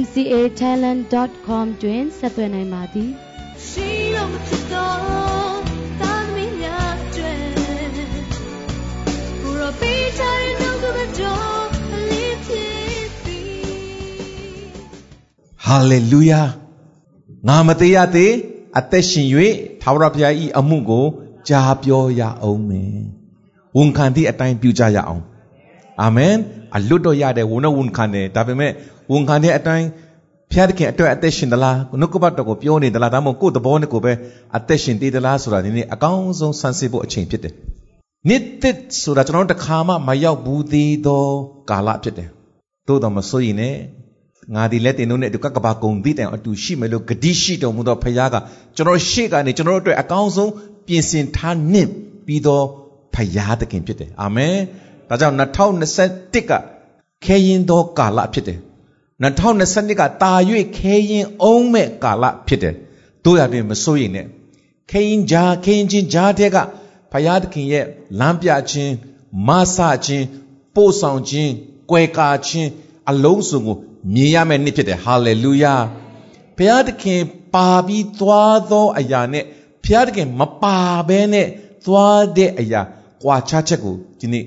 [0.00, 3.10] mcatalent.com တွင်ဆက်သွယ်နိုင်ပါသည်
[3.68, 4.96] ရှိတော်မဖြစ်တော်
[6.00, 7.40] သာသမီများအတွင်
[9.42, 10.86] ကိုရောပေးချင်တော့က
[11.20, 13.40] တော်အလေးဖြစ်ပြီ
[15.64, 16.42] ဟာလေလုယာ
[17.48, 18.32] ငါမသေးရသေး
[18.78, 19.28] အသက်ရှင်၍
[19.82, 21.06] ထာဝရဘုရား၏အမှုကို
[21.48, 22.98] ကြားပြောရအောင်မယ်
[23.76, 25.22] ဝန်ခံသည့်အတိုင်းပြုကြရအောင်
[26.02, 26.34] အာမင်
[26.76, 28.72] အလွတ်တော့ရတယ်ဝန်တော့ဝန်ခံတယ်ဒါပေမဲ့
[29.12, 29.86] ဝန်ခံတဲ့အတိုင်း
[30.52, 34.12] ဖျားသခင်အတွက်အသက်ရှင်သလားနှုတ်ကပတ်တော်ကိုပြောနေသလားဒါမှမဟုတ်ကိုယ်သဘောနဲ့ကိုပဲ
[34.56, 37.54] အသက်ရှင်သေးသလားဆိုတာဒီနေ့အကောင်းဆုံးဆန်းစစ်ဖို့အချိန်ဖြစ်တယ်
[38.28, 41.24] နှစ်သက်ဆိုတာကျွန်တော်တို့တစ်ခါမှမရောက်ဘူးသေးသော
[41.70, 42.28] ကာလဖြစ်တယ်
[42.88, 43.78] သို့တော်မဆိုရင်လည်း
[44.54, 48.36] ငါဒီလက်တင်တို့နဲ့ဒီကကဘာကုံသီးတိုင်အတူရှိမယ်လို့ဂတိရှိတော်မူသောဖခင်က
[48.76, 50.52] ကျွန်တော်ရှေ့ကနေကျွန်တော်တို့အတွက်အကောင်းဆုံး
[50.86, 51.90] ပြင်ဆင်ထားနှင့်
[52.26, 52.60] ပြီးသော
[53.14, 54.56] ဖခင်သခင်ဖြစ်တယ်အာမင်
[55.08, 56.52] ဒါကြောင့်2021က
[57.24, 58.58] ခဲရင်သောကာလဖြစ်တယ်
[59.22, 60.32] 2022ကတာ၍
[60.76, 62.74] ခဲရင်အောင်မဲ့ကာလဖြစ်တယ်
[63.24, 64.26] တို့ရတွင်မစိုးရိမ်နဲ့
[64.90, 66.56] ခဲရင်ဂျာခဲရင်ချင်းဂျာတဲ့က
[67.12, 67.84] ဖယားသခင်ရဲ့
[68.20, 68.92] လမ်းပြခြင်း
[69.46, 69.76] မဆ
[70.06, 70.26] ခြင်း
[70.74, 71.52] ပို့ဆောင်ခြင်း
[71.90, 72.70] ကွယ်ကာခြင်း
[73.10, 73.76] အလုံးစုံကို
[74.14, 75.74] မြင်ရမယ့်နေ့ဖြစ်တယ်ဟာလေလုယာ
[76.56, 77.20] ဘုရားသခင်
[77.54, 79.44] ပါပြီးသွားသောအရာနဲ့
[79.84, 80.76] ဘုရားသခင်မပါ
[81.08, 81.46] ဘဲနဲ့
[81.86, 82.80] သွားတဲ့အရာ
[83.22, 84.44] ကွာခြားချက်ကိုဒီနေ့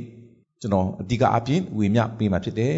[0.61, 2.77] ကျွန်တော်အဓိကအပြင်ဝေမျှပေးမှာဖြစ်တယ်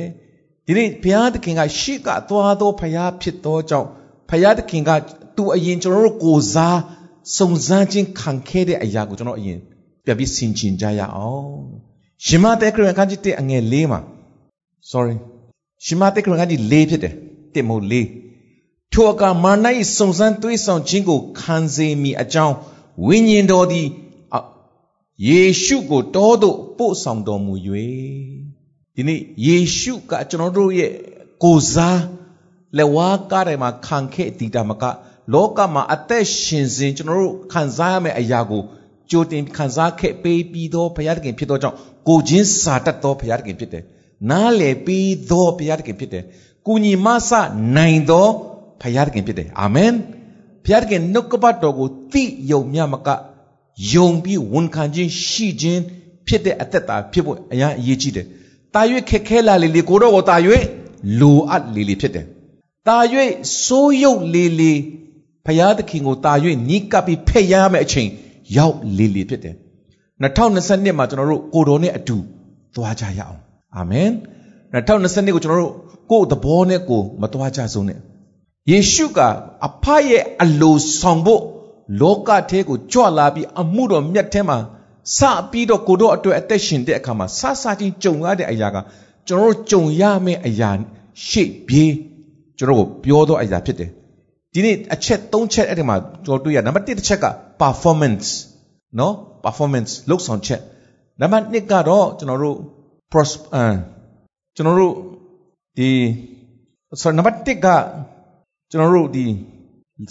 [0.71, 3.87] ဒီနေ့ဘုရားသခင်ကရှေ့ကသွားသောဘုရားဖြစ်သောကြောင့်
[4.29, 4.91] ဘုရားသခင်က
[5.35, 6.79] သူအရင်ကျွန်တော်တို့ကိုစား
[7.37, 9.59] စုံစမ်းခြင်းခံခဲ့တဲ့အရာကိုကျွန်တော်အရင်
[10.05, 11.61] ပြပြီးဆင်ခြင်ကြရအောင်
[12.25, 13.99] ရှင်မသက်ခရစ်အခန်းကြီး1အငယ်၄မှာ
[14.91, 15.15] sorry
[15.85, 17.13] ရှင်မသက်ခရစ်အခန်းကြီး၄ဖြစ်တယ်
[17.53, 17.95] 1မဟုတ်၄
[18.93, 19.65] ထိုအခါမာန၏
[19.97, 22.55] စုံစမ်းတွေးဆောင်ခြင်းကိုခံစေမိအကြောင်း
[23.05, 23.87] ဝိညာဉ်တော်သည်
[25.27, 27.53] ယေရှုကိုတောသို့ပို့ဆောင်တော်မူ၍
[28.96, 30.91] ဒီနေ့ယေရှုကကျွန်တော်တို့ရဲ့
[31.44, 32.02] ကိုစား
[32.78, 34.84] လက်ဝါးကားထဲမှာခံခဲ့တည်တာမက
[35.34, 38.62] လောကမှာအသက်ရှင်စဉ်ကျွန်တော်တို့ခံစားရမယ့်အရာကို
[39.09, 43.84] ကြိုတင်ခံစားခဲ့ပေးပြီးသောဘုရားသခင်ဖြစ်သောကြောင့်ကိုချင်းစာတတ်သောဘုရားသခင်ဖြစ်တယ်။
[44.29, 46.23] နားလည်ပြီးသောဘုရားသခင်ဖြစ်တယ်။
[46.68, 47.31] ကုညီမဆ
[47.75, 48.28] နိုင်သော
[48.81, 49.91] ဘုရားသခင်ဖြစ်တယ်။အာမင်။
[50.66, 53.09] ဘုရားသခင်နှုတ်ကပတ်တော်ကိုသိယုံမြမက
[53.94, 55.81] ယုံပြီးဝန်ခံခြင်းရှိခြင်း
[56.28, 58.28] ဖြစ်တဲ့အသက်တာဖြစ်ဖို့အရင်အရေးကြီးတယ်။
[58.75, 60.35] တာ၍ခက်ခဲလာလေလေကိုတော့ကိုတာ၍
[61.19, 62.25] လိုအပ်လေလေဖြစ်တယ်။
[62.87, 62.97] တာ၍
[63.63, 64.73] စိုးရုပ်လေလေ
[65.45, 66.33] ဖရာသခင်ကိုတာ၍
[66.69, 68.09] နီးကပ်ပြီးဖက်ရမယ့်အချိန်
[68.57, 69.55] ရောက်လေလေဖြစ်တယ်။
[70.21, 72.17] 2022မှာကျွန်တော်တို့ကိုတော်နဲ့အတူ
[72.75, 73.39] သွားကြရအောင်။
[73.75, 74.09] အာမင်။
[74.73, 75.73] 2022ကိုကျွန်တော်တို့
[76.11, 77.99] ကိုယ်သဘောနဲ့ကိုမသွားကြဆုံးနဲ့။
[78.71, 79.19] ယေရှုက
[79.67, 81.41] အဖရဲ့အလိုဆောင်ဖို့
[82.01, 84.57] လောကထဲကိုကြွလာပြီးအမှုတော်မြတ်ထဲမှာ
[85.17, 85.19] စ
[85.51, 88.78] ပြီးတော့ကိုတို့အတွက်အသက်ရှင်တဲ့အခါမှာစစချင်းကြုံရတဲ့အရာက
[89.28, 90.72] ကျွန်တော်တို့ကြုံရမယ့်အရာ
[91.28, 91.94] ရှေ့ပြေး
[92.57, 93.90] ကျွန်တော်ကိုပြောတော့အရာဖြစ်တယ်
[94.53, 95.95] ဒီနေ့အချက်၃ချက်အဲ့ဒီမှာ
[96.25, 97.25] ကျွန်တော်တွေ့ရနံပါတ်၁တစ်ချက်က
[97.61, 98.28] performance
[99.00, 99.13] နော်
[99.45, 100.61] performance လောက်ဆောင်ချက်
[101.22, 102.57] နံပါတ်2ကတော့ကျွန်တော်တို့
[103.11, 103.72] prosper
[104.56, 104.94] ကျွန်တော်တို့
[105.78, 105.90] ဒီ
[107.01, 107.67] ဆိုနံပါတ်1က
[108.72, 109.25] ကျွန်တော်တို့ဒီ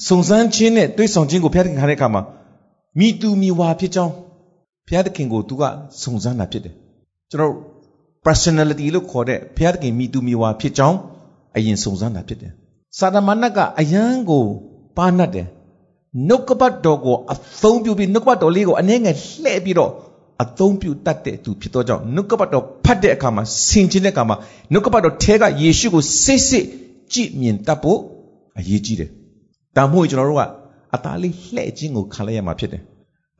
[0.09, 2.23] စုံစမ်းခြင်းနဲ့တွေးဆောင်ခြင်းကိုဖျက်ခံတဲ့အခါမှာ
[2.99, 4.15] မိတူမိဝါဖြစ်ကြောင်း
[4.91, 5.63] ဘုရားသခင်ကိုသူက
[6.03, 6.75] စုံစမ်းတာဖြစ်တယ်
[7.31, 7.55] ကျွန်တော်
[8.27, 10.99] personality လို့ခေါ်တဲ့ဘုရားသခင်မိသူမိဝါဖြစ်ကြောင်း
[11.57, 12.53] အရင်စုံစမ်းတာဖြစ်တယ်
[12.99, 14.45] စာတမဏတ်ကအယံကို
[14.97, 15.47] ပါနှတ်တယ်
[16.29, 19.91] နှုတ်ကပတ်တော်ကိုအသုံးပြုပြီးနှုတ်ကပတ်တော်လေးကိုအနှဲငယ်လှည့်ပြီးတော့
[20.43, 24.37] အသုံးပြုတတ်တဲ့သူဖြစ်သောကြောင့်နှုတ်ကပတ်တော်ဖတ်တဲ့အခါမှာဆင်ခြင်တဲ့အခါမှာ
[24.73, 26.67] နှုတ်ကပတ်တော်ထဲကယေရှုကိုစိတ်စိတ်
[27.13, 28.01] ကြည့်မြင်တတ်ဖို့
[28.59, 29.11] အရေးကြီးတယ်။
[29.77, 30.43] ဒါမှမဟုတ်ကျွန်တော်တို့က
[30.95, 32.83] အသားလေးလှည့်ခြင်းကိုခံလိုက်ရမှာဖြစ်တယ်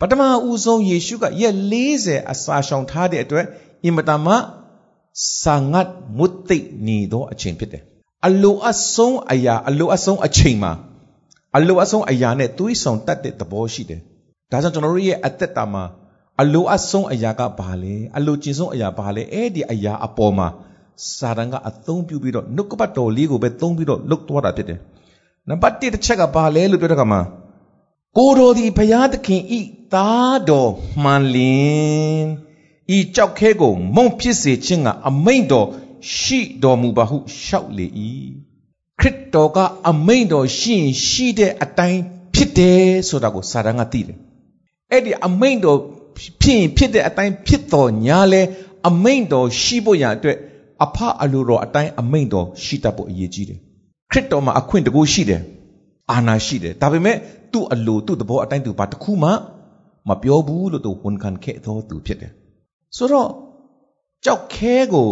[0.01, 1.55] ပထမဦးဆုံးယေရှုကရက်
[1.93, 3.47] 40အစာရှောင်ထားတဲ့အတွက်
[3.85, 4.35] အင်မတန်မှ
[5.43, 7.83] စာငတ်မွတ်သိပ်နေသောအချိန်ဖြစ်တယ်
[8.27, 10.73] အလိုအဆုံးအရာအလိုအဆုံးအချိန်မှာ
[11.57, 14.01] အလိုအဆုံးအရာနဲ့သွေးဆောင်တတ်တဲ့သဘောရှိတယ်
[14.51, 15.85] ဒါကြောင့်ကျွန်တော်တို့ရဲ့အသက်တာမှာ
[16.41, 20.49] အလိုအဆုံးအရာကဘာလဲအလိုကျင်ဆုံးအရာဘာလဲအဲ့ဒီအရာအပေါ်မှာ
[21.17, 24.79] စာတန်ကအသုံးပြုပြီးတော့နှုတ်ကပတ်တော်လေးကိုပဲသုံးပြီးတော့လုတ်သွားတာဖြစ်တယ်
[25.49, 27.21] နံပါတ်1တစ်ချက်ကဘာလဲလို့ပြောတဲ့အခါမှာ
[28.19, 29.61] ကိုတော်သည်ဘုရားသခင်ဤ
[29.95, 30.73] သားတော်
[31.03, 32.25] မှန်လင်
[32.97, 35.69] ဤကြောက်ခဲကိုမုံဖြစ်စေခြင်းကအမိန့်တော်
[36.17, 37.87] ရှိတော်မူပါဟုရှောက်လေ၏
[39.01, 39.59] ခခရစ်တော်က
[39.91, 42.01] အမိန့်တော်ရှိရင်ရှိတဲ့အတိုင်း
[42.35, 44.17] ဖြစ်တယ်ဆိုတာကိုစာတန်ကသိတယ်
[44.91, 45.79] အဲ့ဒီအမိန့်တော်
[46.43, 48.43] ဖြစ်ရင်ဖြစ်တဲ့အတိုင်းဖြစ်တော်ညာလဲ
[48.89, 50.37] အမိန့်တော်ရှိဖို့ရန်အတွက်
[50.85, 53.59] အဖအလိုတော်အတိုင်းအမိန့်တော်ရှိတတ်ဖို့အရေးကြီးတယ်
[54.11, 55.43] ခရစ်တော်မှာအခွင့်တကူရှိတယ်
[56.11, 57.17] အာဏာရှိတယ်ဒါပေမဲ့
[57.53, 59.31] သူ့အလိုသူ့သဘောအတိုင်းသူဘာတစ်ခုမှ
[60.09, 62.33] မပြောဘူးလို့သူဝန်ခံခဲ့သောသူဖြစ်တယ်
[62.97, 63.31] ဆိုတော့
[64.25, 65.09] ကြောက်ခဲကို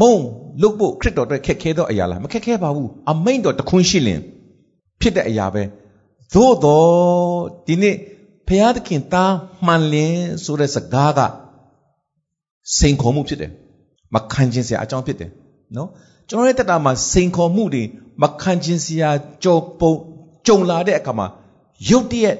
[0.00, 0.16] မုံ
[0.62, 4.20] လုတ်ဖို့ခရစ်တော်အတွက်ခက်ခဲသောအရာလားမခက်ခဲပါဘူးအမိန့်တော်တခွန်းရှိလင်
[5.00, 5.62] ဖြစ်တဲ့အရာပဲ
[6.34, 6.88] သို့တော့
[7.66, 7.96] ဒီနေ့
[8.48, 9.34] ဖျားသခင်သား
[9.66, 11.20] မှန်လင်းဆိုတဲ့စကားက
[12.78, 13.52] စိန်ခေါ်မှုဖြစ်တယ်
[14.14, 15.30] မခံခြင်းစရာအကြောင်းဖြစ်တယ်
[15.76, 15.88] နော်
[16.28, 17.82] ကျွန်တော်ရဲ့တက်တာမှာစိန်ခေါ်မှုတွေ
[18.22, 19.10] မခံခြင်းစရာ
[19.44, 19.92] ကြောပုံ
[20.46, 21.26] ကြုံလာတဲ့အခါမှာ
[21.90, 22.36] ရုတ်တရက်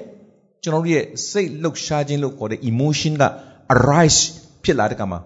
[0.63, 3.23] ကျွန်တော်ရဲ့စိတ်လှုပ်ရှားခြင်းလို့ခေါ်တဲ့ emotion က
[3.73, 4.21] arise
[4.63, 5.19] ဖြစ်လာတဲ့အခါမှာ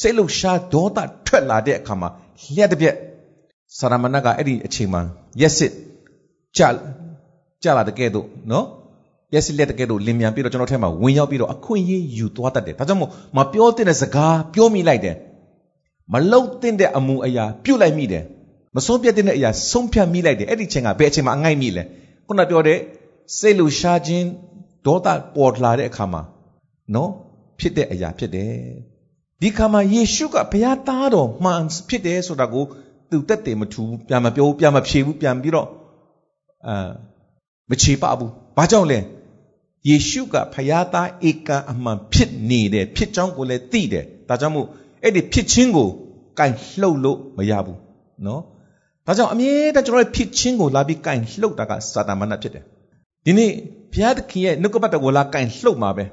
[0.00, 2.08] စိတ်လှုပ်ရှားဒေါသထွက်လာတဲ့အခါမှာ
[2.54, 2.94] လျှက်တစ်ပြက်
[3.78, 5.02] ဆရာမဏတ်ကအဲ့ဒီအချိန်မှာ
[5.40, 5.72] ရက်စစ်
[6.56, 6.62] ကြ
[7.62, 8.66] ကြလာတဲ့ကဲ့သို့နော်
[9.34, 15.16] ရက်စစ်လက်တကဲ့သို့လင်မြန်ပြီးတော့ကျွန်တော်ထဲမှာဝင်ရောက်ပြီးတော့အခွင့်အရေးယူသွားတတ်တယ်ဒါကြောင့်မို့မပြောတဲ့စကားပြောမိလိုက်တယ်
[16.12, 16.42] မလုံ
[16.80, 18.24] တဲ့အမှုအရာပြုတ်လိုက်မိတယ်
[18.76, 21.82] မဆုံးပြတ်တဲ့အရာဆုံးဖြတ်မိလိုက်တယ်အဲ့ဒီချိန်ကဘယ်အချိန်မှာအငိုက်မိလဲ
[22.26, 22.78] ခုနပြောတဲ့
[23.36, 24.26] စိတ်လူရှားခြင်း
[24.86, 26.22] ဒေါသပေါ်လာတဲ့အခါမှာ
[26.94, 27.10] နော်
[27.58, 28.52] ဖြစ်တဲ့အရာဖြစ်တယ်
[29.42, 32.64] ဒီခါမှာယေရှုကဘုရားသားတော်မှန်ဖြစ်တယ်ဆိုတာကို
[33.10, 35.68] သူတက်တယ်မထူဘူးပြန်မပြောဘူးပြန်မဖြေဘူးပြန်ပြီးတော့
[36.66, 36.88] အာ
[37.70, 38.98] မချေပဘူးဘာကြောင့်လဲ
[39.88, 44.66] ယေရှုကဘုရားသားဧကအမှန်ဖြစ်နေတယ်ဖြစ်ကြောင်းကိုလည်းသိတယ်ဒါကြောင့်မို့
[45.02, 45.88] အဲ့ဒီဖြစ်ချင်းကို
[46.38, 47.78] ကင်လှုပ်လို့မရဘူး
[48.26, 48.42] နော်
[49.06, 52.64] ဒါကြောင့်အမြဲတမ်းကျွန်တော်ရဲ့ဖြစ်ချင်းကိုလာပြီးကင်လှုပ်တာကစာတမဏဖြစ်တယ်
[53.24, 53.50] ဒီနေ့
[53.92, 56.04] ဘုရားသခင်ရဲ့နှုတ်ကပတ်တော်ကိုလာကင်လှုပ်မှာပဲ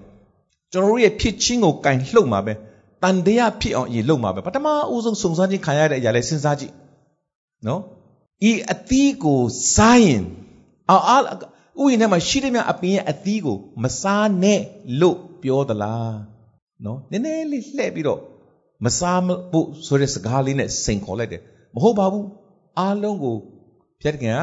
[0.71, 2.53] ကျွန်တော်တို့ရဲ့ဖြစ်ချင်းကိုကင်လှုပ်မှာပဲ
[3.03, 6.73] တန်တရားဖြစ်အောင်အရင်လုပ်မှာပဲပထမအဦးဆုံးစုံစမ်းခြင်းခံရတဲ့အရာလဲစဉ်းစားကြည့်
[7.67, 7.81] နော်
[8.49, 9.41] ဤအသီးကို
[9.75, 10.23] စားရင်
[10.89, 11.17] အာအာ
[11.81, 14.61] ဥယျာဉ်ထဲမှာရှိတဲ့မြအပင်ရဲ့အသီးကိုမစားနဲ့
[14.99, 16.17] လို့ပြောသလား
[16.85, 18.19] နော်နည်းနည်းလေးလှည့်ပြီးတော့
[18.85, 19.21] မစား
[19.51, 21.41] ဖို့ဆိုတဲ့စကားလေးနဲ့စိန်ခေါ်လိုက်တယ်
[21.75, 22.27] မဟုတ်ပါဘူး
[22.79, 23.37] အားလုံးကို
[24.01, 24.39] ဖြတ်ကင်က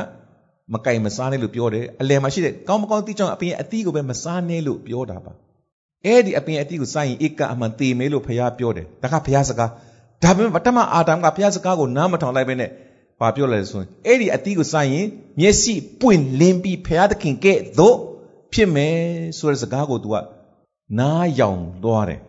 [0.73, 5.33] မကင်မစားနဲ့လို့ပြောတယ်အလယ်မှာရှိတဲ့ကောင်းမကောင်းသိကြောင်အပင်ရဲ့အသီးကိုပဲမစားနဲ့လို့ပြောတာပါ
[6.07, 9.71] အဲ့ဒီအပင်အသီးကိုစိုက်ရင်ဧကအမှန်သေမယ်လို့ဖခင်ပြောတယ်ဒါကဖခင်စကား
[10.23, 12.71] ဒါပေမဲ့ပထမအာဒမ်ကဖခင်စကားကိုနားမထောင်လိုက်ပဲနဲ့
[13.21, 15.07] ဘာပြောလဲဆိုရင်အဲ့ဒီအသီးကိုစိုက်ရင်
[15.41, 17.97] မျက်စိပွင့်လင်းပြီးဖခင်သခင်ကဲ့သို့
[18.53, 18.97] ဖြစ်မယ်
[19.39, 20.15] ဆိုတဲ့စကားကို तू က
[20.99, 22.21] နားယောင်သွားတယ်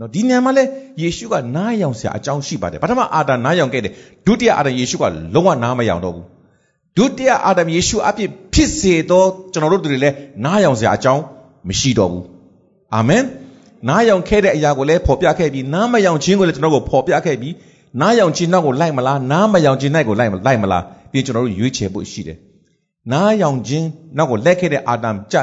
[0.00, 0.64] နော်ဒီနေရာမှာလဲ
[1.02, 3.92] ယေရှုကနားယောင်စရာအကြောင်းရှိပါတယ်ပထမအာဒမ်နားယောင်ခဲ့တယ်
[4.26, 6.26] ဒုတိယအာဒမ်ယေရှုကလုံးဝနားမယောင်တော့ဘူး
[6.96, 10.14] ဒုတိယအာဒမ်ယေရှုအပြစ်ဖြစ်စေသောကျွန်တော်တို့တွေလည်း
[10.44, 11.22] နားယောင်စရာအကြောင်း
[11.68, 12.24] မရှိတော့ဘူး
[12.94, 13.24] အာမင်
[13.88, 17.54] နားယောင်ခဲ့တဲ့အရာကိုလည်းဖော်ပြခဲ့ပြီးနားမယောင်ခြင်းကိုလည်းကျွန်တော်တို့ဖော်ပြခဲ့ပြီး
[18.00, 22.38] နားယောင်ခြင်းနောက်ကိုလိုက်မလားနားမယောင်ခြင်းနောက်ကိုလိုက်လိုက်မလားပြီးကျွန်တော်တို့ရွေးချယ်ဖို့ရှိတယ်
[23.12, 25.36] နားယောင်ခြင်းနောက်ကိုလက်ခဲ့တဲ့အာဒမ်ကြ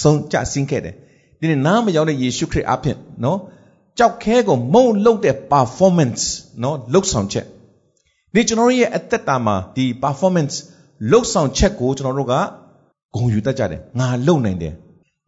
[0.00, 0.94] ဆုံးကြဆင်းခဲ့တယ်
[1.40, 3.38] ဒီနေ့နားမယောင်တဲ့ယေရှုခရစ်အဖြစ်နော်
[3.98, 6.24] ကြောက်ခဲကိုမုံလုတ်တဲ့ performance
[6.62, 7.46] နော်လုတ်ဆောင်ချက်
[8.34, 10.54] ဒီကျွန်တော်ရဲ့အသက်တာမှာဒီ performance
[11.10, 12.34] လုတ်ဆောင်ချက်ကိုကျွန်တော်တို့က
[13.14, 14.74] ဂုဏ်ယူတတ်ကြတယ်ငါလုံနိုင်တယ်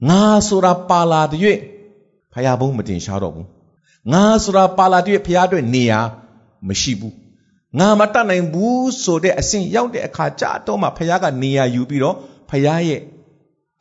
[0.09, 1.41] ငါဆိုတာပါလာတဲ့၍
[2.33, 3.47] ဖယားဘုံမတင်ရှားတော့ဘူး
[4.12, 6.00] ငါဆိုတာပါလာတဲ့ဖယားအတွက်နေရာ
[6.69, 7.14] မရှိဘူး
[7.78, 12.16] ငါမတတ်နိုင်ဘူးဆိုတဲ့အဆင့်ရောက်တဲ့အခါကြာတော့မှဖယားကနေရာယူပြီးတော့
[12.50, 13.00] ဖယားရဲ့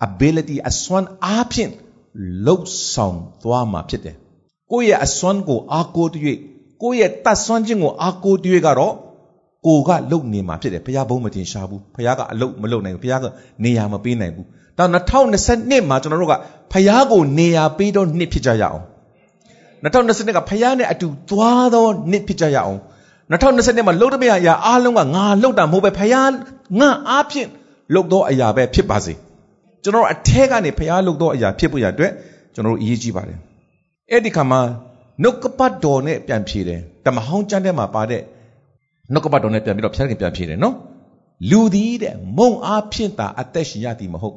[0.08, 1.72] ability အစွမ်းအားဖြင့်
[2.46, 4.16] လှုပ်ဆောင်သွားမှာဖြစ်တယ်
[4.72, 6.16] ကိုယ့်ရဲ့အစွမ်းကိုအားကိုးတ၍
[6.82, 8.94] ကိုယ့်ရဲ့တတ်စွမ်းခြင်းကိုအားကိုးတ၍ကတော့
[9.68, 13.26] ကိုကလုံနေမှာဖြစ်တယ်ဘုရားဘုံမတင်ရှားဘူးဘုရားကအလုတ်မလုံနိုင်ဘူးဘုရားက
[13.64, 14.86] နေရာမပေးနိုင်ဘူးဒါ
[15.34, 16.36] 2022မှာကျွန်တော်တို့က
[16.72, 18.82] ဖယားကိုနေရာပေးတော့နှစ်ဖြစ်ကြရအောင်
[19.84, 22.80] 2022ကဖယားနဲ့အတူသွားတော့နှစ်ဖြစ်ကြရအောင်
[23.32, 26.32] 2022မှာလှုပ်တဲ့အရာအားလုံးကငါလှုပ်တာမဟုတ်ပဲဖယား
[26.80, 27.48] ငါအားဖြင့်
[27.94, 29.14] လှုပ်တော့အရာပဲဖြစ်ပါစေ
[29.84, 32.12] ကျွန်တော်အထက်ကနေဖယားလှုပ်တော့အရာဖြစ်ဖို့ရအတွက်
[32.54, 33.38] ကျွန်တော်တို့အရေးကြီးပါတယ်
[34.12, 34.62] အဲ့ဒီခါမှာ
[35.22, 38.22] နှုတ်ကပတ်တော်နဲ့ပြန်ဖြေတယ်တမဟောင်းကျမ်းထဲမှာပါတဲ့
[39.12, 40.76] နှုတ်ကပတ်တော်နဲ့ပြန်ပြီးတော့ဖျားခင်ပြန်ဖြေတယ်နော်
[41.50, 44.36] လူသည်တဲ့မုံအားဖြင့်သာအသက်ရှင်ရသည်မဟုတ်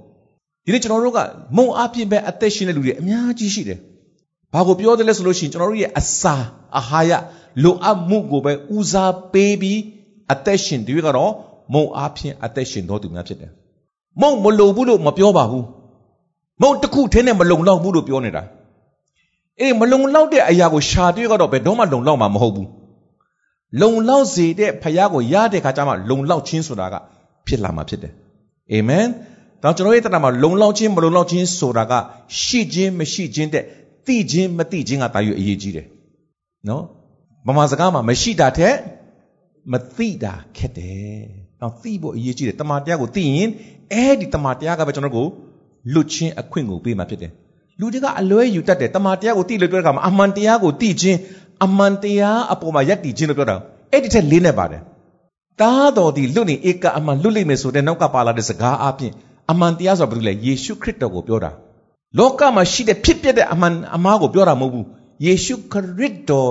[0.65, 1.21] ဒီနေ့ကျွန်တော်တို့က
[1.57, 3.79] မုံအပြည့်ပဲအသက်ရှင်တဲ့လူတွေအများကြီးရှိတယ်။
[4.53, 6.35] ဘာကိုပြောတယ်လဲဆိုလို့ရှိရင်ကျွန်တော်တို့ရဲ့အစာ
[6.79, 7.13] အာဟာရ
[7.65, 9.81] လိုအပ်မှုကိုပဲဦးစားပေးပြီး
[10.33, 11.33] အသက်ရှင်တွေကတော့
[11.75, 13.51] မုံအပြည့်အသက်ရှင်တော်သူများဖြစ်တယ်။
[14.21, 15.65] မုံမလုံဘူးလို့မပြောပါဘူး။
[16.63, 18.43] မုံတစ်ခုထင်းနဲ့မလုံလောက်ဘူးလို့ပြောနေတာ။
[19.61, 22.69] အေးမလုံလောက်တဲ့အရာကိုရှာတွေ့ကတော့ဘယ်တော့မှလုံလောက်မှာမဟုတ်ဘူး။
[23.81, 26.95] လုံလောက်စေတဲ့ဖခင်ကိုရတဲ့ခါကျမှလုံလောက်ခြင်းဆိုတာက
[27.47, 28.13] ဖြစ်လာမှာဖြစ်တယ်။
[28.73, 29.07] အာမင်။
[29.63, 31.93] ဒါကျွန်တော်ရဲ့တဏ္ဍာမှာလုံလောက်ခြင်းမလုံလောက်ခြင်းဆိုတာက
[32.43, 33.65] ရှိခြင်းမရှိခြင်းတဲ့
[34.07, 35.87] သိခြင်းမသိခြင်းကတာယူအရေးကြီးတယ်
[36.69, 36.83] နော်
[37.47, 38.77] ဗမာစကားမှာမရှိတာထက်
[39.73, 41.25] မသိတာခက်တယ်
[41.61, 43.51] တော့သိဖို့အရေးကြီးတယ်တမန်တရားကိုသိရင်
[43.93, 45.27] အဲ့ဒီတမန်တရားကပဲကျွန်တော်တို့ကို
[45.93, 47.33] လွတ်ချင်းအခွင့်ကိုပေးမှာဖြစ်တယ်
[47.81, 51.19] လူတွေကအလွဲယူတတ်တယ်တမန်တရားကိုသိလို့ပြောတဲ့အခါမှာအမှန်တရားကိုသိခြင်း
[51.65, 53.57] အမှန်တရားအပေါ်မှာယက်တည်ခြင်းလို့ပြောတာ
[53.93, 54.83] အဲ့ဒီထက်လေးနေပါတယ်
[55.61, 59.13] တားတော်ဒီလွတ်နေဧကအမှန်လွတ်လိမ့်မယ်ဆိုတဲ့နောက်ကပါလာတဲ့စကားအပြင်
[59.51, 61.51] အမှန်တရားဆိုတာဘာလို့လဲယေရှုခရစ်တော်ကိုပြောတာ
[62.19, 64.87] လောကမှာရှိတဲ့ဖြစ်ပျက်တဲ့အမှန်အမှားကိုပြောတာမဟုတ်ဘူး
[65.25, 66.51] ယေရှုခရစ်တော်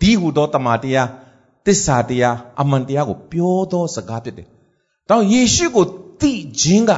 [0.00, 1.08] ဒီဟူသောတမန်တရား
[1.66, 4.46] သစ္စာတရားအမှန်တရားကိုပြောသောစကားဖြစ်တယ်။
[5.08, 5.86] တောင်းယေရှုကို
[6.20, 6.90] သိခြင်းက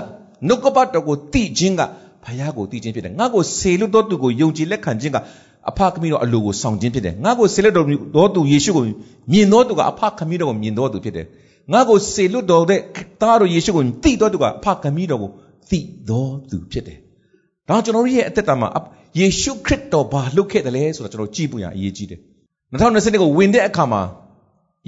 [0.46, 1.82] နှုတ်ကပတ်တော်ကိုသိခြင်းက
[2.24, 5.18] ဘုရားကိုသိခြင်းဖြစ်တယ်။ငါ့ကိုစေလွတ်တော်သူကိုယုံကြည်လက်ခံခြင်းက
[5.70, 8.84] အဖခမည်းတော်အလိုကိုဆောင်ခြင်းဖြစ်တယ်။ငါ့ကိုစေလွတ်တော်သူယေရှုကို
[9.32, 11.26] မြင်တော်သူကအဖခမည်းတော်ကိုမြင်တော်သူဖြစ်တယ်။
[11.72, 12.80] ငါ့ကိုစေလွတ်တော်တဲ့
[13.20, 15.30] သားတော်ယေရှုကိုသိတော်သူကအဖခမည်းတော်ကို
[15.70, 16.98] သိတော်သူဖြစ်တယ်။
[17.68, 18.68] ဒါကျွန်တော်ရဲ့အသက်တာမှာ
[19.18, 22.20] ယေရှုခရစ်တော်ဘာလုပ်ခဲ့တယ်လဲဆိုတာကျွန်တော်ကြည့်ဖို့ရအရေးကြီးတယ်။
[22.72, 24.02] 2020ကိုဝင်တဲ့အခါမှာ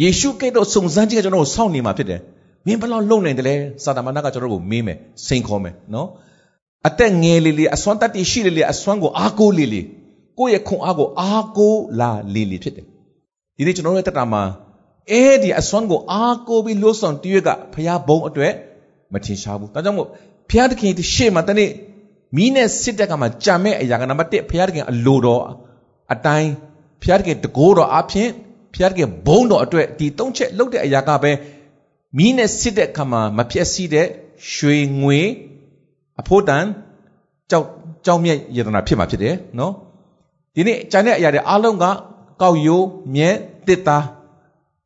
[0.02, 2.20] ယေရှုကိတော်စုံစမ်းခြင်းကကျွန်တော်ကိုစောင့်နေမှာဖြစ်တယ်။
[2.66, 3.54] မင်းဘယ်လောက်လုံနိုင်တယ်လဲ
[3.84, 6.08] စာတမန်ကကျွန်တော်ကိုမေးမယ်စိန်ခေါ်မယ်နော်။
[6.88, 9.84] အသက်ငယ်လေးလေးအစွမ်းတတ္တိရှိလေးလေးအစွမ်းကိုအားကိုးလေးလေး
[10.38, 12.86] ကိုယ့်ရဲ့ခွန်အားကိုအားကိုးလာလေးလေးဖြစ်တယ်။
[13.56, 14.42] ဒီနေ့ကျွန်တော်ရဲ့တက်တာမှာ
[15.10, 18.52] အဲ့ဒီအစွမ်းကိုအားကိုးပြီးလို့ဆောင်တရွက်ကဖျားဘုံအတွက်
[19.12, 20.08] မထင်ရှားဘူး။ဒါကြောင့်မို့
[20.50, 21.70] ဖျားသခင်ဒီရှေ့မှာတနေ့
[22.36, 25.42] မီးနဲ့စစ်တဲ့ကမှာကြံမဲ့အရာကနံပါတ်1ဖျားသခင်အလိုတော်
[26.12, 26.50] အတိုင်း
[27.02, 28.28] ဖျားသခင်တကိုးတော်အဖြစ်
[28.74, 31.32] ဖျားတကယ်ဘုံတော်အတွက်ဒီသုံးချက်လုပ်တဲ့အရာကပဲ
[32.18, 34.06] မီးနဲ့စစ်တဲ့အခါမှာမပြည့်စည်တဲ့
[34.54, 35.20] ရွှေငွေ
[36.20, 36.64] အဖို့တန်
[37.50, 37.66] ကြောက်
[38.06, 39.72] ကြောက်မြက်ယတနာဖြစ်မှာဖြစ်တယ်နော်
[40.58, 41.84] ဒီနေ့ကျန်တဲ့အရာတွေအားလုံးက
[42.42, 43.36] ကောက်ရိုးမြက်
[43.66, 44.04] တစ်သား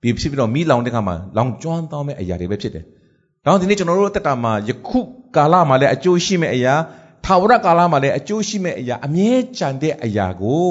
[0.00, 2.84] ပြီးဖြစ်ပြီးတော့မီးလောင်တဲ့အခါမှာလောင်ကျွမ်းသွားမဲ့အရာတွေပဲဖြစ်တယ်။
[3.44, 5.00] ဒါကြောင့်ဒီနေ့ကျွန်တော်တို့အသက်တာမှာယခု
[5.36, 6.74] ကာလမှာလည်းအကျိုးရှိမဲ့အရာ
[7.24, 10.68] ထာဝရကာလမှာလည်းအကျိုးရှိမဲ့အရာအမြဲကြံတဲ့အရာကို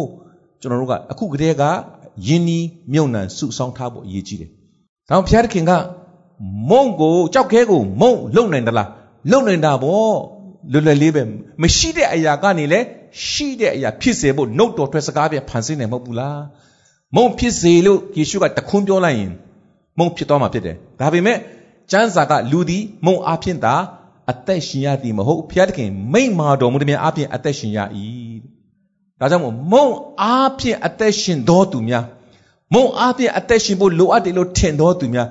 [0.62, 1.63] ကျွန်တော်တို့ကအခုကတည်းက
[2.25, 4.50] ယင်းနီးမြုံနှံစုဆောင်းထားဖို့အရေးကြီးတယ်။
[5.10, 5.72] ဒါကြောင့်ဘုရားသခင်က
[6.70, 8.89] မုံကိုကြောက်ခဲကိုမုံလုံနိုင်သလား
[9.31, 10.15] လုံနိုင်တာပေါ့
[10.72, 11.22] လွယ်လွယ်လေးပဲ
[11.62, 12.86] မရှိတဲ့အရာကနေလည်း
[13.27, 16.41] ရှိတဲ့အရာဖြစ်စေဖို့နှုတ်တော်ထွက်စကားပြဖန်ဆင်းနေမဟုတ်ဘူးလား
[17.15, 19.32] မုံဖြစ်စေလို့ယေရှုကတခွန်းပြောလိုက်ရင်
[20.00, 21.38] မုံဖြစ်သွားမှာဖြစ်တယ်ဒါပေမဲ့
[21.91, 23.75] ကျမ်းစာကလူသည်မုံအဖြစ်သာ
[24.32, 27.80] အသက်ရှင်ရသည်မဟုတ်ဘုရားသခင်မိန့်မာတော်မူသည်များအဖြစ်အသက်ရှင်ရ၏
[29.20, 29.88] ဒါကြောင့်မို့မုံ
[30.22, 32.06] အားဖြင့်အသက်ရှင်တော်သူများ
[32.74, 35.27] မုံအားဖြင့်အသက်ရှင်ဖို့လိုအပ်တယ်လို့ထင်တော်သူများ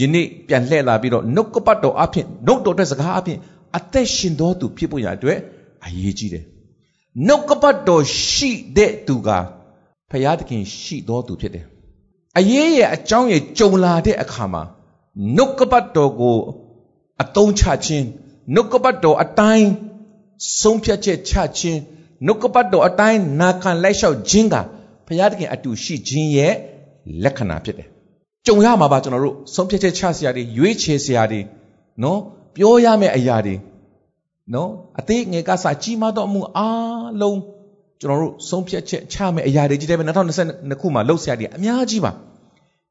[0.00, 3.38] ယနေ့ပြန်လှည့်လာပြီးတော့နှုတ်ကပတ်တော်အဖြစ်နှုတ်တော်တဲ့စကားအဖြစ်
[3.78, 5.38] အသက်ရှင်တော်သူဖြစ်ဖို့ရအတွက်
[5.86, 6.44] အရေးကြီးတယ်
[7.26, 9.28] နှုတ်ကပတ်တော်ရှိတဲ့သူက
[10.10, 11.64] ဖရာသခင်ရှိတော်သူဖြစ်တယ်
[12.38, 14.62] အရေးရဲ့အကြောင်းရဲ့ကြုံလာတဲ့အခါမှာ
[15.36, 16.36] နှုတ်ကပတ်တော်ကို
[17.22, 18.06] အသုံးချခြင်း
[18.54, 19.68] နှုတ်ကပတ်တော်အတိုင်း
[20.60, 21.80] ဆုံးဖြတ်ချက်ချခြင်း
[22.26, 24.56] နှုတ်ကပတ်တော်အတိုင်းနာခံလိုက်လျှောက်ခြင်းက
[25.06, 26.54] ဘုရားသခင်အတူရှိခြင်းရဲ့
[27.24, 27.88] လက္ခဏာဖြစ်တယ်။
[28.46, 31.40] ကြုံရမှာပါကျွန်တော်တို့ဆုံးဖြတ်ချက်ချစရာတွေရွေးချယ်စရာတွေ
[32.02, 32.20] နော်
[32.56, 33.54] ပြောရမယ့်အရာတွေ
[34.54, 34.70] နော်
[35.00, 37.38] အသေးငယ်ကစကြီးမားသောအမှုအားလုံး
[38.00, 40.04] ကျွန်တော်တို့ဆုံးဖြတ်ချက်ချမယ့်အရာတွေကြီးတယ်ပဲ
[40.42, 42.12] 2022ခုမှာလှုပ်ရှားတွေအများကြီးပါ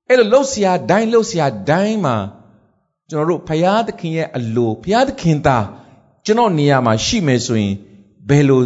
[0.10, 2.16] အဲ့လိုလှုပ်ရှားတိုင်းလှုပ်ရှားတိုင်းမှာ
[3.10, 5.58] ကျွန်တော်တို့ဘုရားသခင်ရဲ့အလိုဘုရားသခင်သာ
[6.26, 7.74] ကျွန်တော်နေရာမှာရှိမယ်ဆိုရင်
[8.30, 8.62] ဘယ်လို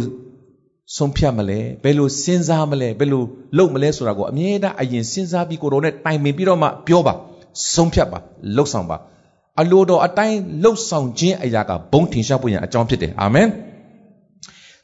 [0.96, 3.22] ဆုံးဖြတ်မလဲဘယ်လိုစဉ်းစားမလဲဘယ်လို
[3.56, 7.14] လုပ်မလဲဆိုတာကိုအမြဲတမ်းအရင်စဉ်းစားပြီးကိုယ်တော်နဲ့တိုင်ပင်ပြီးတော့မှပြောပါ
[7.74, 8.18] ဆုံးဖြတ်ပါ
[8.56, 8.96] လှုပ်ဆောင်ပါ
[9.60, 13.48] အလိုတော်အတိုင်းလှုပ်ဆောင်ခြင်းအရာကဘုံထင်ရှားဖို့ရန်အကြောင်းဖြစ်တယ်အာမင်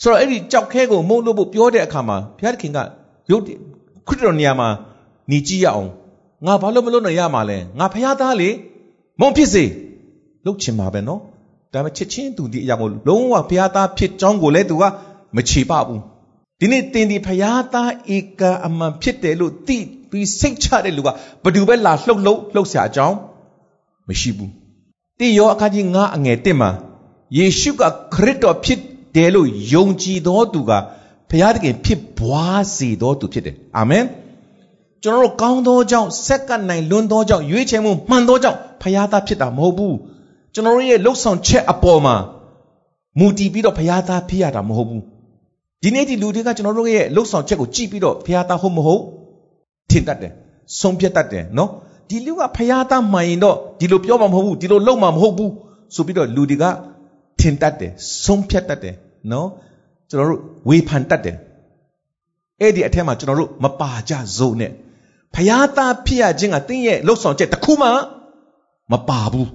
[0.02, 2.78] ဆိုတော့အဲ့ဒီကြောက်ခဲကိုမုန်းလို့ဖို့ပြောတဲ့အခါမှာဘုရားသခင်က
[3.30, 3.42] ရုပ်
[4.08, 4.68] ခရစ်တော်နေရာမှာ
[5.30, 5.90] ညီကြည့်ရအောင်
[6.46, 8.50] ငါဘာလို့မလုပ်နိုင်ရမှာလဲငါဖရားသားလေ
[9.20, 9.64] မုံဖြစ်စေ
[10.44, 11.20] လှုပ်ချင်ပါပဲနော်
[11.72, 14.84] ဒါပေမဲ့ချစ်ချင်းသူဒီအရာကိုလုံးဝဖရားသားဖြစ်ကြောင်းကိုလည်းသူက
[15.36, 16.00] မချေပဘူး
[16.60, 19.78] ဒီနေ့တင်ဒီဖရာသားဧကအမှန်ဖြစ်တယ်လို့သိ
[20.10, 21.08] ပြီးစိတ်ချတဲ့လူက
[21.42, 23.16] ဘယ်သူပဲလာလှုပ်လှုပ်လှုပ်ရှားအကြောင်း
[24.08, 24.63] မရှိဘူး
[25.18, 26.70] တိယောအခါကြီးငါအငယ်တစ်မှာ
[27.36, 27.82] ယေရှုက
[28.14, 28.80] ခရစ်တော်ဖြစ်
[29.14, 30.72] တယ်လို့ယုံကြည်တော်သူက
[31.30, 34.04] ဘုရားသခင်ဖြစ်ပွားစေတော်သူဖြစ်တယ်အာမင်
[35.02, 39.96] ကျွန်တော်တို့ကောင်းသောကြောင့်ဆက်ကနိုင်လွန်းသောကြောင့်ရွေးချယ်မှုမှန်သောကြောင့်ဘုရားသားဖြစ်တာမဟုတ်ဘူး
[40.54, 42.16] ကျွန်တော်တို့ရဲ့လှုပ်ဆောင်ချက်အပေါ်မှာ
[43.18, 45.02] မူတည်ပြီးတော့ဘုရားသားဖြစ်ရတာမဟုတ်ဘူး
[45.82, 49.02] ဒီနေ့ဒီလူတွေကကျွန်တော်တို့ရဲ့လှုပ်ဆောင်ချက်ကိုကြည့်ပြီးတော့ဘုရားသားဟုတ်မဟုတ်
[49.90, 50.32] ထင်တတ်တယ်
[50.78, 51.70] ဆုံးဖြတ်တတ်တယ်နော်
[52.08, 55.52] ဒီလူကဘုရားသားမှန်ရင်တော့ဒီလိုပြောမှာမဟုတ်ဘူးဒီလိုလုပ်မှာမဟုတ်ဘူး
[55.94, 56.64] ဆိုပြီးတော့လူတွေက
[57.40, 57.92] ထင်တတ်တယ်
[58.24, 58.94] ဆုံးဖြတ်တတ်တယ်
[59.32, 59.48] နော်
[60.08, 61.36] ကျွန်တော်တို့ဝေဖန်တတ်တယ်
[62.60, 64.72] အဲ့ဒီအထက်မှာကျွန်တော်တို့မပါကြစို့နဲ့
[65.34, 67.88] ဘုရားသားဖြစ်ရခြင်းကတင်းရဲ့လှုပ်ဆောင်ချက်တစ်ခုမှ
[68.92, 69.48] မပါဘူး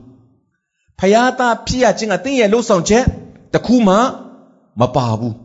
[1.00, 3.03] ဖယားသားဖြစ်ရခြင်းကတင်းရဲ့လှုပ်ဆောင်ချက်
[3.53, 3.96] တစ်ခုမှ
[4.82, 5.36] မပါဘူး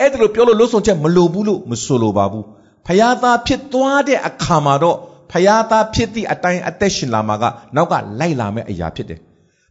[0.00, 2.44] အဲ့ဒါလို့ပြောလို့လှုပ်ဆောင်ချက်မလိုဘူးလို့မဆိုလိုပါဘူး
[2.86, 4.98] ဖယားသားဖြစ်သွားတဲ့အခါမှာတော့
[5.32, 7.44] ဖယားသားဖြစ်သည့်အတိုင်းအသက်ရှင်လာမှာက
[7.76, 9.20] နောက်ကလိုက်လာမယ့်အရာဖြစ်တယ်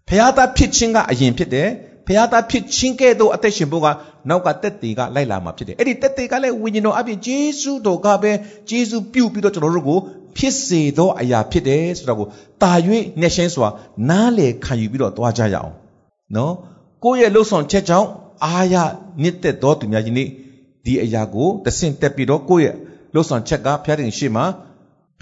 [0.10, 1.68] ဖျားသားဖြစ်ခြင်းကအရင်ဖြစ်တယ်
[2.08, 3.88] ဖျားသားဖြစ်ခြင်းကဲ့သို့အသက်ရှင်ဖို့က
[4.30, 8.32] နောက်ကတက်သေးကလိုက်လာမှာဖြစ်တယ်အဲ့ဒီတက်သေးကလည်းဝိညာဉ်တော်အပြင်ဂျေစုတော်ကပဲ
[8.70, 10.00] ဂျေစုပြုတ်ပြီးတော့ကျွန်တော်တို့ကို
[10.38, 12.28] ဖြစ်စေသောအရာဖြစ်တယ်ဆိုတော့ကို
[12.62, 12.72] တာ၍
[13.20, 13.68] နှက်ရှင်းစွာ
[14.10, 15.74] နားလေခံယူပြီးတော့သွားကြရအောင်
[16.36, 16.54] နော်
[17.04, 18.08] ကိုယ့်ရဲ့လှုပ်ဆောင်ချက်ကြောင့်
[18.46, 18.76] အာရ
[19.22, 20.28] နစ်သက်သောသူများကြီးနေ့
[20.86, 22.76] ဒီအရာကိုတဆင့်တက်ပြီးတော့ကိုယ့်ရဲ့
[23.14, 24.44] လှုပ်ဆောင်ချက်ကဖျားတင်ရှိမှ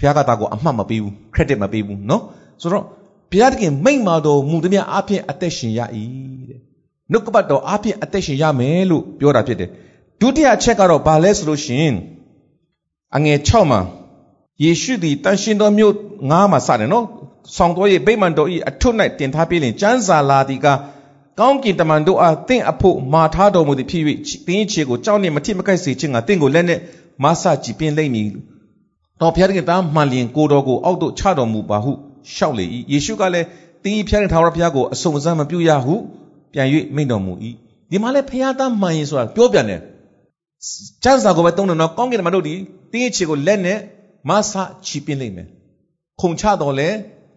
[0.00, 2.22] ဖျားကတာကိုအမှတ်မပေးဘူး credit မပေးဘူးနော်
[2.60, 2.84] ဆိုတော့
[3.30, 5.80] ဘုရားသခင်မိန့်မာတော်မူသည်များအပြင်အသက်ရှင်ရ၏
[6.48, 6.60] တဲ့
[7.10, 9.70] နှုတ်ကပတ်တော်အပြင်အသက်ရှင်ရမယ်လို့ပြောတာဖြစ်တယ်
[10.20, 11.92] ဒုတိယအချက်ကတော့ဘာလဲဆိုလို့ရှင်
[13.16, 13.80] အငယ်6မှာ
[14.62, 15.94] ယေရှုသည်တန်ရှင်တော်မြို့
[16.30, 17.04] ငါးမှာစတယ်နော်
[17.56, 20.66] ဆောင်တော်ရဲ့ဗိမာန်တော်၏အထွတ်၌တင်ထားပြီးလင်ကျမ်းစာလာသည်က
[21.40, 24.02] ကောင်းကင်တမန်တို့အားတင့်အဖို့မာထားတော်မူသည်ဖြစ်၍
[24.46, 26.80] တင်းချေကိုကြောက်နှင့်မထိမကိုက်စေခြင်းကတင့်ကိုလက်နဲ့
[27.22, 28.28] မဆကြည်ပင်လိမ့်မည်
[29.20, 31.92] တော်ဘုရားသခင်သားမှန်လျင်ကိုတော်ကိုအောက်သို့ချတော်မူပါဟု
[32.34, 33.46] ရှောက်လေ၏ယေရှုကလည်း
[33.82, 35.94] တင်းဤဖျားတဲ့ထာဝရဘုရားကိုအစုံအစမ်းမပြုရဟု
[36.52, 37.32] ပြန်၍မိန့်တော်မူ၏
[37.90, 39.80] ဒီမှာလည်းဖျားသားမှန်ရင်ဆိုတာပြောပြန်တယ်
[41.04, 42.54] ကျမ်းစာကိုပဲသုံးတယ်နော်ကောင်းကင်တမန်တို့ဒီ
[42.92, 43.78] တင်းရဲ့ခြေကိုလက်နဲ့
[44.28, 44.52] မဆ
[44.86, 45.48] ချီပင်းလိမ့်မယ်
[46.20, 46.88] ခုံချတော်လဲ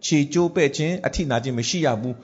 [0.04, 2.14] ခြေကျိုးပဲ့ခြင်းအထိနာခြင်းမရှိရဘူး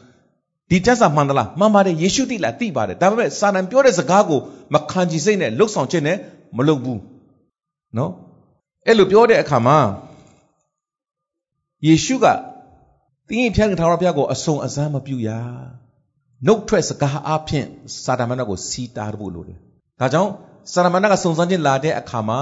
[0.70, 4.40] ဒီကျမ်းစာမှန်သလားမှန်ပါတယ်ယေရှုသိလားသိပါတယ်ဒါပေမဲ့စာတန်ပြောတဲ့စကားကို
[4.74, 6.16] မခံကြည်စိတ်နဲ့လှုပ်ဆောင်ခြင်းနဲ့
[6.56, 7.00] မလုပ်ဘူး
[7.98, 8.12] နော်
[8.86, 9.78] အဲ့လိုပြောတဲ့အခါမှာ
[11.86, 12.26] ယေရှုက
[13.28, 15.28] တင်းရင်ဖျားခင်ထာဝရဘုရားကိုအစုံအစမ်းမပြုရ
[16.46, 17.66] နှုတ်ထွက်စကားအဖြစ်
[18.04, 19.58] စာတမဏေကိုစီးတားဖို့လိုတယ်
[20.00, 20.30] ဒါကြောင့်
[20.72, 22.40] စာတမဏေကစုံစမ်းခြင်းလာတဲ့အခါမှာ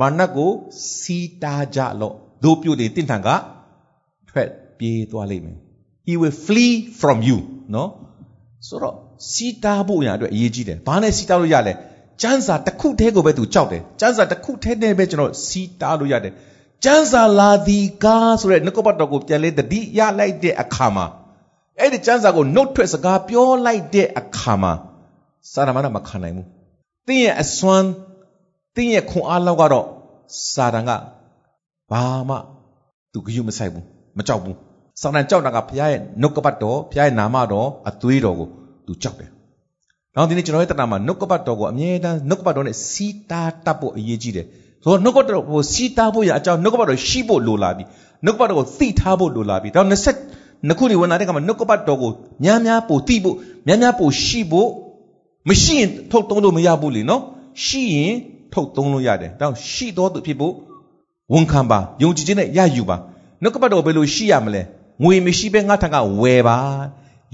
[0.00, 0.50] မာနကို
[0.98, 3.28] စီးတားကြလို့တို့ပြုတယ်တင့်ထန်က
[4.28, 4.48] ထွက်
[4.78, 5.58] ပြေးသွားလိမ့်မယ်
[6.06, 7.38] he will flee from you
[7.74, 7.90] နော်
[8.68, 8.96] ဆိုတော့
[9.30, 11.72] စီးတားဖို့ရအတွက်အရေးကြီးတယ်ဘာနဲ့စီးတားလို့ရလဲ
[12.22, 16.34] ကျမ်းစာတစ်ခုတည်းကိုပဲသူကြောက်တယ်ကျမ်းစာတစ်ခုတည်းနဲ့ပဲကျွန်တော်စီးတားလို့ရတယ်
[16.84, 21.06] ကျမ်းစာလာသည်ကားဆိုတဲ့နှုတ်ကပတ်တော်ကိုပြန်လဲတတိရလိုက်တဲ့အခါမှာ
[21.78, 24.72] အဲ့ဒီကျမ်းစာကိုနှုတ်ထွက်စကားပြောလိုက်တဲ့အခါမှာ
[25.52, 26.46] စာရမဏမခံနိုင်ဘူး။
[27.06, 27.88] တင်းရဲ့အစွမ်း
[28.76, 29.86] တင်းရဲ့ခွန်အားလောက်ကတော့
[30.52, 30.90] စာတန်က
[31.90, 32.36] ဘာမှ
[33.12, 33.84] သူဂရုမစိုက်ဘူး
[34.18, 34.56] မကြောက်ဘူး။
[35.00, 38.48] စာတန်ကြောက်တာကဘုရားရဲ့နှုတ်ကပတ်တော်ဘုရားရဲ့နာမတော်အသွေးတော်ကို
[38.86, 39.30] သူကြောက်တယ်။
[40.16, 44.46] နောက်ဒီနေ့ကျွန်တော်ရဲ့တဏ္ဍာမှာနှုတ်ကပတ်တော်ကိုအမြဲတမ်းနှုတ်ကပတ်တော်နဲ့စီးတားတတ်ဖို့အရေးကြီးတယ်။
[44.82, 47.84] ဆိုတော့နှုတ်ကပတ်တော်ကိုစီးတားဖို့ရအကြောင်းနှုတ်ကပတ်တော်ရှိဖို့လိုလာပြီ။
[48.24, 49.82] နှုတ်ကပတ်တော်ကိုသိထားဖို့လိုလာပြီ။ဒါ
[50.22, 52.10] 20နှခုတွေဝင်လာတဲ့အခါမှာနှုတ်ကပတ်တော်ကို
[52.44, 54.68] များများပို့သိဖို့များများပို့ရှိဖို့
[55.48, 57.22] မရှိရင်ထုတ်သုံးလို့မရဘူးလေနော်
[57.64, 58.14] ရှိရင်
[58.52, 60.54] ထုတ်သုံးလို့ရတယ်ဒါရှိတော်သူဖြစ်ဖို့
[61.32, 62.96] ဝန်ခံပါယုံကြည်ခြင်းနဲ့ရယူပါ
[63.42, 64.62] နှုတ်ကပတ်တော်ဘယ်လိုရှိရမလဲ
[65.02, 66.56] ငွေမရှိဘဲငါထံကဝယ်ပါ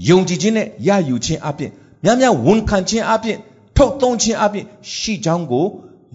[0.09, 1.71] ယုံကြည်ခြင်းနဲ့ရယူခြင်းအပြင်
[2.05, 3.37] များများဝန်ခံခြင်းအပြင်
[3.77, 4.65] ထုတ်သုံးခြင်းအပြင်
[4.95, 5.65] ရှိကြောင်းကို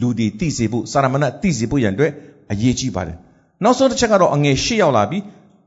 [0.01, 2.13] လူတွေသိစေဖို့စာရမဏသိစေဖို့ရန်အတွက်
[2.53, 3.17] အရေးကြီးပါတယ်
[3.63, 5.19] နောက်ဆုံးတစ်ချက်ကတော့အငယ်၈ရောက်လာပြီ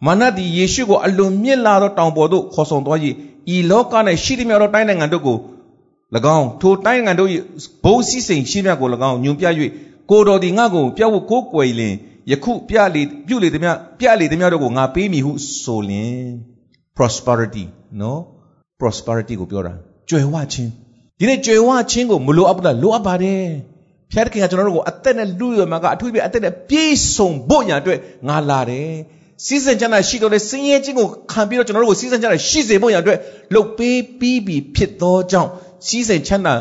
[0.06, 3.00] မာနသည်ယေရှုကိုအလွန်မြင့်လာသောတောင်ပေါ်သို့ခေါ်ဆောင်သွား၍
[3.56, 5.38] ဤလောက၌ရှိသမျှသောတိုင်းနိုင်ငံတို့ကို၎
[6.38, 7.30] င်းထိုတိုင်းနိုင်ငံတို့၏
[7.84, 9.46] ဘုံစည်းစိမ်ရှိမြတ်ကို၎င်းညွန်ပြ၍
[10.10, 11.94] ကိုတော်သည်ငါ့ကိုပြောဖို့ကိုးကွယ်လင်
[12.32, 15.32] ယခုပြလေပြုလေသမျှပြလေသမျှတို့ကိုငါပေးမည်ဟု
[15.64, 16.28] ဆိုလင်
[16.98, 17.66] prosperity
[18.02, 18.20] နော်
[18.80, 19.74] prosperity ကိုပြောတာ
[20.14, 20.72] ကြွယ်ဝခြင်း
[21.20, 23.46] ဒီနေ့ကြွယ်ဝခြင်းကိုမလိုအပ်ဘူးလားလိုအပ်ပါတယ်
[24.12, 28.92] ဖျားတခင်ကကျွန်တော်တို့ကိုအသက်နဲ့လူရမှာကအထူးပြအသက်နဲ့ပြည့်စုံဖို့ရန်အတွက်ငါလာတယ်
[29.46, 33.20] စီးစံချမ်းသာရှိတော်တဲ့စင်ရဲခြင်းကိုခံပြီးတော့ကျွန်တော်တို့ကိုစီးစံချမ်းသာရှိစေဖို့ရန်အတွက်
[33.54, 35.50] လှုပ်ပေးပြီးပြီဖြစ်သောကြောင့်
[35.88, 36.54] စီးစံချမ်းသာ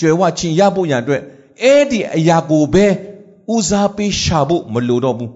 [0.00, 1.22] ကြွယ်ဝခြင်းရဖို့ရန်အတွက်
[1.62, 2.86] အဲ့ဒီအရာကိုပဲ
[3.54, 5.30] ဦးစားပေးရှာဖို့မလိုတော့ဘူး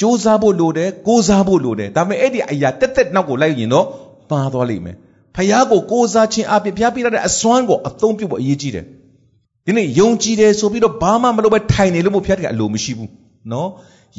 [0.00, 3.86] စူးစမ်းဖို့လိုတယ်ကိုးစားဖို့လိုတယ်ဒါပေမဲ့အဲ့ဒီအရာတက်တက်နောက်ကိုလိုက်ရင်တော့
[4.30, 4.96] မှားသွားလိမ့်မယ်
[5.36, 8.84] ဖယားကိုကိုးစားခြင်းအပြင်ဖျားပြရတဲ့အစွမ်းကိုအသုံးပြုဖို့အရေးကြီးတယ်
[9.66, 13.10] ဒီနေ့ယုံကြည်တယ်ဆိုပြီးတော့ဘာမှမလုပ်ပဲထိုင်နေလို့မဖျားတဲ့အလိုမရှိဘူး
[13.52, 13.68] နော်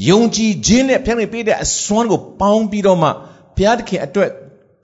[0.10, 3.10] ယုံကြည်ခြင်းနဲ့ဖျားနေပေးတဲ့အစွမ်းကိုပေါင်းပြီးတော့မှ
[3.58, 4.30] ဘုရားသခင်အတွက်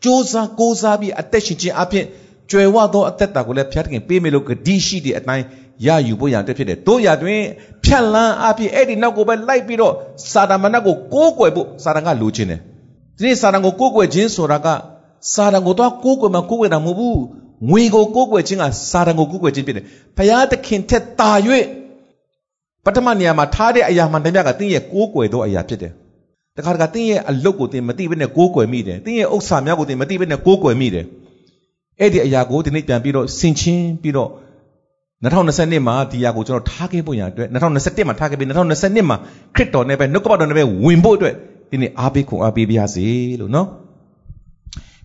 [0.03, 2.05] စ조사ကိုးစားပြီးအသက်ရှင်ခြင်းအပြင်
[2.51, 5.45] ကြွယ်ဝသောအသက်တာကိုလည်းဘုရားသခင်ပေးမယ်လို့ဂတိရှိတဲ့အတိုင်း
[5.85, 7.41] ရယူဖို့ရန်အတွက်ဖြစ်တယ်တို့ရတွင်
[7.83, 9.93] ဖြတ်လန်းအပြင်အဲ့ဒီနောက်ကိုပဲလိုက်ပြီးတော့
[10.31, 12.59] စာတမဏတ်ကိုကိုးကွယ်ဖို့စာတန်ကလိုချင်တယ်
[13.17, 14.67] ဒီနေ့စာတန်ကိုကိုးကွယ်ခြင်းဆိုတာက
[15.33, 17.21] စာတန်ကိုတော့ကိုးကွယ်မှကိုးကွယ်တာမဟုတ်ဘူး
[17.69, 19.85] ငွေကိုကိုးကွယ်ခြင်းကစာတန်ကိုကိုးကွယ်ခြင်းဖြစ်တယ်
[20.17, 21.31] ဘုရားသခင်ထက်တာ၍
[22.85, 25.91] ပထမနေရာမှာထားတဲ့အရာမှန်တမျှကတင်းရဲ့ကိုးကွယ်သောအရာဖြစ်တယ်။
[26.57, 31.05] တခါတခါတင်းရဲ့အလုတ်ကိုတင်းမသိဘဲနဲ့ကိုးကွယ်မိတယ်။တင်းရဲ့ဥစ္စာများကိုတင်းမသိဘဲနဲ့ကိုးကွယ်မိတယ်။
[31.99, 34.29] အဲ့ဒီအရာကိုဒီနေ့ပြန်ပြီးတော့ဆင်ချင်းပြီးတော့
[35.23, 39.17] 2020မှာဒီအရာကိုကျွန်တော်ထားခဲ့ဖို့ရအတွက်2021မှာထားခဲ့ပြီး2022မှာ
[39.55, 41.35] ခရစ်တော်နဲ့ပဲနှုတ်ကပတ်တော်နဲ့ပဲဝင်ဖို့အတွက်
[41.71, 43.05] ဒီနေ့အားပေးခွန်အားပေးပါရစေ
[43.41, 43.67] လို့နော်။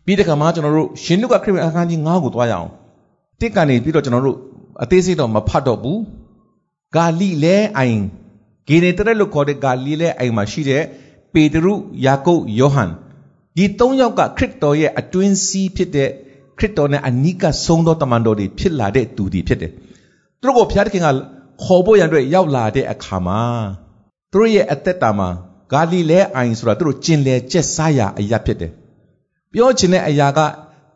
[0.05, 2.69] ပြီးတဲ့ခါမှာကျွန်တော်တို့ရှင်လုကခရစ်ဝင်အခန်းကြီး9ကိုသွားရအောင်။
[3.41, 4.39] တစ်ကနေပြီးတော့ကျွန်တော်တို့
[4.83, 5.99] အသေးစိတ်တော့မဖတ်တော့ဘူး။
[6.97, 8.01] ဂါလိလဲအိုင်
[8.69, 10.83] ဂေနေတရက်လို့ခေါ်တဲ့ဂါလိလဲအိုင်မှာရှိတဲ့
[11.33, 12.91] ပေတရုယာကုပ်ယောဟန်
[13.57, 16.11] ဒီ၃ယောက်ကခရစ်တော်ရဲ့အတွင်းစည်းဖြစ်တဲ့
[16.59, 19.73] ခရစ်တော်နဲ့အနိကဆုံးသောတမန်တော်တွေဖြစ်လာတဲ့သူတွေဖြစ်တယ်
[20.41, 21.09] သူတို့ကိုဘုရားသခင်က
[21.63, 23.41] ခေါ်ဖို့ရန်အတွက်ရောက်လာတဲ့အခါမှာ
[24.33, 25.29] သူတို့ရဲ့အသက်တာမှာ
[25.73, 28.73] ဂါလိလဲအိုင်ဆိုတာသူတို့ကျင်လည်ကျက်စားရာအရာဖြစ်တယ်
[29.55, 30.41] ပြောချင်တဲ့အရာက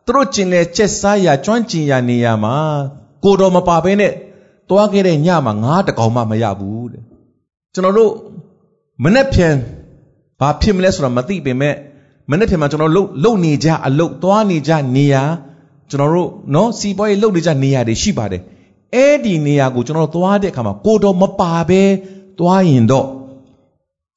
[0.07, 2.55] သူတို့ကျင်လည်ကျက်စားရာကျွမ်းကျင်ရာနေရာမှာ
[3.25, 4.13] ကိုတော်မပါဘဲနဲ့
[4.69, 7.03] တွားခဲ့တဲ့ညမှာငါးတကောင်မှမရဘူးတဲ့
[7.75, 8.13] ကျွန်တော်တို့
[9.05, 9.55] မနေ့ပြန်
[10.41, 11.75] ဘာဖြစ်မလဲဆိုတာမသိပေမဲ့
[12.31, 15.23] မနေ့ပြန်မှာကျွန်တော်လုံလုံနေကြအလုတ်သွားနေကြနေရာ
[15.91, 18.43] ကျွန်တော်တို့နော်စီပွားရေးလုံနေကြနေရာတွေရှိပါတယ်
[18.95, 21.83] အဲ့ဒီနေရာကိုကျွန်တော်တို့သွားတဲ့အခါမှာကိုတော်မပါဘဲ
[22.39, 23.07] သွားရင်တော့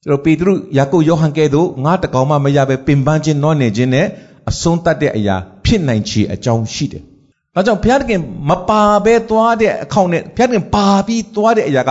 [0.04, 4.06] ကျွန်တော်ပေတရုယာကုပ်ယောဟန်ကဲ့သို့ငါတကောင်မှမရဘဲပင်ပန်းခြင်းနောနေခြင်းနဲ့
[4.52, 7.02] အဆုံးတတ်တဲ့အရာဖြစ်နိုင်ချေအကြောင်းရှိတယ်။
[7.54, 11.90] ဒါကြောင့်ဘုရားသခင်မပါဘဲသွားတဲ့အခေါက်နဲ့ဘုရားသခင်ပါပြီးသွားတဲ့အရာက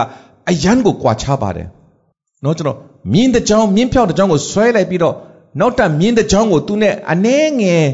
[0.50, 1.68] အယံကိုကွာခြားပါတယ်။
[2.44, 2.78] နော်ကျွန်တော်
[3.12, 5.14] မြင်းတစ်ကြောင်းမြင်းဖြောက်တစ်ကြောင်းကိုဆွဲလိုက်ပြီးတော့
[5.60, 7.86] နောက်တက်မြင်းတစ်ကြောင်းကိုသူနဲ့အနှဲငယ်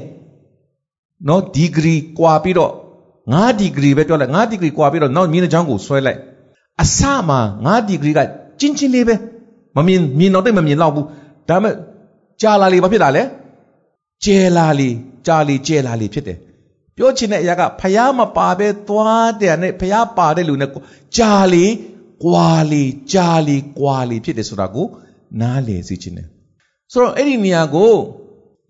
[1.29, 2.73] နော်ဒီဂရီကွာပြီးတော့
[3.15, 6.19] 9ဒီဂရီပဲပြောလိုက်9ဒီဂရီကွာပြီးတော့နောက်မြင်းတစ်ကြောင်းကိုဆွဲလိုက်
[6.83, 8.21] အစမှာ9ဒီဂရီက
[8.61, 9.15] ကျင်းချင်းလေးပဲ
[9.77, 11.07] မမြင်မြင်တော့တိတ်မမြင်တော့ဘူး
[11.49, 11.75] ဒါပေမဲ့
[12.43, 13.23] ကြာလာလေဘာဖြစ်တာလဲ
[14.25, 14.91] ကျဲလာလေ
[15.27, 16.39] ကြာလေကျဲလာလေဖြစ်တယ်
[16.97, 20.71] ပြောချင်တဲ့အရာကဖျားမပါပဲသွားတယ်နဲ့ဖျားပါတဲ့လူနဲ့
[21.17, 21.67] ကြာလေ
[22.25, 24.87] ကွာလေကြာလေကွာလေဖြစ်တယ်ဆိုတာကို
[25.41, 26.27] နားလည်စေချင်တယ်
[26.93, 27.93] ဆိုတော့အဲ့ဒီနေရာကို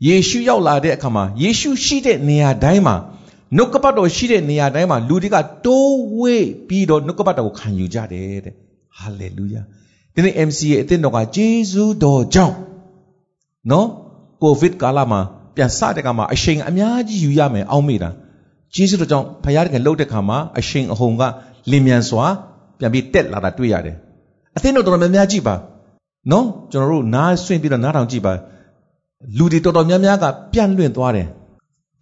[0.07, 2.97] ယေရှုရောက်လာတဲ့အခါမှာယေရှုရှိတဲ့နေရာတိုင်းမှာ
[3.57, 8.55] နှုတ်ကပတ်တော်ရှိတဲ့နေရာတိုင်းမှာလူတွေကတိုးဝေးပြီးတော့နှုတ်ကပတ်တော်ကိုခံယူကြတယ်တဲ့
[8.99, 9.63] ဟာလေလုယာ
[10.15, 12.57] ဒီနေ့ MC ရဲ့အသင်းတော်ကဂျေဇုတော်ကြောင့်
[13.71, 13.89] နော်
[14.43, 15.21] ကိုဗစ်ကာလမှာ
[15.59, 18.11] ပြန်စတဲ့ကမှာအချိန်အများကြီးယူရမယ်အောက်မေ့တာ
[18.75, 21.23] ဂျေဇုတော်ကြောင့်ဖခင်တကယ်လှုပ်တဲ့ခါမှာအချိန်အဟုန်က
[21.71, 22.25] လင်မြန်စွာ
[22.79, 23.97] ပြန်ပြီးတက်လာတာတွေ့ရတယ်
[24.57, 25.55] အသင်းတော်တော်များများကြည့်ပါ
[26.31, 28.33] နော်ကျွန်တော်တို့နားဆွင့်ပြီးတော့နားထောင်ကြည့်ပါ
[29.37, 31.29] လူတွေတော်တော်များများကပြန့်လွင့်သွားတယ်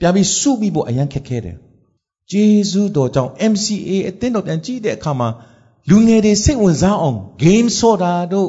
[0.01, 1.57] ပြန်ပြီးစုပြီးဖို့အရန်ခက်ခဲတယ်
[2.31, 5.29] ဂျေဇုတော်ကြောင့် MCA အသင်းတော်ပြန်ကြည့်တဲ့အခါမှာ
[5.91, 8.49] လူငယ်တွေစိတ်ဝင်စားအောင် game ဆော့တာတို့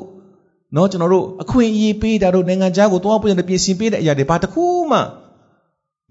[0.76, 4.98] နော်ကျွန်တော်တို့အခွင့်အရေးပေးတာတို့နိုင်ငံခြားကိုသွားပို့တဲ့ပြင်ဆင်ပေးတဲ့အရာတွေဘာတစ်ခုမှ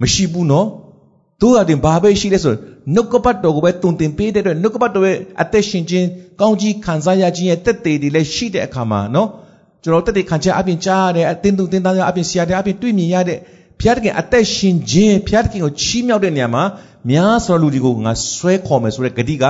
[0.01, 0.67] မရှိဘူးနော်
[1.43, 2.55] တို့ရတဲ့ဘာပဲရှိလဲဆို
[2.95, 6.07] နှုတ်ကပတ်တော်ကိုပဲတုံတင်ပေးတဲ့အတွက်နှုတ်ကပတ်တော်ရဲ့အသက်ရှင်ခြင်း
[6.41, 9.29] ကောင်းကြီးခံစားရခြင်းရဲ့တက်သေးတွေလည်းရှိတဲ့အခါမှာနော်
[9.83, 13.39] ကျွန်တော်တက်သေးခံချက်အပြင်ကြားရတဲ့အတင်းသူတင်းသားများအပြင်ဆရာတွေအပြင်တွေ့မြင်ရတဲ့
[13.81, 16.63] ဘုရားသခင်အသက်ရှင်ခြင်းဘုရားသခင်ကိုချီးမြှောက်တဲ့နေရာမှာ
[17.11, 19.45] များစွာလူတွေကိုငါဆွဲခေါ်မယ်ဆိုတဲ့ဂတိက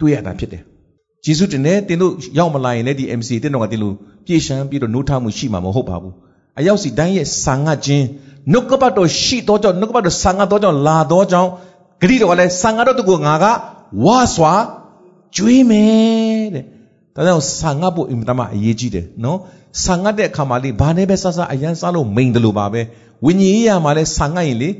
[0.00, 0.62] တွေ့ရတာဖြစ်တယ်။
[1.24, 3.94] ဂျေစုတင်တယ်တင်တို့ရောက်မလာရင်လည်းဒီ MC တင်တော်ကတင်လို့
[4.26, 6.14] ပြေရှမ်းပြီးတော့နှုတ်ထမှုရှိမှာမဟုတ်ပါဘူး
[6.58, 8.04] အရောက်စီတိုင်းရဲ့ဆာငတ်ခြင်း
[8.52, 11.50] နှုတ်ကပတ်တော်ရှိတော့ကြောင့်နှုတ်ကပတ်တော်ဆာငတ်တော့ကြောင့်လာတော့ကြောင့်
[12.02, 13.44] ဂတိတော်ကလည်းဆာငတ်တော့သူကငါက
[14.04, 14.54] ဝါစွာ
[15.36, 16.64] ကျွေးမယ်တဲ့
[17.14, 19.38] ဒါကြောင့်ဆာငတ်ဖို့အင်မတန်မှအရေးကြီးတယ်နော်
[19.84, 22.80] ဆာငတ်တဲ့အခါမှာလေဘာနဲ့ပဲဆဆအရန်စားလို့မိန်တယ်လို့ပါပဲ
[23.24, 24.70] ဝိညာဉ်ရေးရမှာလဲဆာငတ်ရင်လေ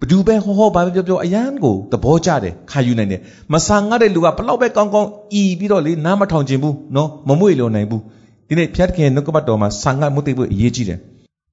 [0.00, 3.20] ဘဒူပဲဟောဟောဘာပဲပြောပြောအရန်ကိုသဘောကျတယ်ခါယူနိုင်တယ်
[3.52, 5.08] မဆာငတ်တဲ့လူကဘလောက်ပဲကောင်းကောင်း
[5.40, 8.02] ဤပြီးတော့လေနားမထောင်ခြင်းဘူးနော်မမွေ့လွန်နိုင်ဘူး
[8.48, 10.98] ဒီနေ့ဖျက်ခင်နှုတ်ကပတ်တော်မှာဆာငတ်မှုသိဖို့အရေးကြီးတယ်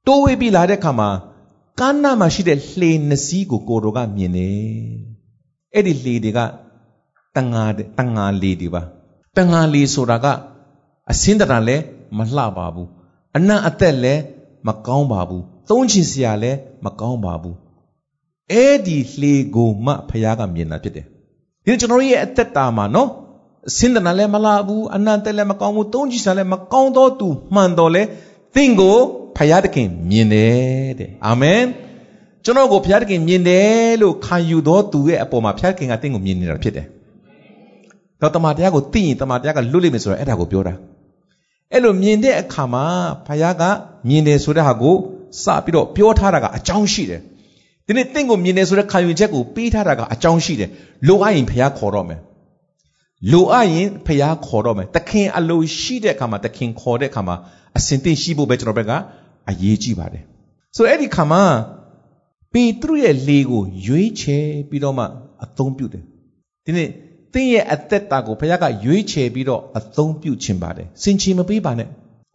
[0.08, 1.10] တိုးဝေးပြီးလာတဲ့ခါမှာ
[1.80, 4.54] ကမ်းနားမှာရှိတဲ့လှေနှစည်းကိုကိုတော်ကမြင်တယ်
[5.74, 6.40] အဲ့ဒီလှေတွေက
[7.36, 7.64] တန်ငါ
[7.98, 8.82] တန်ငါလေတွေပါ
[9.38, 10.26] တန်ငါလေဆိုတာက
[11.12, 11.76] အစင်းတရံလဲ
[12.18, 12.90] မလှပါဘူး
[13.38, 14.14] အနံ့အသက်လဲ
[14.68, 16.52] မကောင်းပါဘူးသုံးချင်စရာလဲ
[16.86, 17.56] မကောင်းပါဘူး
[18.52, 21.06] အဲ့ဒီလှေကိုမှဖခင်ကမြင်တာဖြစ်တယ်
[21.66, 23.10] ဒီကျွန်တော်ရဲ့အသက်တာမှာနော်
[23.78, 28.04] စင်တနာလည်းမလာဘူးအနန္တလည်းမကောင်းဘူးသုံးချင်စရာလည်းမကောင်းတော့သူမှန်တော်လဲ
[28.56, 28.98] သင်ကို
[29.38, 31.62] ဖခင်တခင်မြင်တယ်တဲ့အာမင်
[32.44, 36.86] ကျွန်တော်ကိုဖခင်တခင်မြင်တယ်လို့ခံယူတော်သူရဲ့အပေါ်မှာဖခင်ကသင်ကိုမြင်နေတာဖြစ်တယ်
[38.22, 40.74] တော့တမန်တရားကိုသိရင်တမန်တရားကလွတ်လိမ့်မယ်ဆိုတော့အဲ့ဒါကိုပြောတာ
[41.72, 42.86] အဲ့လိုမြင်တဲ့အခါမှာ
[43.28, 43.64] ဖခင်က
[44.08, 44.96] မြင်တယ်ဆိုတဲ့ဟာကို
[45.44, 47.22] စပြီးတော့ပြောထားတာကအကြောင်းရှိတယ်
[47.88, 50.70] ဒီနေ့တင့်ကိုမြင်တယ်ဆိုတဲ့ခံယူချက်ကိုပေးထားတာကအကြောင်းရှိတယ်
[51.08, 52.20] လိုအပ်ရင်ဖခင်ခေါ်တော့မယ်
[53.32, 57.36] လိုအပ်ရင်ဖခင်ခေါ်တော့မယ်တခင်အလိုရှိတဲ့အခါမှာတခင်ခေါ်တဲ့အခါမှာ
[57.78, 58.92] အစင်သိရှိဖို့ပဲကျွန်တော်ဘက်က
[59.50, 60.24] အရေးကြီးပါတယ်
[60.76, 61.44] ဆိုတော့အဲ့ဒီခါမှာ
[62.54, 65.06] ပေတရုရဲ့လေကိုရွေးချယ်ပြီးတော့မှ
[65.44, 66.04] အသုံးပြုတယ်
[66.66, 66.90] ဒီနေ့
[67.34, 71.88] သင်ရဲ့အသက်တာကိုဘုရားကရွေးချယ်ပြီးတော့အသုံးပြုခြင်းပါတယ်စင်ချီမပေးပါနဲ့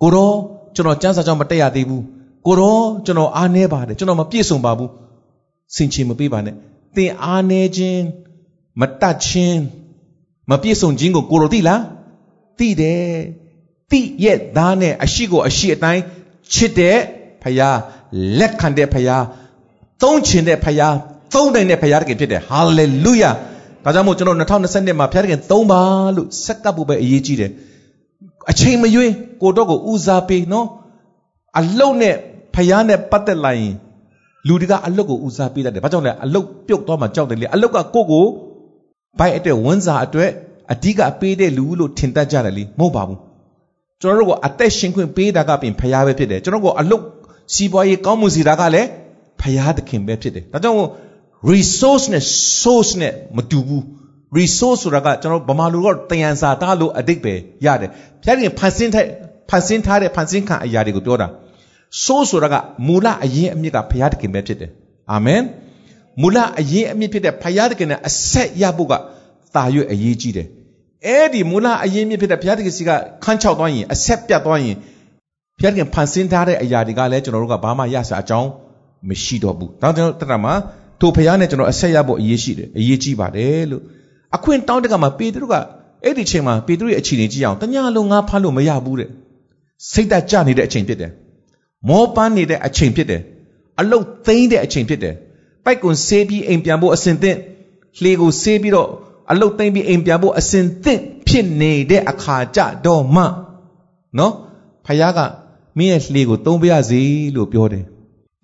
[0.03, 0.33] ကိုရော
[0.75, 2.05] ကျွန်တော်စံစာကြောင့်မတက်ရသေးဘူး
[2.47, 4.91] ကိုရောကျွန်တော်အားနေပါတယ်ကျွန်တော်မပြည့်စုံပါဘူး
[5.75, 6.55] စင်ချီမပေးပါနဲ့
[6.97, 8.05] သင်အားနေခြင်း
[8.81, 9.61] မတတ်ခြင်း
[10.51, 11.83] မပြည့်စုံခြင်းကိုကိုရောသိလား
[12.59, 13.05] သိတယ်
[13.91, 16.03] သိရဲ့သားနဲ့အရှိကိုအရှိအတိုင်း
[16.53, 16.99] ချစ်တဲ့
[17.43, 17.79] ဖယား
[18.39, 19.25] လက်ခံတဲ့ဖယား
[20.03, 20.97] သုံးချင်တဲ့ဖယား
[21.35, 23.31] သုံးနိုင်တဲ့ဖယားတကယ်ဖြစ်တယ်ဟာလေလုယာ
[23.85, 25.81] ဒါကြောင့်မို့ကျွန်တော်2020မှာဖယားတကယ်သုံးပါ
[26.17, 27.51] လို့စက်ကပ်ဖို့ပဲအရေးကြီးတယ်
[28.51, 30.67] အချိန်မရွေးကိုတော့ကိုဦးစားပေးနော်
[31.59, 32.15] အလုံးနဲ့
[32.55, 33.75] ဖယားနဲ့ပတ်သက်လာရင်
[34.47, 38.27] လူတွေကအလုတ်ကိုဦးစားပေးတတ်တယ်ဘာကြောင့်လဲအလုတ်ပြုတ်သွားမှကြောက်တယ်လေအလုတ်ကကိုယ့်ကို
[39.19, 40.31] ဘိုက်အတွက်ဝန်စာအတွက်
[40.73, 43.19] အဓိကပေးတဲ့လူလို့ထင်တတ်ကြတယ်လေမဟုတ်ပါဘူး
[44.01, 47.03] ကျွန်တော်တို့ကအသက်ရှင်ခွင့်ပေးတာကပင်ဖရားပဲဖြစ်တယ်ကျွန်တော်ကအလုတ်
[47.55, 48.89] စီးပွားရေးကောင်းမှုစီတာကလည်း
[49.41, 50.79] ဖရားသခင်ပဲဖြစ်တယ်ဒါကြောင့်
[51.51, 52.25] resource နဲ့
[52.63, 53.83] source နဲ့မတူဘူး
[54.39, 57.35] resource ဆိုတာကကျွန်တော်ဗမာလူတော့တယံစာသားလို့အတိတ်ပဲ
[57.67, 57.91] ရတယ်
[58.23, 59.07] ဖျားခင်ဖန်ဆင်းတဲ့
[59.51, 61.29] ဖန်ဆင်းထားတဲ့ဖန်ဆင်းခံအရာတွေကိုပြောတာ
[62.05, 62.55] source ဆိုတာက
[62.87, 64.71] မူလအရင်အမြစ်ကဖျားသခင်ပဲဖြစ်တယ်
[65.13, 65.43] အာမင်
[66.23, 68.93] မူလအရင်အမြစ်ဖြစ်တဲ့ဖျားသခင်နဲ့အဆက်ရဖို့က
[69.55, 70.47] တာရွေ့အရေးကြီးတယ်
[71.07, 72.91] အဲ့ဒီမူလအရင်မြစ်ဖြစ်တဲ့ဘုရားသခင်စီက
[73.25, 74.77] ခန်းချောက်သွားရင်အဆက်ပြတ်သွားရင်
[75.59, 78.49] ဘုရားသခင်ဖန်ဆင်းထားတဲ့အရာတွေကလည်းကျွန်တော်တို့ကဘာမှရစရာအကြောင်း
[79.09, 80.55] မရှိတော့ဘူး။ဒါကြောင့်ကျွန်တော်တတ်တာမှာ
[81.01, 83.83] ထိုဘုရားနဲ့ကျွန်တော်အဆက်ရဖို့အရေးရှိတယ်အရေးကြီးပါတယ်လို့
[84.37, 85.55] အခွင့်တောင်းတဲ့ကမှာပေတရုက
[86.05, 89.09] အဲ့ဒီချိန်မှာပေတရုရဲ့အခြေအနေကြည့်အောင်တညာလုံးငါဖမ်းလို့မရဘူးတဲ့
[89.91, 91.11] စိတ်သက်ကြနေတဲ့အချိန်ဖြစ်တယ်
[91.89, 93.23] မောပန်းနေတဲ့အချိန်ဖြစ်တယ်
[93.81, 95.15] အလုတ်သိမ်းတဲ့အချိန်ဖြစ်တယ်
[95.65, 97.39] ပိုက်ကွန်ဆေးပြီးအိမ်ပြန်ဖို့အစဉ်သင့်
[98.01, 98.91] လှေကိုဆေးပြီးတော့
[99.31, 103.25] အလုတ်သိမ်းပြီးအိမ်ပြန်ဖို့အစဉ်သင့်ဖြစ်နေတဲ့အခါကြတော့မှ
[104.19, 104.33] နော်
[104.87, 105.19] ဖခင်က
[105.79, 107.01] မင်းရဲ့လှေကိုသုံးပြရစီ
[107.35, 107.85] လို့ပြောတယ်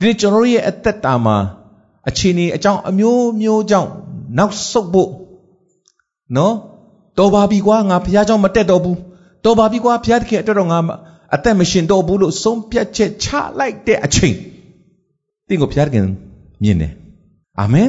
[0.01, 1.37] ဒီကျွန်တော်ရဲ့အသက်တာမှာ
[2.09, 3.91] အခြေအနေအကြောင်းအမျိုးမျိုးကြောင့်
[4.39, 5.11] နောက်ဆုတ်ဖို့
[6.37, 6.55] နော်
[7.19, 8.99] တော်ပါပြီကွာငါဖခင်ကြောင့်မတက်တော့ဘူး
[9.45, 10.79] တော်ပါပြီကွာဖခင်တခင်အတွက်တော့ငါ
[11.35, 14.35] အသက်မရှင်တော့ဘူးလို့ဆုံးပြတ်ချက်ချလိုက်တဲ့အချိန်
[15.49, 16.05] တင့်ကိုဘုရားခင်
[16.63, 16.93] မြင်တယ်
[17.61, 17.89] အာမင်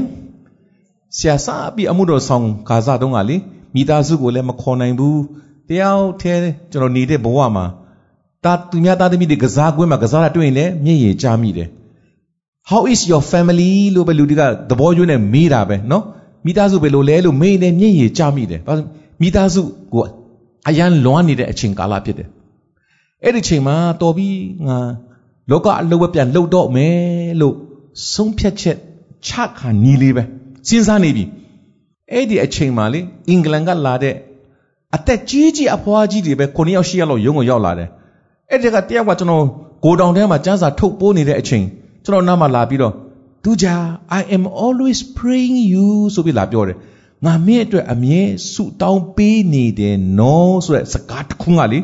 [1.17, 3.37] ဆရာစာပြီးအမှုတော်ဆောင်ခါစားတုန်းကလေ
[3.75, 5.21] မိသားစုကိုလည်းမခေါ်နိုင်ဘူး
[5.69, 7.65] တယောက်တည်းကျွန်တော်နေတဲ့ဘဝမှာ
[8.43, 11.69] တာသူများသားသမီးတွေကစားကွင်းမှာကစားတာတွေ့ရင်လည်းမျက်ရည်ကျမိတယ်
[12.69, 16.03] How is your family လို့ပဲလူတွေကသဘောကျိုးနဲ့မေးတာပဲနော်
[16.45, 18.73] မိသားစုပဲလို့လဲလို့မေးနေမျက်ရည်ကျမိတယ်ဘာ
[19.21, 19.61] မိသားစု
[19.93, 20.03] ကို
[20.69, 22.27] အရန်လွမ်းနေတဲ့အချိန်ကာလဖြစ်တယ်
[23.25, 24.77] အဲ့ဒီချိန်မှာတော်ပြီးငါ
[25.51, 26.97] လောကအလုပ်ပဲပြန်လှုပ်တော့မယ်
[27.41, 27.55] လို့
[28.13, 28.77] ဆုံးဖြတ်ချက်
[29.27, 30.23] ချခါနီးလေးပဲ
[30.67, 31.25] စဉ်းစားနေပြီ
[32.11, 34.15] အဲ့ဒီအချိန်မှာလေအင်္ဂလန်ကလာတဲ့
[34.95, 37.89] အသက်ကြီးကြီးအဖွားကြီးတွေပဲ9ယောက်10ယောက်လောက်ရုံးကိုရောက်လာတယ်
[38.49, 39.45] အဲ့ဒီကတယောက်ကကျွန်တော်
[39.83, 41.65] ကိုတောင်ထဲမှာစမ်းစာထုတ်ပိုးနေတဲ့အချိန်
[42.05, 42.93] ကျွန်တော်နားမှာလာပြီးတော့
[43.43, 43.75] သူကြာ
[44.19, 46.77] I am always praying you ဆိုပြီးလာပြောတယ်
[47.25, 51.79] ငါမင်းအတွက်အမြဲဆုတောင်းပေးနေတယ်နော်ဆိုတဲ့စကားတစ်ခုကလေ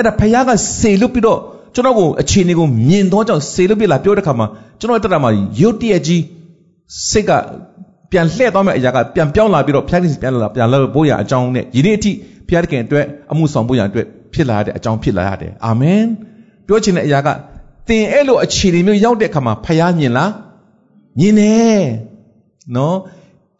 [0.00, 1.40] အဲ့ဒါဖခင်ကစေလွတ်ပြီးတော့
[1.74, 4.46] ကျွန်တော်ကိုအခြေအနေကိုမြင်တော့ကြောင့်စေလွတ်ပြီးလာပြောတဲ့ခါမှာ
[4.80, 6.22] ကျွန်တော်တက်တာမှာရုတ်တရက်ကြီး
[7.10, 7.30] စိတ်က
[8.10, 12.12] ပြန်လှည့်သွားမယ့်အရာကပြန်ပြောင်းလာပြီးတော့ဖျားခင်ပြန်လာပြန်လာဖို့ရအကြောင်းနဲ့ယနေ့အထိ
[12.48, 16.04] ဖျားခင်အတွက်အမှုဆောင်ဖို့ရအတွက်ဖြစ်လာတဲ့အကြောင်းဖြစ်လာရတယ်အာမင်
[16.66, 17.28] ပြောချင်တဲ့အရာက
[17.88, 20.30] သင်အဲ့လိုအခြေအနေမျိုးရောက်တဲ့အခါမှာဖျားမြင်လား
[21.18, 21.82] မြင်တယ်
[22.76, 22.96] နော်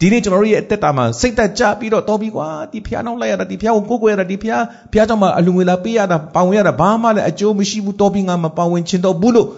[0.01, 9.49] ဒီနေ့ကျွန်တော်တို့ရဲ့အသက်တာမှာစိတ်သက်ကြပြီးတော့တော်ပြီကွာဒီဖျားနောက်လိုက်ရတာဒီဖျားကိုကိုးကွယ်ရတာဒီဖျားဖျားကြောင့်မှအလူငွေလာပေးရတာပါဝင်ရတာဘာမှလည်းအကျိုးမရှိဘူးတော်ပြီငါမပါဝင်ချင်တော့ဘူးလို့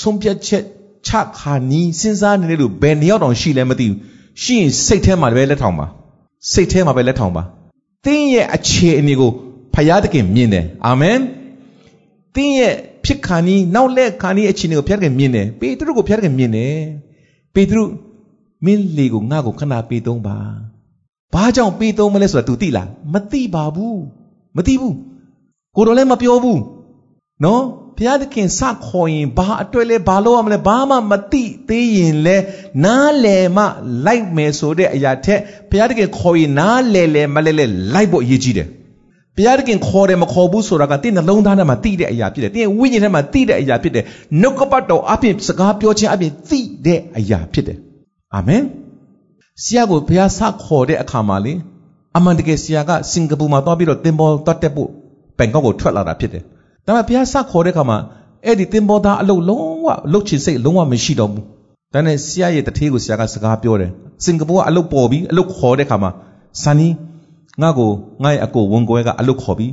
[0.00, 0.62] ဆုံးဖြတ်ချက်
[1.06, 3.96] ချခါနီးစဉ်းစားနေတယ်လို့ဘယ်နှယောက်တောင်ရှိလဲမသိဘူး
[4.42, 5.86] ရှိရင်စိတ်ထဲမှာပဲလက်ထောင်ပါ
[6.52, 7.42] စိတ်ထဲမှာပဲလက်ထောင်ပါ
[8.04, 9.30] သင်ရဲ့အခြေအနေကို
[9.74, 11.18] ဖယားသခင်မြင်တယ်အာမင်
[12.34, 16.74] သင်ရဲ့ဖြစ်ခါနီးနောက်လက်ခါနီးအခြေအနေကိုဖယားသခင်မြင်တယ်ပေတရုကိုဖယားသခင်မြင်တယ်
[17.54, 17.82] ပေတရု
[18.64, 20.38] မင်းလေကိုငါ့ကိုခဏပေးသုံးပါ
[21.34, 24.00] ဘာကြောင့်ပေးသုံးမလဲဆိုတာ तू သိလားမသိပါဘူး
[24.56, 24.96] မသိဘူး
[25.76, 26.60] ကိုတော်လည်းမပြောဘူး
[27.44, 27.62] နော်
[27.96, 32.36] ဘုရားသခင်စခေါ်ရင်ဘာအတွက်လဲဘာလို့ရမလဲဘာမှမသိသေးရင်လဲ
[32.84, 33.64] နားလည်မှ
[34.06, 38.68] လိုက်မယ်ဆိုတဲ့အရာထက်ဘုရားသခင်ခေါ်ရင်နားလည်လဲမလဲလဲလိုက်ဖို့အရေးကြီးတယ်
[39.36, 44.04] ဘုရားသခင်ခေါ်တယ်မခေါ်ဘူးဆိုတာကတင်းနှလုံးသားထဲမှာသိတဲ့အရာဖြစ်တယ်တင်းဝိညာဉ်ထဲမှာသိတဲ့အရာဖြစ်တယ်
[44.40, 47.78] နှုတ်ကပတ်တော်အပြင်စကားပြောခြင်းအပြင်သိတဲ့အရာဖြစ်တယ်
[48.36, 48.62] အာမင်
[49.62, 51.54] ဆရာကိုဘုရားစခေါ်တဲ့အခါမှာလေ
[52.16, 54.88] အမှန်တကယ်ဆရာကစင်ကာပူမှာသွားပြီးတော့တင်ပေါ်တက်တက်ဖို့
[55.38, 56.42] ဘန်ကောက်ကိုထွက်လာတာဖြစ်တယ်
[56.86, 57.98] ဒါပေမဲ့ဘုရားစခေါ်တဲ့အခါမှာ
[58.44, 61.44] အဲ့ဒီတင်ပေါ်သားအလုပ်လုံးဝလုတ်ချင်စိတ်လုံးဝမရှိတော့ဘူး
[61.94, 63.90] ဒါနဲ့ဆရာရဲ့တထေးကိုဆရာကစကားပြောတယ်
[64.24, 66.10] စင်ကာပူကအလုပ်ပေါ်ပြီးအလုပ်ခေါ်တဲ့အခါမှာ
[66.62, 66.88] ဆန်နီ
[67.62, 67.90] ငါ့ကို
[68.22, 69.72] ငါ့ရဲ့အကိုဝန်ကွဲကအလုပ်ခေါ်ပြီး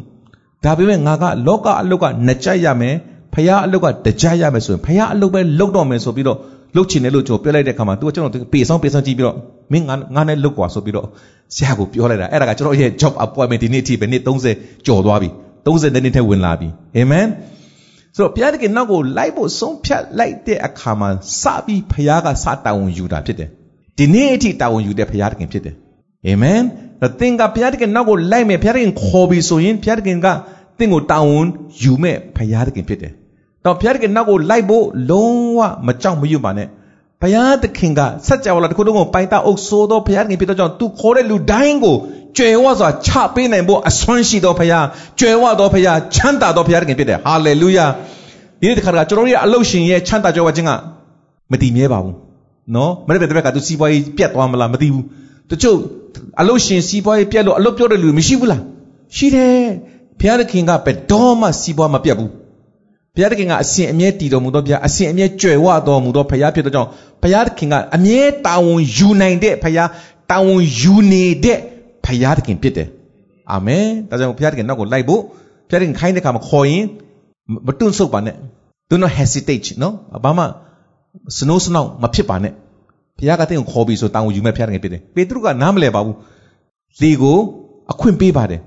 [0.63, 2.95] ဒါပေမဲ့ငါကလောကအလုပ်ကနှစ်ကြိုက်ရမယ်
[3.33, 6.39] ဖះအလုပ်ကတကြိုက်ရမယ်ဆိုရင်ဖះအလုပ်ပဲလုပ်တော့မယ်ဆိုပြီးတော့
[6.75, 9.35] လုတ်ချင်တယ်လို့ကျွန်တော်ပြောလိုက်တဲ့အခါမှာ तू ကကျွန်တော်ပေဆောင်ပေဆောင်ကြည့်ပြီးတော့
[9.71, 11.07] မင်းငါငါနဲ့လုတ်ကွာဆိုပြီးတော့
[11.55, 14.21] ဆရာကိုပြောလိုက်တာအဲ့ဒါကကျွန်တော်ရဲ့ job appointment ဒီနေ့အထိပဲနေ့
[14.53, 15.29] 30ကျော်သွားပြီ
[15.65, 17.25] 30နှစ်ထဲဝင်လာပြီအာမင်
[18.15, 21.09] ဆိုတော့ဘုရားတခင်နောက်ကိုလိုက်ဖို့ဆုံးဖြတ်လိုက်တဲ့အခါမှာ
[21.41, 23.49] စပြီးဘုရားကစတာဝန်ယူတာဖြစ်တယ်
[23.97, 25.75] ဒီနေ့အထိတာဝန်ယူတဲ့ဘုရားတခင်ဖြစ်တယ်
[26.27, 26.59] အာမင်
[27.19, 30.27] သင်ကဘုရားတခင်နောက်ကိုလိုက်မယ်ဘုရားတခင်ခေါ်ပြီးဆိုရင်ဘုရားတခင်က
[30.79, 31.45] သင်ကိုတာဝန်
[31.83, 33.13] ယူမဲ့ဘုရားတခင်ဖြစ်တယ်
[33.65, 36.67] တော့ဘုရားတခင်နောက်ကိုလိုက်ဖို့လုံးဝမကြောက်မရွံ့ပါနဲ့
[37.21, 41.95] ဘုရားသခင်ကစัจ java လာတစ်ခုလုံးကိုပိုင်တာအုပ်ဆိုးသောဘုရားသခင်ဖြစ်သောကြောင့်သူခေါ်တဲ့လူတိုင်းကို
[42.37, 44.85] ကြွယ်ဝစွာချပေးနိုင်ဖို့အစွမ်းရှိသောဘုရား
[45.19, 47.85] ကြွယ်ဝသောဘုရားချမ်းသာသောဘုရားသခင်ဖြစ်တယ်ဟာလေလုယာ
[48.59, 50.71] ဒီနေ့တခါကကျွန်တော်တို့ရဲ့အလုရှင်ရဲ့ချမ်းသာကြွယ်ဝခြင်းက
[51.51, 52.15] မတည်မြဲပါဘူး
[52.75, 55.05] နော်မနေ့ကတည်းကသူစီးပွားရေးပြတ်သွားမလားမသိဘူး
[55.51, 55.77] တချို့
[56.41, 58.61] အလုရှင်စီးပွားရေးပြတ်လို့အလုပြောတဲ့လူမရှိဘူးလား
[59.15, 59.61] ရှိတယ်
[60.19, 62.31] ဘုရားသခင်ကဘယ်တော့မှစီးပွားမပြတ်ဘူး
[63.17, 66.89] ဘုရားသခင်ကအစဉ်အမြဲတည်တော်မူသောဘုရားအစဉ်အမြဲကြွယ်ဝတော်မူသောဘုရားဖြစ်တဲ့ကြောင့်
[67.23, 69.89] ဘုရားသခင်ကအမြဲတာဝန်ယူနိုင်တဲ့ဘုရား
[70.31, 71.57] တာဝန်ယူနေတဲ့
[72.05, 72.87] ဘုရားသခင်ဖြစ်တယ်
[73.51, 75.21] အာမင်ဒါကြောင့်ဘုရားသခင်နောက်ကိုလိုက်ဖို့
[75.69, 76.83] ဘုရားသခင်ခိုင်းတဲ့အခါမှာခေါ်ရင်
[77.67, 78.35] မတွန့်ဆုတ်ပါနဲ့
[78.89, 80.43] do not hesitate နော်ဘာမှ
[81.37, 82.53] စနိုးစနောက်မဖြစ်ပါနဲ့
[83.19, 86.15] ဘုရားကတင့်ကိုခေါ်ပြီးဆိုတာဝန်ယူမဲ့ဘုရားသခင်ဖြစ်တယ်ပေတရုကနားမလဲပါဘူး
[87.01, 87.37] လေကို
[87.91, 88.61] အခွင့်ပေးပါတယ်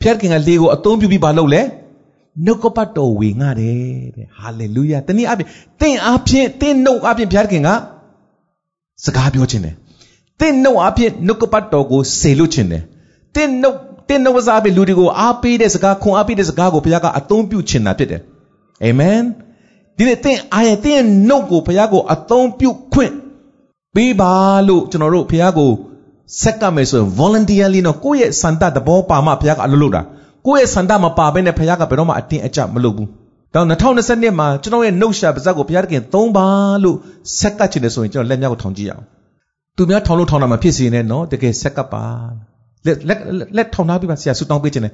[0.00, 1.62] ဘုရားသခင်ကလေကိုအသုံးပြုပြီးပါလို့လဲ
[2.44, 5.48] နှုတ်ကပတ်တော်ဝေငှတယ်တဲ့ဟာလေလုယာတနည်းအားဖြင့်
[5.80, 7.70] တင့်အားဖြင့်တင့်နှုတ်အားဖြင့်ဘုရားသခင်က
[9.04, 9.74] စကားပြောခြင်းတယ်
[10.40, 12.82] တင့်နှုတ်အားဖြင့်နှုတ်ကပတ်တော်ကိုစေလွတ်ခြင်းတယ်
[13.34, 13.76] တင့်နှုတ်
[14.08, 18.22] တင့်နှုတ်ကစားပြီးလူတွေကိုအားပေးတဲ့စကားခွန်အားပေးတဲ့စကားကိုဘုရားကအသုံးပြုခြင်းတာဖြစ်တယ်
[18.84, 19.20] အာမင်
[19.96, 23.12] ဒီနေ့တင့်အားရတင့်နှုတ်ကိုဘုရားကိုအသုံးပြုခွင့်
[23.94, 24.32] ပေးပါ
[24.68, 25.70] လို့ကျွန်တော်တို့ဘုရားကို
[26.42, 30.02] ဆက်ကမယ်ဆိုရင် voluntarily နော်ကိုယ့်ရဲ့စန္ဒသဘောပါမှဘုရားကအလုပ်လုပ်တာ
[30.48, 33.08] ကိုယ့်ရဲ့စန္ဒမပါဘဲနဲ့ဘုရားကဘယ်တော့မှအတင်းအကျပ်မလုပ်ဘူး
[33.54, 36.46] တော့2020မှာကျွန်တော်ရဲ့နှုတ်ရှာပါဇက်ကိုဘုရားသခင်သုံးပါ
[36.84, 36.96] လို့
[37.38, 39.04] ဆက်ကပ်ချင်တယ်ဆိုရင်ကျွန်တော်လက်မြောက်ကိုထောင်ကြည့်ရအောင်
[39.76, 42.04] သူများထောင်လို့ထောင်တာမဖြစ်စေနဲ့နော်တကယ်ဆက်ကပ်ပါ
[42.86, 43.18] လက်လက်
[43.56, 44.92] လက်ထောင်ထားပြီးပါဆရာဆူတောင်းပေးခြင်းနဲ့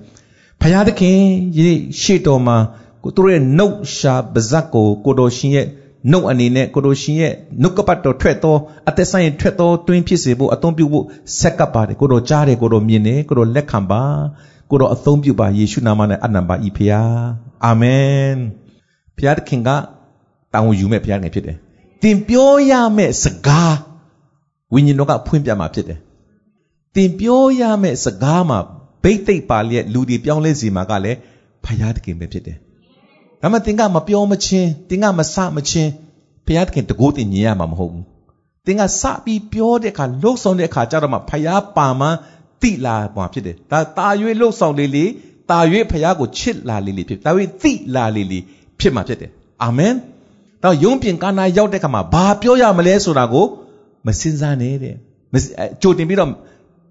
[0.60, 1.18] ဘုရားသခင်
[1.58, 1.68] ရေ
[2.00, 2.56] ရှေ့တော်မှာ
[3.04, 5.66] ကိုတို့ရဲ့နှုတ်ရှာပါဇက်ကိုကိုတော်ရှင်ရဲ့
[6.10, 8.56] နှုတ်အနေနဲ့ကိုတို့ရှင်ရဲ့နှုတ်ကပတ်တော်ထွက်သော
[8.88, 11.04] အသက်ဆိုင်ထွက်သောတွင်းဖြစ်စေဖို့အသုံးပြုဖို့
[11.40, 14.02] ဆက်ကပ်ပါတယ်ကိုတော်ကြားတယ်ကိုတော်မြင်တယ်ကိုတော်လက်ခံပါ
[14.70, 17.24] ကိုတော်အသုံးပြုပါယေရှုနာမနဲ့အနံပါဤဖျား
[17.64, 18.38] အာမင်
[19.16, 19.70] ဖျားသခင်က
[20.52, 21.56] တောင်းယူမဲ့ဖျားငယ်ဖြစ်တယ်
[22.02, 23.76] တင်ပြောရမဲ့စကား
[24.72, 25.98] ဝိညာဉ်တော်ကဖွင့်ပြမှာဖြစ်တယ်
[26.94, 28.58] တင်ပြောရမဲ့စကားမှာ
[29.02, 31.18] ဘိတ်သိက်ပါလျက်လူတွေပြောင်းလဲစီမှာကလည်း
[31.64, 32.56] ဖျားသခင်ပဲဖြစ်တယ်
[33.40, 35.90] ဒါမှတင်ကမပြောမချင်းတင်ကမစမချင်း
[36.46, 38.04] ဖျားသခင်တကိုးတင်ညင်ရမှာမဟုတ်ဘူး
[38.66, 42.08] တင်ကစပြီးပြောတဲ့အခါလှုပ်ဆောင်တဲ့အခါကျတော့မှဖျားပါမှ
[42.62, 44.08] တိလာမှာဖြစ်တယ်ဒါတာ၍
[44.40, 45.10] လှုပ်ဆောင်လေးလေး
[45.50, 45.58] တာ၍
[45.90, 47.30] ဖျားကိုချစ်လာလေးလေးဖြစ်တာ၍
[47.62, 48.42] တိလာလေးလေး
[48.80, 49.30] ဖြစ်မှာဖြစ်တယ်
[49.64, 49.94] အာမင်
[50.62, 53.46] တော့ယုံပြင်ကာနာရောက်တဲ့ခါမှာဘာပြောရမလဲဆိုတာကို
[54.06, 54.94] မစင်စားနဲ့တဲ့
[55.82, 56.30] ကြိုတင်ပြီးတော့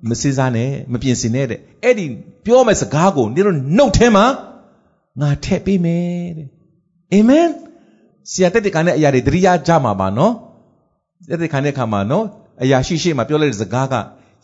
[0.10, 2.06] မစင်စားနဲ့မပြင်ဆင်နဲ့တဲ့အဲ့ဒီ
[2.46, 4.26] ပြောမဲ့စကားကိုနေတော့နှုတ်ထဲမှာ
[5.22, 6.48] ငါထည့်ပေးမယ်တဲ့
[7.14, 7.48] အာမင်
[8.32, 10.34] ဆရာတက်တဲ့ခံတဲ့အရာတွေတတိယကြမှာပါနော်
[11.30, 12.26] တက်တဲ့ခံတဲ့ခါမှာနော်
[12.64, 13.94] အရာရှိရှိမှာပြောလိုက်တဲ့စကားက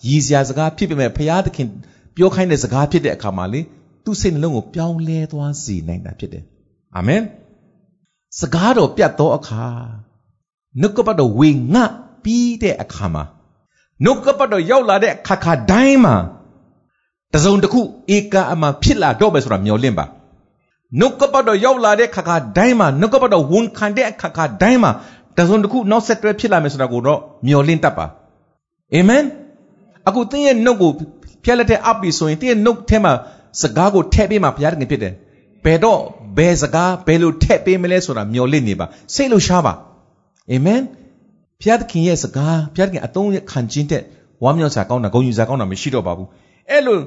[0.07, 1.67] ရည်စရာစကားဖြစ်ပေမဲ့ဘုရားသခင်
[2.15, 3.61] ပြောခိုင်းတဲ့စကားဖြစ်တဲ့အခါမှာလေ
[4.03, 6.43] သူ့စိတ်နှလုံးကိုပြောင်းလဲသွားစေနိုင်တာဖြစ်တယ်
[6.97, 7.21] အာမင်
[8.39, 9.65] စကားတော်ပြတ်သောအခါ
[10.81, 11.81] နှုတ်ကပတ်တော်ဝေငှ
[12.23, 13.23] ပြီးတဲ့အခါမှာ
[14.03, 16.15] နှုတ်ကပတ်တော်ရောက်လာတဲ့အခါခါတိုင်းမှာ
[17.33, 17.81] တစုံတစ်ခု
[18.15, 20.05] ဧကအမှဖြစ်လာတော့ပဲဆိုတာမျှော်လင့်ပါ
[20.99, 24.91] နှုတ်ကပတ်တော်ရောက်လာတဲ့ခါခါတိုင်းမှာနှုတ်ကပတ်တော်ဝန်ခံတဲ့အခါခါတိုင်းမှာ
[25.37, 28.05] တစုံတစ်ခုနောက်ဆက်တွဲဖြစ်လာမယ်ဆိုတာကိုတော့မျှော်လင့်တတ်ပါ
[28.95, 29.23] အာမင်
[30.09, 30.91] အခုသင်ရဲ့နှုတ်ကို
[31.45, 33.13] ဖျက်လက်တဲ့အပ်ပြီဆိုရင်သင်ရဲ့နှုတ်ထဲမှာ
[33.61, 35.13] စကားကိုထည့်ပေးမှဘုရားတခင်ဖြစ်တယ်
[35.65, 35.99] ဘယ်တော့
[36.37, 39.73] ဘယ်စကားဘယ်လိုထည့်ပေးမလဲဆိုတာမျှော်လင့်နေပါစိတ်လို့ရှားပါ
[40.51, 40.81] အာမင်
[41.59, 44.03] ဘုရားသခင်ရဲ့စကားဘုရားသခင်အသုံးခံခြင်းတဲ့
[44.43, 46.27] ဝမ်းမြောက်စရာကောင်းတာဂုဏ်ယူစရာကောင်းတာမရှိတော့ပါဘူး
[46.69, 46.97] အဲ့လို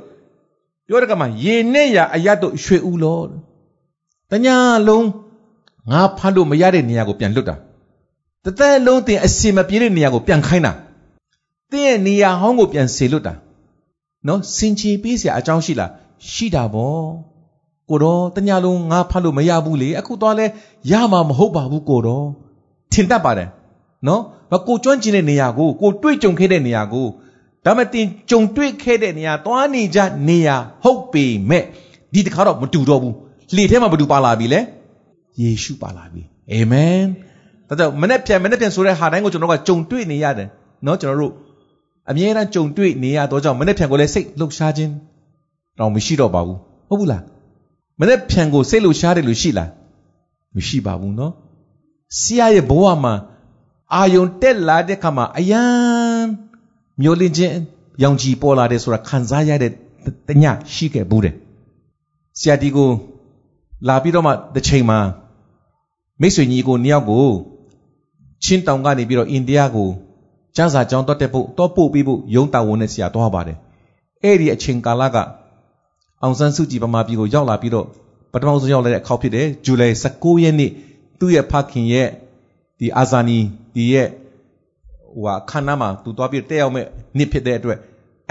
[0.88, 3.25] ပြောတဲ့ကမှာရေနဲ့ရအရတ်တို့ရွှေဦးလို့
[4.31, 4.57] တညာ
[4.88, 5.07] လုံး
[5.91, 7.57] ငါဖတ်လို့မရတဲ့နေရာကိုပြန်လွတ်တာ
[8.45, 10.73] တသက်လုံးတင်အစင်မပြေတဲ့နေရာကိုပြန်ခိုင်းတာ
[11.73, 13.35] သင်ရဲ့နေရာဟောင်းကိုပြန်စေလွတ်တာ
[14.27, 15.91] နော်စင်ချေပေးစရာအကြောင်းရှိလား
[16.31, 17.03] ရှိတာဗော
[17.89, 20.47] ကိုတော့တညလုံးငါဖတ်လို့မရဘူးလေအခုသွားလဲ
[20.91, 22.27] ရမှာမဟုတ်ပါဘူးကိုတော့
[22.93, 23.49] ထင်တတ်ပါတယ်
[24.07, 24.23] နော်
[24.69, 27.07] ကိုကျွမ်းကျင်တဲ့နေရာကိုကိုတွေ့ကြုံခဲ့တဲ့နေရာကို
[27.65, 31.65] ဒါမှတင်ကြုံတွေ့ခဲ့တဲ့နေရာသွားနေကြနေရာဟုတ်ပေမဲ့
[32.13, 33.15] ဒီတခါတော့မတူတော့ဘူး
[33.57, 34.61] လေထဲမှာဘယ်သူပါလာပြီလဲ
[35.41, 37.03] ယေရှုပါလာပြီအာမင်
[37.69, 40.49] ဒါကြောင့်မနေ့ပြန်မနေ့ပြန်ဆိုတဲ့ဟာတိုင်းကိုကျွန်တော်ကကြုံတွေ့နေရတယ်
[40.87, 41.33] နော်ကျွန်တော်တို့
[42.11, 44.92] အမြဲတမ်းကြုံတွေ့နေရတော့ကြောင့်မနေ့ပြန်ကိုလည်းစိတ်လှုပ်ရှားခြင်း
[45.78, 47.22] တော့မရှိတော့ပါဘူးဟုတ်ဘူးလား
[48.00, 49.70] မနေ့ပြန်ကိုစိတ်လှုပ်ရှားတယ်လို့ရှိလား
[50.57, 51.32] မရှိပါဘူးနော်
[52.20, 53.14] ဆရာရဲ့ဘဝမှာ
[53.94, 55.62] အာယုံတက်လာတဲ့ခါမှာအယံ
[57.00, 57.55] မျိုးလင်းခြင်း
[58.03, 59.72] ရောင်ကြီးပေါ်လာတယ်ဆိုတာခံစားရတဲ့
[60.28, 60.44] တည
[60.74, 61.34] ရှိခဲ့ဘူးတယ်
[62.38, 62.90] ဆရာဒီကို
[63.88, 64.98] လာပြီးတော့မှတစ်ချိန်မှာ
[66.20, 67.26] မိတ်ဆွေညီကိုနှစ်ယောက်ကို
[68.44, 69.88] ချင်းတောင်ကနေပြီးတော့အိန္ဒိယကို
[70.57, 73.57] ကျန်းစာကျောင်းတက်တဲ့ဖို့တော့ပို့ပြီးဖို့ရုံးတာဝန်နဲ့ဆရာသွားပါတယ်
[74.22, 75.16] အဲ့ဒီအချိန်ကာလက
[76.22, 77.86] အောင်ဆန်းစုကြည်ဗမာပြည်ကိုရောက်လာပြီးတော့
[78.32, 80.70] ပထမဆုံးရောက်လာတဲ့အခါဖြစ်တယ်ဇူလိုင်19ရက်နေ့
[81.18, 82.09] သူ့ရဲ့ဖခင်ရဲ့
[82.78, 83.38] ဒီအာဇာနီ
[83.74, 84.09] ဒီရဲ့
[85.14, 86.86] ဟိုဟာခန္ဓာမှာသူသွားပြီးတက်ရောက်မဲ့
[87.16, 87.78] နှစ်ဖြစ်တဲ့အတွက်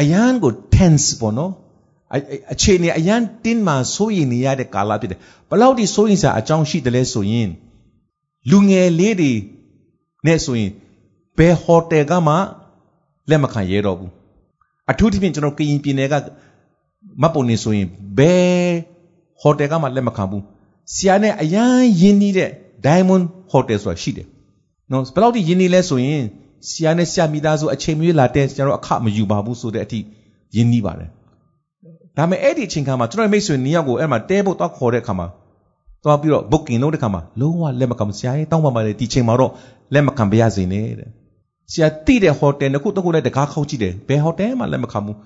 [0.02, 1.52] အရန်ကို tense ပေါ့နော်
[2.54, 5.20] အခြေအနေအရန်တင်းမှစိုးရိမ်နေရတဲ့ကာလဖြစ်တယ်
[5.50, 7.50] ဘလောက်ဒီစိုးရိမ်စရာအကြောင်းရှိတယ်လဲဆိုရင်
[8.50, 9.32] လူငယ်လေးတွေ
[10.26, 10.72] နဲ့ဆိုရင်
[11.38, 12.34] ဘယ်ဟိုတယ်ကမှ
[13.30, 14.12] လက်မခံရဲတော့ဘူး
[14.92, 16.14] အထူးသဖြင့်ကျွန်တော်ကရင်ပြည်နယ်က
[17.22, 18.72] မတ်ပုံနေဆိုရင်ဘယ်
[19.42, 20.44] ဟိုတယ်ကမှလက်မခံဘူး
[20.94, 22.50] ဆရာနဲ့အရန်ရင်းနှီးတဲ့
[22.86, 24.28] Diamond Hotel ဆိုတာရှိတယ်
[24.92, 26.24] နော်ဘယ်လောက်ထိရင်းနှီးလဲဆိုရင်
[26.70, 30.00] ဆရာနဲ့ဆရာမိသားစုအချိန်မရွေးလာတဲ့ကျွန်တော်အခမယူပါဘူးဆိုတဲ့အထိ
[30.56, 31.10] ရင်းနှီးပါတယ်
[32.18, 35.28] ဒါပေမဲ့အဲ့ဒီအချိန်ခါမှာကျွန်တော်မိတ်ဆွေနှစ်ယောက်ကိုအဲ့မှာတဲဖို့တော့ခေါ်တဲ့အခါမှာ
[36.04, 39.52] သွားပြီးတော့ booking လုပ်တဲ့ခါမှာလုံးဝလက်မခံဘူးဆရာကြီးတောင်းပါပါလေဒီချိန်မှာတော့
[39.94, 41.10] လက်မခံပါရစေနဲ့တဲ့
[41.72, 45.18] ဆရာတိတဲ့ဟိုတယ်တစ်ခုတစ်ခုလည်းတကားခောက်ကြည့်တယ်ဘယ်ဟိုတယ်မှလက်မခံဘူး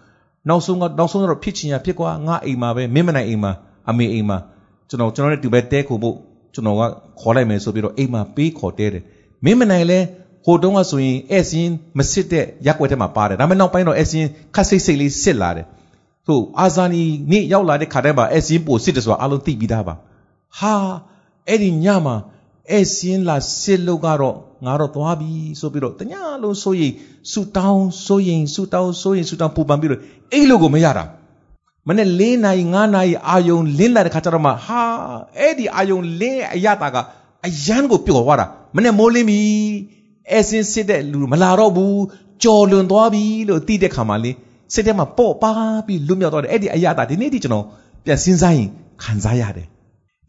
[0.49, 3.51] နောက်ဆုံးကနောက်ဆုံးတော့ဖြစ်ချင်ရဖြစ်ကွာငါအိမ်မှာပဲမင်းမနိုင်အိမ်မှာ
[3.89, 4.37] အမေအိမ်မှာ
[4.89, 6.15] ကျွန်တော်ကျွန်တော်နဲ့တူပဲတဲခိုဖို့
[6.53, 6.81] ကျွန်တော်က
[7.21, 9.03] ခေါ်လိုက်မယ်ဆိုပြီးတော့အိမ်မှာပေးခေါ်တဲတယ်
[9.45, 9.99] မင်းမနိုင်လဲ
[10.45, 15.65] ဟိုတုန်းကဆိုရင်အဲ့စင်းမစစ်တဲ့ရက်ွက်ထဲမှာပါတယ်ဒါပေမဲ့နောက်ပိုင်းတော့အဲ့စင်းခက်စိတ်စိတ်လေးစစ်လာတယ်
[16.27, 19.95] ဆိုအာဇာနီနေ့ရောက်လာတဲ့ခါတည်းမှာအဲ့စင်းပိုစစ်တယ်ဆိုတာအလုံးသိပြီးသားပါ
[20.59, 20.73] ဟာ
[21.47, 22.15] အဲ့ဒီညမှာ
[22.71, 24.35] အဲ့စင်းလာစစ်လို့ကတော့
[24.65, 26.91] ငါတော့သွားပြီဆိုပြီးတော့တညလုံးဆိုရင်
[27.31, 30.01] ဆူတောင်းဆိုရင်ဆူတောင်းဆိုရင်ဆူတောင်းပူပန်ပြီးတော့
[30.33, 31.03] အဲ့လိုကိုမရတာ
[31.87, 34.81] မနေ့၄နာရီ၅နာရီအာယုံလင်းလာတဲ့ခါကျတော့မှဟာ
[35.39, 36.97] အဲ့ဒီအာယုံလင်းအရတာက
[37.45, 38.45] အရန်ကိုပျော်သွားတာ
[38.75, 39.39] မနေ့မိုးလင်းပြီ
[40.31, 42.01] အဲစင်းစစ်တဲ့လူမလာတော့ဘူး
[42.43, 44.31] ကြော်လွန်သွားပြီလို့သိတဲ့ခါမှလေ
[44.73, 45.51] စိတ်ထဲမှာပေါ့ပါ
[45.87, 47.65] ပြီးလွတ်မြောက်သွားတယ်အဲ့ဒီအရတာဒီနေ့ဒီကျွန်တော်
[48.05, 48.69] ပြန်စဉ်းစားရင်
[49.03, 49.67] ခံစားရတယ်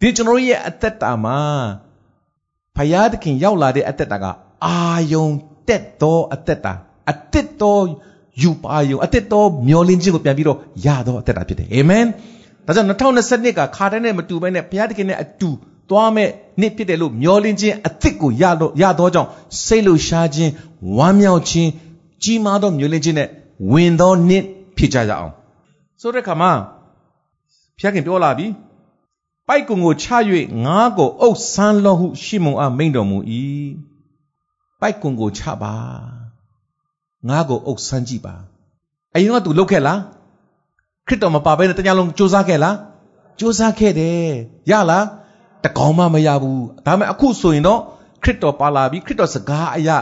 [0.01, 1.39] ဒီကျွန်တော်ရဲ့အသက်တာမှာ
[2.77, 4.25] ဖယားသခင်ရောက်လာတဲ့အသက်တာက
[4.67, 4.79] အာ
[5.13, 5.27] ယုံ
[5.69, 6.73] တက်သောအသက်တာ
[7.11, 7.79] အသက်သော
[8.43, 12.05] ယူပါယုံအသက်သောမျောလင်းခြင်းကိုပြန်ပြီးတော့ရသောအသက်တာဖြစ်တယ်အာမင်
[12.67, 15.51] ဒါကြောင့်2022ကခါတိုင်းနဲ့မတူဘဲနဲ့ဘုရားသခင်နဲ့အတူ
[15.91, 16.29] သွားမဲ့
[16.61, 19.29] နှစ်ဖြစ်တယ်လို့မျောလင်းခြင်းအသစ်ကိုရတော့ရသောကြောင့်
[19.65, 20.53] စိတ်လှရှားခြင်း
[20.97, 21.71] ဝမ်းမြောက်ခြင်း
[22.23, 23.29] ကြီးမားသောမျောလင်းခြင်းနဲ့
[23.73, 24.43] ဝင်သောနှစ်
[24.77, 25.33] ဖြစ်ကြရအောင်
[26.01, 26.51] ဆိုတဲ့ခါမှာ
[27.79, 28.47] ဘုရားခင်ပြောလာပြီ
[29.49, 30.07] ပိုက်ကုံကိုချ၍
[30.65, 33.19] ငါးကိုအုပ်ဆန်းလောဟုရှေမုန်အားမိန်တော်မူ၏
[34.81, 35.75] ပိုက်ကုံကိုချပါ
[37.29, 38.35] ငါးကိုအုပ်ဆန်းကြည့်ပါ
[39.15, 40.01] အရင်ကသူလုပ်ခဲ့လား
[41.07, 42.77] ခရစ်တော်မပါဘဲနဲ့တရားလုံးစူးစမ်းခဲ့လား
[43.39, 44.27] စူးစမ်းခဲ့တယ်
[44.71, 45.05] ရလား
[45.65, 47.81] တကောင်မှမရဘူးဒါပေမဲ့အခုဆိုရင်တော့
[48.23, 49.97] ခရစ်တော်ပါလာပြီခရစ်တော်စကားအရာ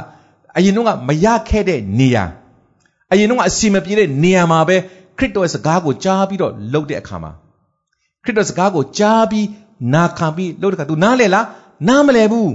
[0.57, 2.25] အရင်တော့ကမရခဲ့တဲ့နေရာ
[3.13, 4.77] အရင်တော့ကအစီမပြေတဲ့နေရာမှာပဲ
[5.19, 7.33] ခရစ်တော်ရဲ့စကားကိုကြားပြီးတော့လှုပ်တဲ့အခါမှာ
[8.25, 9.47] ခရစ်တော်စကားကိုကြားပြီး
[9.95, 11.47] နာခံပြီးလှုပ်တဲ့အခါ तू နားလေလား
[11.89, 12.49] နားမလဲဘူး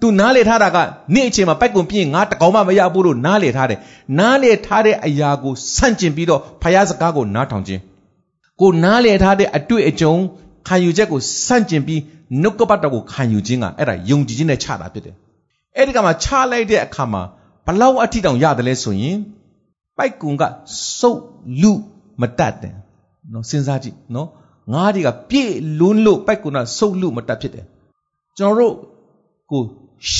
[0.00, 0.78] तू နားလေထားတာက
[1.14, 3.78] နေ့အချိန်မှာပိုက်ကွန်ပြင်းငါတကောင်မှမရဘူးလို့နားလေထားတယ်
[4.18, 7.80] နားလေထားတဲ့အရာကိုဆန့်ကျင်ပြီးတော့ဖယားစကားကိုနားထောင်ခြင်း
[8.60, 10.14] ကိုနားလေထားတဲ့အတွေ့အကြုံ
[10.68, 12.00] ခံယူချက်ကိုဆန့်ကျင်ပြီး
[12.42, 15.14] နှုတ်ကပတ်တော်ကိုခံယူခြင်းကအဲ့ဒါယုံကြည်ခြင်းနဲ့ချတာဖြစ်တယ်
[15.76, 17.22] အဲ့ဒီကမှာချလိုက်တဲ့အခါမှာ
[17.66, 19.18] ဘလောက်အထိတောင်ရတယ်လဲဆိုရင်
[19.96, 20.42] ပိုက်ကွန်က
[20.98, 21.20] စုပ်
[21.60, 21.72] လူ
[22.20, 22.74] မတတ်တယ်
[23.32, 24.28] နော်စဉ်းစားကြည့်နော်
[24.72, 27.64] ငါးတွေကပြည့်လွန်းလို့ပိုက်ကွန်ကစုပ်လူမတတ်ဖြစ်တယ်
[28.38, 28.74] ကျွန်တော်တို့
[29.50, 29.62] ကို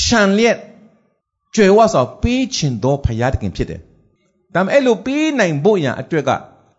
[0.01, 0.57] ရှန်လျက်
[1.55, 3.79] ကြွယ်ဝစွာပေးချင်သောဖရာတခင်ဖြစ်တယ်
[4.53, 6.31] ဒါပေမဲ့အဲ့လိုပေးနိုင်ဖို့ရန်အတွက်က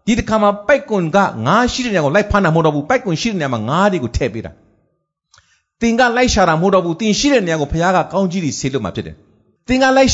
[0.06, 4.52] ဒီတစ်ခါမှာပိုက်ကွန်ကငါးရှိတဲ့နေရာကိုလိုက်ဖမ်းတာမဟုတ်တော့ဘူးပိုက်ကွန်ရှိတဲ့နေရာမှာငါးတွေကိုထည့်ပေးတာ
[5.80, 9.14] တင်ကလိုက်ရှာတာမဟုတ်တော့ဘူးတင်ရှိတဲ့နေရာကိုဘုရားကကောင်းကြီးတွေဆေးလို့မှာဖြစ်တယ်
[9.68, 10.10] တင်ကလိုက်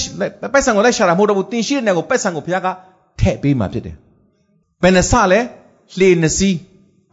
[0.52, 2.68] ပိုက်ဆံကိုလိုက်ရှာတာမဟုတ်တော့ဘူးတင်ရှိတဲ့နေရာကိုပိုက်ဆံကိုဘုရားက
[3.20, 3.94] ထည့်ပေးမှာဖြစ်တယ်
[4.82, 5.40] ဘယ်နှစလဲ
[5.98, 6.56] လှေနှစီး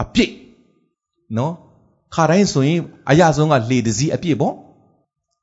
[0.01, 0.31] အပြည့်
[1.37, 1.53] နော်
[2.15, 2.79] ခါတိုင်းဆိုရင်
[3.09, 4.53] အရဆုံးကလှေတစည်းအပြည့်ပေါ့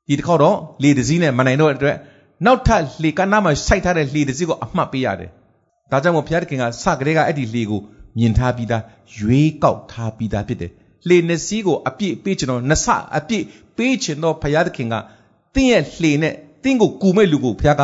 [0.07, 1.97] ဒီတစ်ခေါက်တော့လှေတစည်းနဲ့မနိုင်တော့အတွက်
[2.45, 5.29] နောက်ထပ်လှေကနားမှာစိုက်ထားတဲ့လှေတစည်းကိုအမှတ်ပေးရတယ်
[5.91, 7.81] ဒါကြောင့်မို့ဘုရားသခင်ကစကလေးကအဲ့ဒီလှေကို
[8.17, 8.83] မြင်ထားပြီးသား
[9.17, 10.71] ရွေးကောက်ထားပြီးသားဖြစ်တယ်
[11.07, 12.87] လှေနှစ်စီးကိုအပြည့်ပေးချင်တော့နှစ်ဆ
[13.17, 13.43] အပြည့်
[13.77, 14.95] ပေးချင်တော့ဘုရားသခင်က
[15.55, 16.33] တင်းရဲ့လှေနဲ့
[16.63, 17.83] တင်းကိုကူမဲ့လူကိုဘုရားက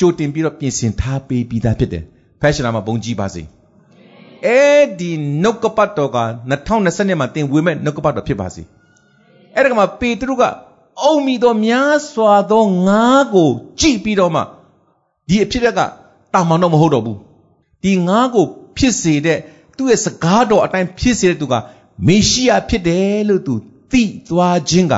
[0.00, 2.04] ကြိုတင်ပြီးတော့ပြင်ဆင်ထားပေးပြီးသားဖြစ်တယ်
[2.40, 3.42] ဖက်ရှင်နာမှာဘုံကြီးပါစေ
[4.46, 5.10] အဲ့ဒီ
[5.42, 6.18] နှုတ်ကပတ်တော်က
[6.68, 8.62] 2020မှာတင်ဝေမဲ့နှုတ်ကပတ်တော်ဖြစ်ပါစေ
[9.54, 10.42] အဲ့ဒါကမှပေတရုက
[11.02, 14.40] အုံမီတော်များစွာသောငါးကို ကြည့်ပြီးတော့မှ
[15.28, 15.80] ဒီအဖြစ်က
[16.34, 17.18] တာမန်တော့မဟုတ်တော့ဘူး
[17.84, 19.38] ဒီငါးကိုဖြစ်စေတဲ့
[19.76, 21.54] သူ့ရဲ့စကားတော်အတိုင်းဖြစ်စေတဲ့သူက
[22.06, 23.54] မေရှိယဖြစ်တယ်လို့သူ
[23.92, 24.94] သိသွားခြင်းက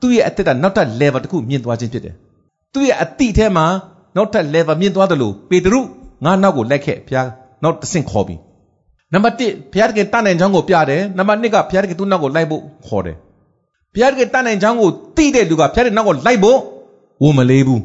[0.00, 2.14] သူ့ရဲ့အသက်တာနောက်ထပ် level တစ်ခုမြင့်သွားခြင်းဖြစ်တယ်
[2.72, 3.66] သူ့ရဲ့အတိထဲမှာ
[4.16, 5.80] နောက်ထပ် level မြင့်သွားတယ်လို့ပေတရု
[6.24, 7.28] ငါနောက်ကိုလိုက်ခဲ့ဘုရား
[7.62, 8.36] နောက်တစ်ဆင့်ခေါ်ပြီ
[9.14, 13.16] နံပါတ်1ဘုရားတကယ်တတ်နိုင်ချောင်းကိုပြတယ်နံပါတ်2ကဘုရားတကယ်သူ့နောက်ကိုလိုက်ဖို့ခေါ်တယ်
[13.94, 16.58] ဘုရားတကယ်တတ်နိုင်ချောင်းကိုသိတဲ့လူကဘုရားတကယ်နောက်ကိုလိုက်ဖို့
[17.22, 17.80] ဝန်မလေးဘူး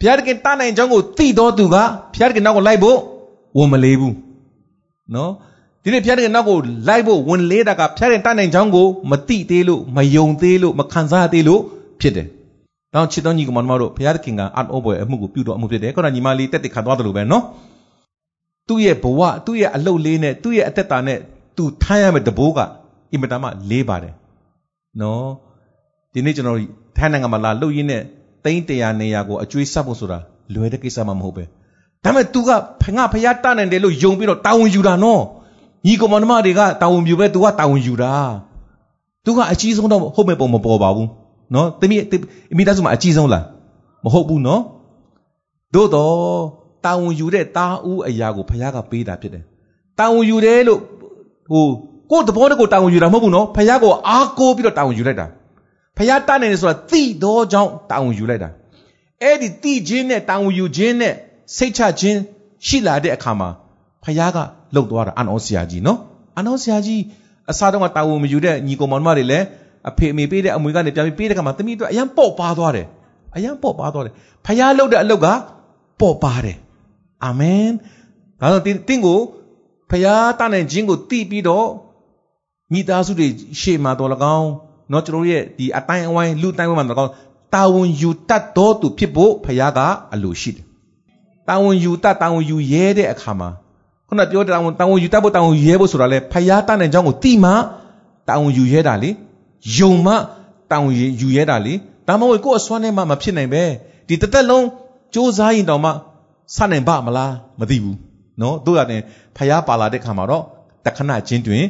[0.00, 2.96] ဘုရားတကယ်တတ်နိုင်ချောင်းကိုသိတော်သူကဘုရားတကယ်နောက်ကိုလိုက်ဖို့
[3.58, 4.14] ဝန်မလေးဘူး
[5.14, 5.30] နော်
[5.82, 6.58] ဒီနေ့ဘုရားတကယ်နောက်ကို
[6.88, 11.60] လိုက်ဖို့ဝန်လေးတာကဘုရားတကယ်တတ်နိုင်ချောင်းကိုမသိသေးလို့မယုံသေးလို့မခံစားသေးလို့
[12.00, 12.26] ဖြစ်တယ်။
[12.94, 17.44] တောင်းချစ်တော်ညီကောင်မတို့ဘုရားသခင်ကအံ့ဩဖွယ်အမှုကိုပြုတော်အမှုဖြစ်တယ်။ခေါင်းညီမလေးတက်တက်ခံသွားတယ်လို့ပဲနော်။
[18.68, 21.18] သူ့ရဲ့ဘဝသူ့ရဲ့အလုတ်လေးနဲ့သူ့ရဲ့အသက်တာနဲ့
[21.56, 22.58] သူထိုင်းရမယ့်တဘိုးက
[23.12, 24.14] အင်မတန်မှလေးပါတယ်။
[25.00, 25.26] နော်။
[26.12, 26.58] ဒီနေ့ကျွန်တော်
[26.96, 28.02] ထိုင်းနိုင်ငံမှာလာလှုပ်ရင်းနဲ့
[28.44, 30.18] သိန်း100နေရာကိုအကျွေးဆက်ဖို့ဆိုတာ
[30.54, 31.44] လွယ်တဲ့ကိစ္စမှမဟုတ်ပဲ
[32.04, 32.50] ဒါပေမဲ့ तू က
[32.96, 35.22] ငါဖျားတနိုင်တယ်လို့ယုံပြီးတော့တာဝန်ယူတာနော်
[35.86, 38.12] ညီကောင်မနှမတွေကတာဝန်ယူပဲ तू ကတာဝန်ယူတာ
[39.24, 41.08] သူကအကြီးဆုံးတော့ဟုတ်မဲ့ပုံမပေါ်ပါဘူး
[41.54, 42.00] နော်တမီး
[42.58, 43.44] မိသားစုမှာအကြီးဆုံးလား
[44.04, 44.62] မဟုတ်ဘူးနော်
[45.74, 46.14] သို့တော့
[46.84, 49.44] တာဝန်ယူတဲ့တာဦးအရာကိုဖခင်ကပေးတာဖြစ်တယ်
[49.98, 50.80] တာဝန်ယူတယ်လို့
[51.50, 51.66] ဟို
[52.10, 55.26] ကိုယ်တဘောတကိုတာဝန်ယူတာမဟုတ်ဘူးနော်ဖခင်ကိုအားကိုးပြီးတော့တာဝန်ယူလိုက်တာ
[55.96, 58.48] ဖခင်တတ်နိုင်တယ်ဆိုတာသိတော့ကြောင့်တာဝန်ယူလိုက်တာ
[59.22, 61.14] အဲ့ဒီသိခြင်းနဲ့တာဝန်ယူခြင်းနဲ့
[61.56, 62.18] စိတ်ချခြင်း
[62.66, 63.48] ရှိလာတဲ့အခါမှာ
[64.04, 64.38] ဖခင်က
[64.74, 65.98] လှုပ်သွားတာအန်အောဆရာကြီးနော်
[66.36, 67.02] အန်အောဆရာကြီး
[67.50, 69.44] အစားတော့ကတာဝန်မယူတဲ့ညီကောင်မောင်မတွေလည်း
[69.88, 72.86] အဖေအမေပေးတဲ့အမွေကနေပြန်ပြီးပေးတဲ့ခါမှာသမီးတို့အရန်ပေါ့ပါသွားတယ်
[73.36, 74.12] အရန်ပေါ့ပါသွားတယ်
[74.46, 75.26] ဖခင်လှုပ်တဲ့အလုပ်က
[76.00, 76.56] ပေါ့ပါတယ်
[77.23, 77.69] အာမင်
[78.39, 79.19] ဒါဆိုတင့်ကို
[79.89, 81.67] ဖခင်တတ်နိုင်ခြင်းကိုသိပြီးတော့
[82.71, 83.27] မိသားစုတွေ
[83.59, 84.49] ရှေ့မှာတော်လကောင်း
[84.89, 87.11] เนาะကျွန်တော်ရဲ့ဒီအတိုင်းအဝိုင်းလူတိုင်းဝိုင်းမှာတော်ကောင်း
[87.53, 89.79] တာဝန်ယူတတ်တော်သူဖြစ်ဖို့ဖခင်က
[90.13, 90.65] အလိုရှိတယ်
[91.47, 93.49] တာဝန်ယူတတ်တာဝန်ယူရဲတဲ့အခါမှာ
[94.07, 97.51] ခုနပြောတာဝန်တာဝန်ယူတတ်ဖို့တာဝန်ယူရဲဖို့ဆိုတာလေဖယားတတ်နိုင်ကြောင်းကိုသိမှ
[98.27, 99.09] တာဝန်ယူရဲတာလေ
[99.77, 100.13] ယုံမှ
[100.71, 101.73] တာဝန်ယူရဲတာလေ
[102.07, 103.63] ဒါမှမဟုတ်ကိုယ့်အစွမ်းနဲ့မှမဖြစ်နိုင်ပဲ
[104.07, 104.65] ဒီတစ်သက်လုံး
[105.13, 105.91] စူးစမ်းရင်တောင်မှ
[106.56, 107.98] စနိုင်ပါမလားမသိဘူး
[108.40, 109.02] နော်တို့ရတယ်
[109.36, 110.44] ဖယားပါလာတဲ့ခါမှာတော့
[110.84, 111.64] တခဏချင်းတွင်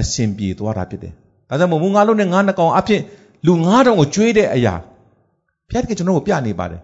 [0.00, 1.12] အစဉ်ပြေသွားတာဖြစ်တယ်
[1.48, 3.00] ဒါကြောင့်မို့ငါလုံးနဲ့ငါးနှကောင်အဖြစ်
[3.46, 4.74] လူ9000ကိုကျွေးတဲ့အရာ
[5.70, 6.80] ဖျက်တကကျွန်တော်ကိုပြနေပါတယ်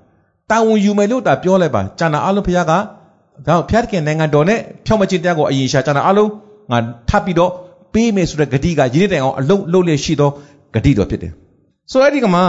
[0.50, 2.72] တာဝန်ယူမယ်လို့တာပြောလိုက်ပါကျန်တာအလုံးဖယားက
[3.46, 6.30] ဒါဖျက်တကနိုင်ငံတော်နဲ့ဖြောင်းမချင်းတရားကိုအရင်ရှာကျန်တာအလုံး
[6.70, 6.78] ငါ
[7.08, 7.52] ထပ်ပြီးတော့
[7.92, 10.30] ပေးမယ်ဆိုတဲ့ဂတိကရင်းတဲ့အောင်အလုံးလုံးလေးရှိသော
[10.74, 11.32] ဂတိတော်ဖြစ်တယ်
[11.90, 12.44] ဆိုတော့အဲ့ဒီကမှာ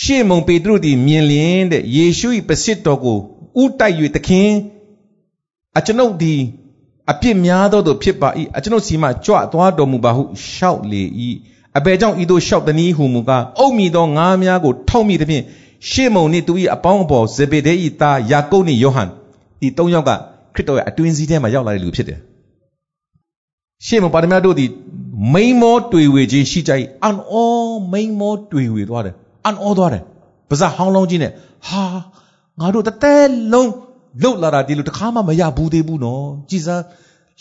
[0.00, 3.18] ရှေ့မုံပေတရုသည်မြင်လျင်တဲ့ယေရှု၏ပစစ်တော်ကို
[3.60, 4.48] ဥတိုက်၍သခင်
[5.78, 6.34] အကျွန်ုပ်ဒီ
[7.10, 10.22] အပြစ်များသောသူဖြစ်ပါ၏အကျွန်ုပ်စီမှကြွသွားတော်မူပါဟု
[10.52, 11.02] ရှောက်လေ၏
[11.78, 15.44] အဘယ်ကြောင့်ဤသို့ရှောက်သည်ဟုမူကားအုပ်မိသောငါးများကိုထောက်မိသည်ဖြင့်
[15.90, 19.08] ရှေ့မုံနှင့်သူ၏အပေါင်းအဘောဇေဘေဒဲ၏သားယာကုပ်နှင့်ယောဟန်
[19.60, 20.10] ဒီသုံးယောက်က
[20.54, 22.18] ခရစ်တော်ရဲ့အတွင်းစည်းထဲမှာရောက်လာတဲ့လူဖြစ်တယ်
[23.86, 24.70] ရှေ့မုံပါရမတ်တို့သည်
[25.34, 26.72] မိန်မောတွေ့ဝေခြင်းရှိကြ၏
[27.02, 30.02] အန်အောမိန်မောတွေ့ဝေသွားတယ်အန်အောသွားတယ်
[30.48, 31.32] ပါဇက်ဟောင်းလုံးကြီးနဲ့
[31.68, 31.82] ဟာ
[32.60, 33.16] ငါတို့တတဲ
[33.52, 33.70] လုံး
[34.22, 36.84] လှုပ်လာတာဒီလိုတစ်ခါမှမရဘူးသေးဘူးနော်ကြည်စမ်း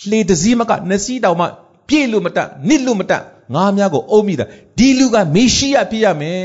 [0.09, 1.45] လှေတစည်းမကနစီတောင်မှ
[1.87, 3.21] ပြည့်လို့မတက်နစ်လို့မတက်
[3.55, 4.45] ငါးများကိုအုပ်မိတာ
[4.77, 6.41] ဒီလူကမေရှိယဖြစ်ရမယ်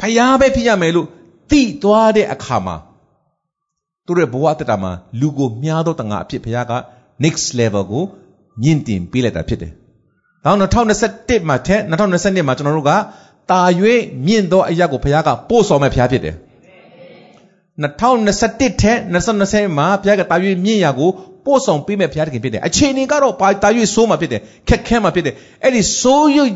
[0.00, 1.06] ဖယားပဲဖြစ်ရမယ်လို့
[1.50, 2.76] သိသွားတဲ့အခါမှာ
[4.06, 6.72] သူတို့ရဲ့ဘဝတက်တာမှာလူကိုမြားတော့တငါအဖြစ်ဖယားက
[7.24, 8.04] next level ကို
[8.62, 9.72] မြင့်တင်ပေးလိုက်တာဖြစ်တယ်။
[10.44, 12.92] ဒါ2021မှာထက်2022မှာကျွန်တော်တို့က
[13.50, 13.60] တာ၍
[14.26, 16.34] မြင့်သောအရာကိုဘုရားကပို့ဆောင်မဲ့ဘုရားဖြစ်တယ်
[17.82, 21.10] 2021ထက်2020မှာဘုရားကတာ၍မြင့်ရာကို
[21.44, 26.52] ပို့ဆောင်ပေးမဲ့ဘုရားတခင်ဖြစ်တယ်အခြေအနေကတော့ပါတာ၍ဆိုးမှာဖြစ်တယ်ခက်ခဲမှာဖြစ်တယ်အဲ့ဒီဆိုးရုပ်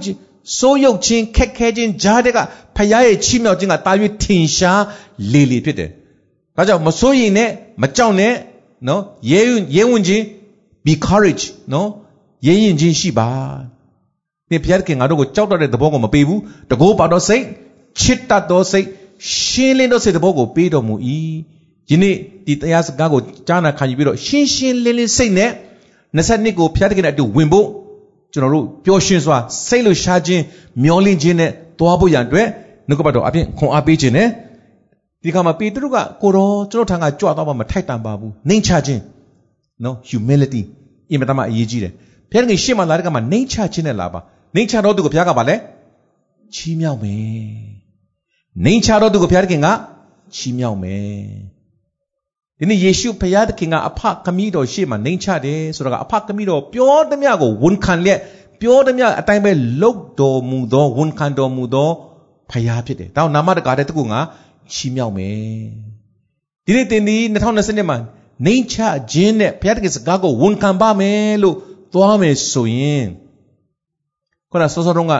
[0.58, 2.38] ဆိုးရုပ်ချင်းခက်ခဲချင်းကြားတဲ့က
[2.76, 3.92] ဘုရားရဲ့ချီးမြှောက်ခြင်းကတာ၍
[4.22, 4.82] ထင်ရှား
[5.32, 5.90] လေလေဖြစ်တယ်
[6.56, 7.50] ဒါကြောင့်မစိုးရင်နဲ့
[7.82, 8.34] မကြောက်နဲ့
[8.88, 9.02] နော်
[9.32, 9.42] ရဲ
[9.76, 10.22] ရဲဝင်ခြင်း
[10.84, 11.88] be courage နော်
[12.46, 13.28] ရဲရင်ချင်းရှိပါ
[14.50, 16.40] သင်ဘုရားခင်ငါတို့ကိုကြောက်တတ်တဲ့သဘောကိုမပေးဘူး
[16.70, 17.44] တကိုးပါတော့စိတ်
[18.00, 18.86] ချစ်တတ်သောစိတ်
[19.28, 20.94] ရှင်းလင်းသောစိတ်သဘောကိုပေးတော်မူ၏
[21.90, 22.14] ယနေ့
[22.46, 25.50] ဒီတရားစကားကိုကြားနာခံယူပြီးတော့ရှင်းရှင်းလင်းလင်းစိတ်နဲ့
[26.16, 27.66] 22ကိုဘုရားခင်နဲ့အတူဝင်ဖို့
[28.32, 30.42] ကျွန်တော်တို့ပျော်ရွှင်စွာစိတ်လို့ရှားခြင်း
[30.82, 32.46] မျောလင့်ခြင်းနဲ့သွားဖို့ရန်အတွက်
[32.88, 34.28] နှုတ်ကပတ်တော်အပြင်ခွန်အားပေးခြင်းနဲ့
[35.22, 39.02] ဒီခါမှာပေတရုကကိုတော်ကျွန်တော်ထံကကြွသွားမှမထိုက်တန်ပါဘူးနှိမ်ချခြင်း
[39.84, 40.62] နော် humility
[41.10, 41.92] အင်မတန်မှအရေးကြီးတယ်
[42.30, 44.20] ဘုရားခင်ရှေ့မှာလာတဲ့ကမှာနှိမ်ချခြင်းနဲ့လာပါ
[44.54, 45.54] နှိမ်ချတော့သူကိုဘုရားကပါလဲ
[46.54, 47.79] ချီးမြှောက်မယ်
[48.64, 49.68] နှိမ်ချတော့သူကိုဘုရားသခင်က
[50.36, 51.20] ချီးမြှောက်မယ်
[52.58, 58.18] ဒီနေ့ယေရှုဘုရားသခင်ကအဖခမည်းတော်ရှေ့မှာနှိမ်ချတယ်ဆိုတော့အဖခမည်းတော်ပြောသမျှကိုဝန်ခံလျက်
[58.60, 61.90] ပြောသမျှအတိုင်းပဲလုပ်တော်မူသောဝန်ခံတော်မူသော
[62.50, 64.20] ဘုရားဖြစ်တယ်။ဒါနာမတကာတဲ့တကူငါ
[64.72, 65.38] ချီးမြှောက်မယ်။
[66.64, 67.98] ဒီနေ့တင်ဒီ2020မှာ
[68.44, 68.76] နှိမ်ချ
[69.12, 71.56] ခြင်းနဲ့ဘုရားသခင်စကားကိုဝန်ခံပါမယ်လို့
[71.92, 73.06] သွားမယ်ဆိုရင်
[74.50, 75.14] ခုနစောစောတုန်းက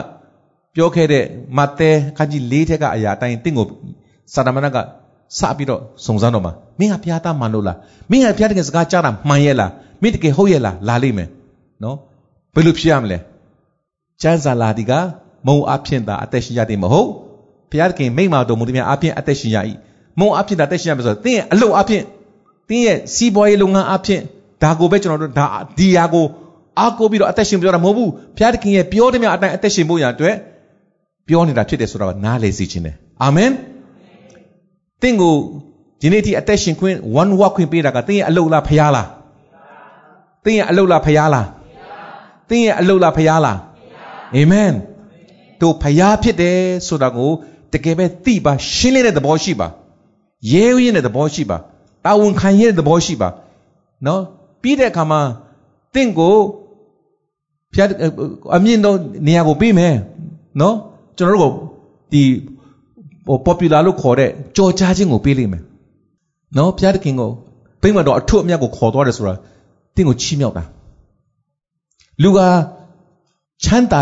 [0.75, 1.23] ပြောခဲ့တဲ့
[1.57, 3.65] မဿဲခန်းကြီး၄ထက်ကအရာအတိုင်းတင့်ကို
[4.33, 4.77] စာတမဏက
[5.39, 7.77] စပြီးတော့စုံစမ်းတော့မှာမင်းကဘုရားသားမှန်လို့လား
[8.11, 11.29] မင်းကဘုရားတကယ်စကားကြားတာမှန်ရဲ့လားမင်းတကယ်ဟုတ်ရဲ့လားလာလိမ့်မယ်
[11.83, 11.97] နော်
[12.53, 13.17] ဘယ်လိုဖြစ်ရမလဲ
[14.21, 14.91] ကျမ်းစာလာဒီက
[15.47, 17.09] မုံအဖြစ်သာအသက်ရှင်ရသည်မဟုတ်
[17.71, 19.57] ဘုရားတခင်မိမ့်မာတော်မူသည်များအဖြစ်အသက်ရှင်ရ၏
[20.19, 22.03] မုံအဖြစ်သာအသက်ရှင်ရမယ်ဆိုတော့တင်းရဲ့အလုပ်အဖြစ်
[22.69, 24.21] တင်းရဲ့စီးပွားရေးလုပ်ငန်းအဖြစ်
[24.63, 25.47] ဒါကိုပဲကျွန်တော်တို့ဒါ
[25.77, 26.25] ဒီယာကို
[26.79, 30.35] အားကိုးပြီးတော့အသက်ရှင်ပြောတာမဟုတ်ဘူးဘုရားသခင်ရဲ့ပြောတဲ့မြတ်အတိုင်းအသက်ရှင်ဖို့ရအတွက်
[31.31, 33.51] ပြောနေတာဖြစ်တယ်ဆိုတော့နားလေစီခြင်းတယ်အာမင်
[35.01, 35.35] တင့်ကို
[36.01, 39.07] ဒီနေ့ထိအသက်ရှင်ခွင့် one walk ခွင့်ပေးတာကတင်းရဲ့အလုတ်လားဖရားလား
[40.45, 41.47] တင်းရဲ့အလုတ်လားဖရားလား
[42.49, 43.59] တင်းရဲ့အလုတ်လားဖရားလား
[44.35, 44.71] အာမင်
[45.61, 46.57] တို့ဖရားဖြစ်တယ်
[46.87, 47.31] ဆိုတာကို
[47.73, 49.67] တကယ်ပဲသိပါရှင်းလင်းတဲ့သဘောရှိပါ
[50.51, 51.57] ရဲရင်းတဲ့သဘောရှိပါ
[52.05, 53.29] တာဝန်ခံရတဲ့သဘောရှိပါ
[54.05, 54.21] နော်
[54.61, 55.21] ပြီးတဲ့အခါမှာ
[55.93, 56.35] တင့်ကို
[57.73, 57.87] ဖျား
[58.55, 59.95] အမြင့်တော့နေရာကိုပေးမယ်
[60.61, 60.75] နော်
[61.17, 61.55] ကျွန်တော်တို့က
[62.11, 62.23] ဒီ
[63.27, 65.63] ဟို popular လို့ခေါ်တဲ့ကြော်ကြားခြင်းကိုပေးလိမ့်မယ်
[66.57, 67.31] နော်ဖျားတခင်ကို
[67.81, 69.35] ပြိမတော်အထွတ်အမြတ်ကိုခေါ်သွားတယ်ဆိုတာ
[69.95, 70.63] တင့်ကိုချီးမြှောက်တာ
[72.23, 72.39] လူက
[73.63, 74.01] ချမ်းသာ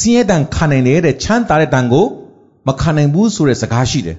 [0.00, 2.06] စင်းရဲတန်ခံနိုင်တဲ့ချမ်းသာတဲ့တန်ကို
[2.66, 4.16] မခံနိုင်ဘူးဆိုတဲ့စကားရှိတယ်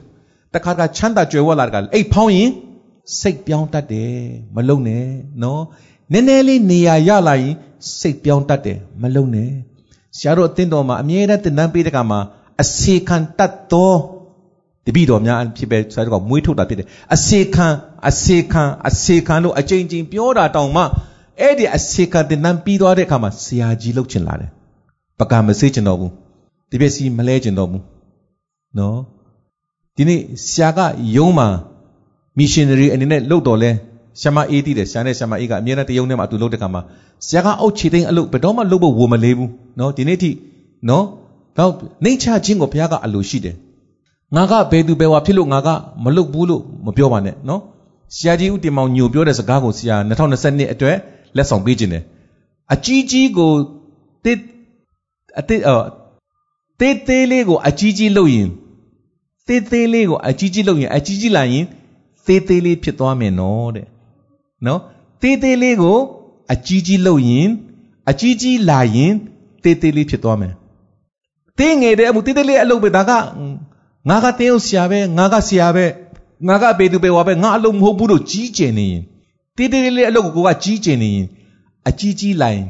[0.53, 2.49] တခါတခါချမ်းသာကြွယ်ဝလာတကအိတ်ဖောင်းရင်
[3.19, 4.15] စိတ်ပြောင်းတတ်တယ်
[4.55, 5.05] မလုံနဲ့
[5.41, 5.61] နော်
[6.11, 7.55] နည်းနည်းလေးနေရာရလာရင်
[7.99, 9.49] စိတ်ပြောင်းတတ်တယ်မလုံနဲ့
[10.17, 12.19] ဆရာတို့အသင်းတော်မှာအမြဲတမ်းတင်တန်းပေးတဲ့ကမှာ
[12.61, 13.93] အစေခံတတ်သော
[14.85, 17.67] တပည့်တော်များဖြစ်ပဲဆရာတို့ကမွေးထုတ်တာဖြစ်တယ်အစေခံ
[18.09, 20.83] အစေခံအစေခံလို့အကြိမ်ကြိမ်ပြောတာတောင်မှ
[21.39, 24.49] အဲ့ဒီအစေခံတင်တန်းပြီးသွားတဲ့အခါမှာဆရာကြီးလှုပ်ချင်လာတယ်
[25.19, 26.11] ပကံမစေးချင်တော့ဘူး
[26.69, 27.83] ဒီပစ္စည်းမလဲချင်တော့ဘူး
[28.77, 28.97] နော်
[29.95, 30.79] ဒီနေ့ဆရာက
[31.15, 31.47] ယုံမှာ
[32.39, 33.71] missionary အနေနဲ့လှုပ်တော်လဲ
[34.21, 36.81] ဆ iam အေးတည်တယ်ဆရာနဲ့ဆ iam အေးကအမြဲတမ်းတယုံထဲမှာအတူလှုပ်တဲ့ခါမှာ
[37.27, 40.31] ဆရာကအုတ်ချီသိန်းအလုပ်ဘယ်တော့မှလှုပ်ဖို့ဝမလေးဘူးနော်ဒီနေ့ထိ
[40.89, 41.05] နော်
[41.57, 41.71] တော့
[42.03, 43.55] နှိမ့်ချခြင်းကိုဘုရားကအလိုရှိတယ်
[44.35, 45.69] ငါကဘယ်သူဘယ်ဝါဖြစ်လို့ငါက
[46.03, 47.61] မလုပ်ဘူးလို့မပြောပါနဲ့နော်
[48.15, 50.97] ဆရာကြီးဦးတင်မောင်ညိုပြောတဲ့စကားကိုဆရာ2022အတွက်
[51.35, 52.03] လက်ဆောင်ပေးခြင်းတယ်
[52.73, 53.51] အကြီးကြီးကို
[54.23, 54.33] တိ
[55.39, 55.71] အတိအ
[56.79, 58.49] တေးသေးလေးကိုအကြီးကြီးလုပ်ရင်
[59.47, 61.65] သေးသေးလေးကိုအကြီးကြီးလုပ်ရင်အကြီးကြီးလာရင်
[62.25, 63.85] သေးသေးလေးဖြစ်သွားမယ်နော်တဲ့
[64.65, 64.79] နော်
[65.21, 65.97] သေးသေးလေးကို
[66.53, 67.49] အကြီးကြီးလုပ်ရင်
[68.09, 69.13] အကြီးကြီးလာရင်
[69.63, 70.53] သေးသေးလေးဖြစ်သွားမယ်
[71.57, 73.11] သေးငယ်တဲ့အမှုသေးသေးလေးအလုပ်ပဲဒါက
[74.09, 75.85] ငါကတင်းအောင်ဆရာပဲငါကဆရာပဲ
[76.47, 79.01] ငါကပေသူပဲဝါပဲငါအလုပ်မဟုတ်ဘူးလို့ကြီးကျယ်နေရင်
[79.57, 81.27] သေးသေးလေးအလုပ်ကိုကိုကကြီးကျယ်နေရင်
[81.89, 82.65] အကြီးကြီးလာရင်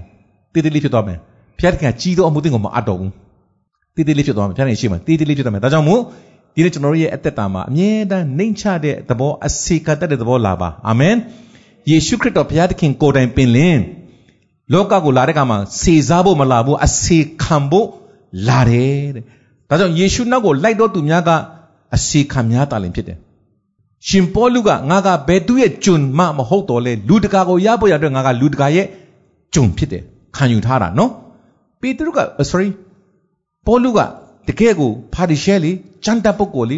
[0.54, 1.18] သေးသေးလေးဖြစ်သွားမယ်
[1.60, 3.12] ဖျက်ခင်ကြီးသောအမှုတင်ကိုမအပ်တော့ဘူး
[3.96, 6.02] သေးသေးလေးဖြစ်သွားမယ်ဖျက်ခင်ရှိမှသေးသေးလေးဖြစ်သွားမယ်ဒါကြောင့်မို့
[6.56, 11.16] ဒီနေ့ကျွန်တော်တို့ရဲ့အသက်တာမှာအမြဲတမ်းနှိမ်ချတဲ့သဘောအစေကတတ်တဲ့သဘောလာပါအာမင်
[11.90, 13.80] ယေရှုခရစ်တော်ဘုရားသခင်ကိုယ်တိုင်ပင်လင်
[14.74, 17.88] လောကကိုလာတဲ့ကမှာစေစားဖို့မလာဘူးအစေခံဖို့
[18.48, 19.24] လာတယ်တဲ့
[19.70, 21.30] ဒါကြောင့်ယေရှုနောက်ကိုလိုက်တော့သူများက
[21.96, 23.18] အစေခံများတာလည်းဖြစ်တယ်
[24.08, 28.88] ရှင်ပေါလုကငါကဘယ်သူရဲ့ကျွန်မှမဟုတ်တော့လဲလူတကာကိုရဖို့ရတဲ့ငါကလူတကာရဲ့
[29.54, 30.04] ကျွန်ဖြစ်တယ်
[30.36, 31.12] ခံယူထားတာနော်
[31.82, 32.20] ပေတရုက
[32.50, 32.70] sorry
[33.66, 34.00] ပေါလုက
[34.48, 35.72] တကယ်ကိုဖာဒီရှဲလေ
[36.06, 36.78] ကျမ်းတက်ပုဂ္ဂိုလ်လေ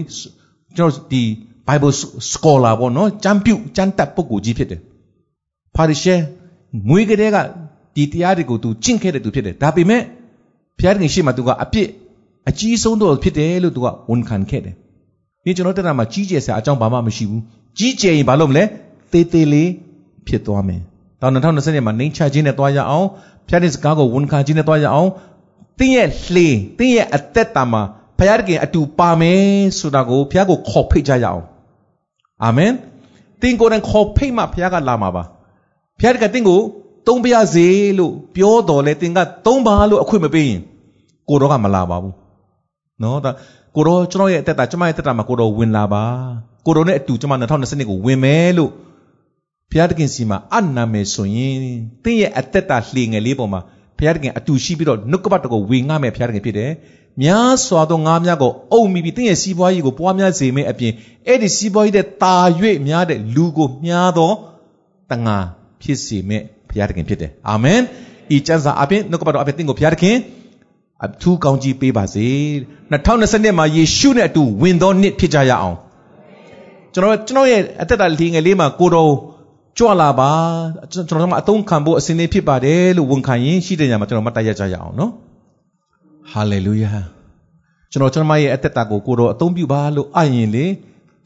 [0.76, 1.24] ကျွန်တော်ဒီ
[1.68, 1.94] Bible
[2.32, 4.82] scholar ပေါ့နော်ကျမ်းပြုကျမ်းတက်ပုဂ္ဂိုလ်ကြီးဖြစ်တယ်
[5.76, 6.16] ဖာဒီရှဲ
[6.88, 7.38] မွေးကလေးက
[7.96, 10.02] ဒီတရားတွေကိုသူကျင့်ခဲ့တဲ့သူဖြစ်တယ်ဒါပေမဲ့
[10.78, 11.88] ဘုရားခင်ရှိမှသူကအပြစ်
[12.50, 14.76] အကြီးဆုံးတော့ဖြစ်တယ်လို့သူကဝန်ခံခဲ့တယ်
[15.44, 17.42] ဒီကျွန်တော်တက်တာမှာကြီးကျယ်စရာအကြောင်းဘာမှမရှိဘူး
[17.78, 18.64] ကြီးကျယ်ရင်ဘာလို့မလဲ
[19.12, 19.70] သေးသေးလေး
[20.28, 20.82] ဖြစ်သွားမယ်
[21.22, 23.08] တော့2020မှာနှိမ်ချခြင်းနဲ့တွားရအောင်
[23.48, 25.10] ဘုရားရှင်စကားကိုဝန်ခံခြင်းနဲ့တွားရအောင်
[25.80, 26.48] တင်းရဲ့လှေ
[26.78, 27.82] တင်းရဲ့အသက်တာမှာ
[28.20, 29.44] ဘုရားခင်အတူပါမယ်
[29.80, 31.44] ဆိုတာကိုဘုရားကိုခေါ်ဖိတ်ကြရအောင်
[32.44, 32.72] အာမင်
[33.42, 35.24] တင်းကိုယ်တိုင်ခေါ်ဖိတ်မှဘုရားကလာမှာပါ
[36.00, 36.60] ဘုရားကတင်းကို
[37.08, 37.68] သုံးပါရစေ
[38.00, 40.62] လို့ပြောတော်လဲတင်းကသုံးပါလို့အခွင့်မပေးရင်
[41.30, 42.14] ကိုတော်ကမလာပါဘူး
[43.02, 43.32] နော်ဒါ
[43.76, 46.04] ကိုတော်ကျွန်တော်ရဲ့အသက်တာကျွန်မရဲ့အသက်တာမှာကိုတော်ဝင်လာပါ
[46.66, 48.72] ကိုတော်နဲ့အတူကျွန်မ2020ကိုဝင်မယ်လို့
[49.72, 51.56] ဘုရားသခင်စီမှာအနာမယ်ဆိုရင်
[52.04, 53.62] တင်းရဲ့အသက်တာလှေငယ်လေးပေါ်မှာ
[53.98, 56.72] ဘုရားသခင်အတူရှိပြီးတော့နှုတ်ကပတ်တော်ကိုဝေငှမဲ့ဘုရားသခင်ဖြစ်တယ်
[57.24, 60.94] များစွာသောငါးများကိုအုပ်မိပြီးတင်းရဲ့စီးပွားရေးကိုပွားများစေမယ့်အပြင်
[61.28, 62.36] အဲ့ဒီစီးပွားရေးတဲ့တာ၍
[62.88, 64.32] များတဲ့လူကိုမြားသော
[65.12, 65.38] တငါ
[65.84, 67.80] ဖြစ်စေမယ့်ဘုရားသခင်ဖြစ်တယ်အာမင်
[68.36, 70.18] ဤကျမ်းစာအပြင်နှုတ်ကပတ်တော်အပြင်တင်းကိုဘုရားသခင်
[71.06, 72.28] အထူးကောင်းကြီးပေးပါစေ
[72.92, 75.78] 2020မှာယေရှုနဲ့အတူဝင်သောနှစ်ဖြစ်ကြရအောင်
[76.94, 79.12] ကျွန်တော်ကျွန်တော်ရဲ့အသက်တာလီငယ်လေးမှာကိုတော်
[79.78, 80.32] ကြွလာပါ
[80.92, 85.12] ကျွန်တော်တို့ကအသုံးခံဖို့အစဉ်လေးဖြစ်ပါတယ်လို့ဝန်ခံရင်ရှိတဲ့ညမှာကျွန်တော်မတ်တရကြရအောင်နော်
[86.32, 86.92] ဟာလေလုယာ
[87.92, 90.66] ကျွန်တော်ကျွန်မရဲ့အသက်တာကိုကိုတော်အသုံးပြုပါလို့အရင်လေ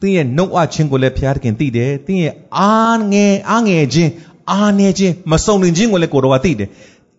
[0.00, 4.10] တင်းရဲ့နှုတ်အချင်းကိုလည်းဘုရားသခင်သိတယ်တင်းရဲ့အားငယ်အားငယ်ခြင်း
[4.50, 6.68] အားနေခြင်းမစုံလင်ခြင်းကိုလည်းကိုတော်ကသိတယ်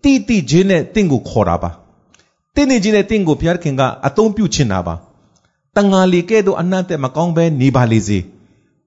[0.03, 1.69] တိတိခြင်းနဲ့တင့်ကိုခေါ်တာပါ
[2.55, 4.95] တင်းနေခြင်းနဲ့တင့်ကိုဘုရားသခင်ကအသုံးပြုချင်တာပါ
[5.75, 8.19] တန်ငါလီကဲ့သို့အနတ်တဲ့မကောင်းဘဲနေပါလေစေ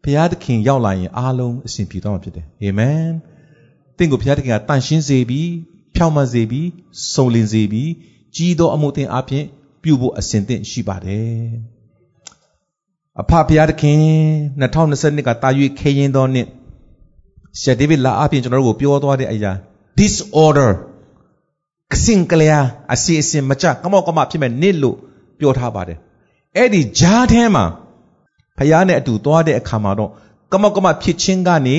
[0.03, 3.07] ဘုရားသခင်ရောက်လာရင်အားလုံးအစဉ်ပြေသွားမှာဖြစ်တယ်အာမင်
[3.97, 5.51] တင့်ကိုဘုရားသခင်ကတန်ရှင်းစေပြီး
[5.95, 6.68] ဖြောင့်မတ်စေပြီး
[7.14, 7.90] စုံလင်စေပြီး
[8.36, 9.45] ကြီးသောအမှုတင်အပြင်
[9.82, 11.43] ပြုဖို့အစဉ်သင့်ရှိပါတယ်
[13.20, 14.01] အဖဘုရားသခင်
[14.61, 16.49] 2022ကတာ၍ခေရင်သောနှစ်
[17.61, 19.53] ဆရာဒေးဗစ်လာအပြင်ကျွန်တော်တို့ကိုပြောသွားတဲ့အရာ
[19.98, 20.70] disorder
[21.92, 22.59] ကစင်ကလျာ
[22.94, 24.96] အစီအစဉ်မချကမောက်ကမဖြစ်မဲ့နှစ်လို့
[25.38, 25.98] ပြောထားပါတယ်
[26.57, 27.64] အဲ့ဒီဂျားထဲမှာ
[28.59, 30.11] ဖယားနဲ့အတူသွားတဲ့အခါမှာတော့
[30.53, 31.78] ကမောက်ကမဖြစ်ခြင်းကနေ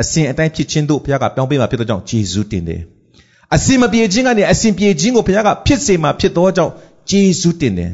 [0.00, 2.82] အစဉ်အတိုင်းဖြစ်ခြင်းတို့ဘုရားကပြောင်းပေးမှာဖြစ်တဲ့ကြောင့်ဂျေဇုတင်တယ်
[3.54, 6.72] အစဉ်မပြေခြင်းကနေအစဉ်ပြေခြင်းကိုဘုရားကဖြစ်စေမှာဖြစ်သောကြောင့်
[7.10, 7.92] ဂျေဇုတင်တယ်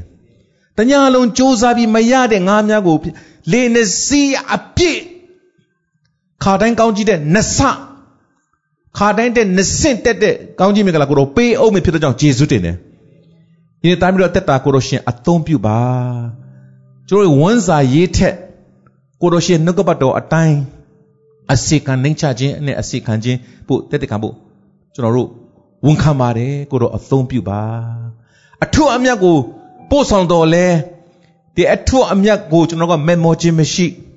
[0.78, 2.96] တညာလုံးစ조사ပြီးမရတဲ့ငါးများကို
[3.52, 4.22] လေနစီ
[4.54, 5.00] အပြည့်
[6.42, 7.58] ခါတိုင်းကောင်းကြည့်တဲ့နဆ
[8.98, 12.76] ခါတိုင်းတဲ့နစင့်တက်တဲ့ကောင်းကြီးမင်္ဂလာကိုတော့ပေးအောင်မဖြစ်တဲ့ကြောင့်ယေရှုတင်တယ်
[13.80, 15.78] ဒီနေ့တိုင်းပြီးတော့တက်တာကိုတော့ရှင်အသုံးပြုပါ
[17.08, 18.34] ကျွန်တော်ဝန်စာရေးထက်
[19.20, 20.58] ကိုတော့ရှင်နှုတ်ကပတ်တော်အတိုင်း
[21.52, 23.38] အစီကံနှိမ့်ချခြင်းနဲ့အစီကံခြင်း
[23.68, 24.34] ပို့တက်တက်ခံဖို့
[24.94, 25.28] ကျွန်တော်တို့
[25.86, 27.62] ဝန်ခံပါတယ်ကိုတော့အသုံးပြုပါ
[28.64, 29.36] အထွတ်အမြတ်ကို
[29.90, 30.66] ပို့ဆောင်တော်လဲ
[31.56, 34.11] ဒီအထွတ်အမြတ်ကိုကျွန်တော်ကမေမောခြင်းမရှိဘု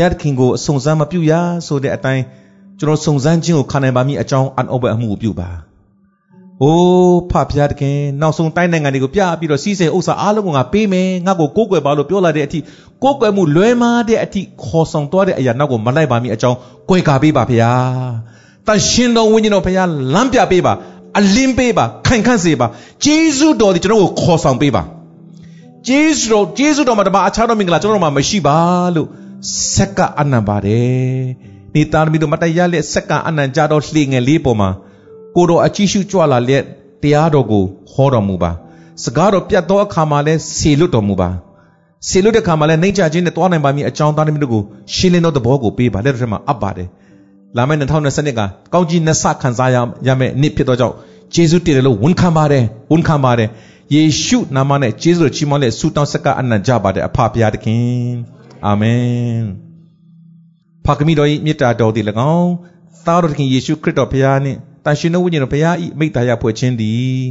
[0.00, 1.32] ရားသခင်ကိုအဆုံစမ်းမပြုရ
[1.66, 2.22] ဆိုတဲ့အတိုင်း
[2.80, 5.50] ကျွန်တော်စုံစမ်းခြင်းကိုခံနိုင်ပါမည်အကြောင်းအန်အောဘအမှုကိုပြုပါ။
[6.62, 12.58] အိုးဖဖျားတခင်နောက်ဆုံးတိုင်းနိုင်ငံတွေကိုပြပြီးတော့စီးစိမ်ဥစ္စာအားလုံးကိုငါပေးမယ်ငါ့ကိုကိုးကွယ်ပါလို့ပြောလာတဲ့အထိ
[13.02, 16.56] ကိုးကွယ်မှုလွဲမားတဲ့အထိခေါ်ဆောင်သွားတဲ့အရာနောက်ကိုမလိုက်ပါမည်အကြောင်း
[16.88, 18.08] ကြွယ်ကာပေးပါဖျား။
[18.66, 20.72] တန်ရှင်တော်ဝိညာဉ်တော်ဖျားလမ်းပြပေးပါ
[21.18, 22.66] အလင်းပေးပါခိုင်ခန့်စေပါ
[23.04, 24.82] ဂျေဇုတော်ဒီကျွန်တော်ကိုခေါ်ဆောင်ပေးပါ
[25.88, 28.58] ဂျေဇုတော်ဂျေဇုတော်မှာတပါအခြားသောမင်္ဂလာကျွန်တော်တို့မှာမရှိပါ
[28.94, 29.08] လို့
[29.74, 31.24] ဆက်ကအနံပါတယ်
[31.74, 34.70] နေသားသမီးတို့မတရားလက်ဆက်ကအနံကြတော့လှေငယ်လေးပေါ်မှာ
[35.36, 36.62] ကိုတော်အကြည့်ရှုကြွလာလက်
[37.02, 38.50] တရားတော်ကိုဟောတော်မူပါ
[39.04, 41.30] စကားတော်ပြတ်သောအခါမှာလဲဆေလွတ်တော်မူပါ
[42.08, 44.62] ဆေလွတ်တဲ့အခါမှာလဲနှိမ့်ချခြင်းနဲ့တွားနိုင်ပါမည်အကြောင်းသားသမီးတို့ကို
[44.94, 46.88] ရှင်းလင်းသောသဘောကိုပေးပါလက်တော်ထဲမှာအပ်ပါတယ်
[47.56, 48.40] လာမယ့်2020က
[48.72, 49.76] ကောင်းကြီးနှစ်ဆခံစားရ
[50.06, 50.94] ရမယ့်နှစ်ဖြစ်သောကြောင့်
[51.34, 53.48] ယေရှုတည်တယ်လို့ဝန်ခံပါတယ်ဝန်ခံပါတယ်
[53.94, 59.44] ယေရှုနာမနဲ့ယေရှုတော်ချီးမွမ်းတဲ့ဆုတောင်းဆက်ကအနံ့ကြပါတယ်အဖဖရာသခင် အာမင်
[60.84, 62.06] ဖခင်တော်၏မေတ္တာတော်သည်၎
[62.36, 62.52] င်း
[63.06, 67.22] သားတော်သခင်ယေရှုခရစ်တော်ဘုရားနှင့်တန်ရှင်သောဝိညာဉ်တော်ဘုရား၏မိတ္တာရဖွဲ့ခြင်းသည်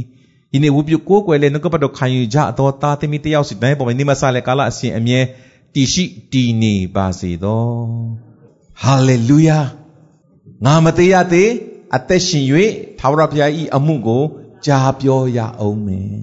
[0.50, 5.20] ဒီနေ့ဝုပြုကိုးကွယ်လေနှုတ်ကပတ်တော်ခံယူကြသောသားသမီးတယောက်စီတိုင်းပေါ်မှာနေမဆလဲကာလအစဉ်အမြဲ
[5.74, 7.64] တည်ရှိတည်နေပါစေသော
[8.82, 9.60] ဟာလေလုယာ
[10.64, 11.50] ငါမသေးရသေး
[11.96, 12.44] အသက်ရှင်၍
[12.98, 14.22] သာဝရဘုရား၏အမှုကို
[14.66, 16.16] ကြားပြောရအောင်မယ်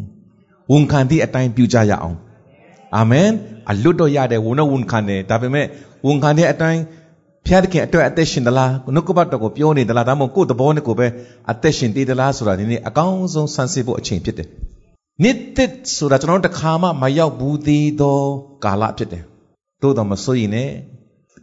[0.71, 2.17] ဝန်ခံသည့်အတိုင်းပြုကြရအောင်
[2.97, 3.29] အာမင်
[3.71, 5.65] အလွတ်တော့ရတယ်ဝန်တော့ဝန်ခံတယ်ဒါပေမဲ့
[6.05, 6.81] ဝန်ခံတဲ့အတိုင်း
[7.47, 11.07] ဖျားသခင်အတွက်အသက်ရှင်သလားနှုတ်ကပတ်တော်ကိုပြောနေသလားဒါမှမဟုတ်ကိုယ့်သဘောနဲ့ကိုယ်ပဲ
[11.51, 14.47] အသက်ရှင်သေးသလားဆိုတာဒီနေ့အကောင်းဆုံးဆန်းစစ်ဖို့အချိန်ဖြစ်တယ်
[15.23, 18.19] နှစ်သက်ဆိုတာကျွန်တော်တို့တစ်ခါမှမရောက်ဘူးသေးသော
[18.63, 19.23] ကာလဖြစ်တယ်
[19.81, 20.73] သို့တော်မဆိုရင်လည်း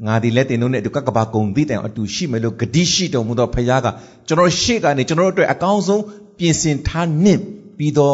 [0.07, 3.89] ငါဒီလက်တင်တို့နဲ့ဒီကကဘာကုံသီးတိုင်အတူရှိမယ်လို့ဂတိရှိတော်မူသောဖခင်က
[4.29, 6.03] ကျွန်တော်ရှေ့ကနေကျွန်တော်တို့အတွက်အကောင်းဆုံး
[6.39, 7.41] ပြင်ဆင်ထားနှင့်
[7.79, 8.13] ပြီးသော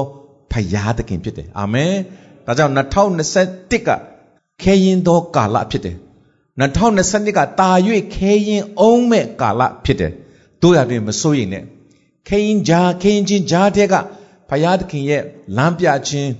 [0.52, 1.92] ဖခင်သခင်ဖြစ်တယ်အာမင်
[2.46, 3.90] ဒါကြောင့်2021က
[4.62, 5.96] ခဲရင်သောကာလဖြစ်တယ်
[6.60, 7.70] 2022ကတာ၍
[8.14, 10.12] ခဲရင်အောင်မဲ့ကာလဖြစ်တယ်
[10.62, 11.64] တို့ရတွင်မစိုးရိမ်နဲ့
[12.28, 13.94] ခဲရင်ဂျာခဲရင်ချင်းဂျာတဲ့က
[14.48, 15.22] ဖယားသခင်ရဲ့
[15.56, 16.30] လမ်းပြခြင်း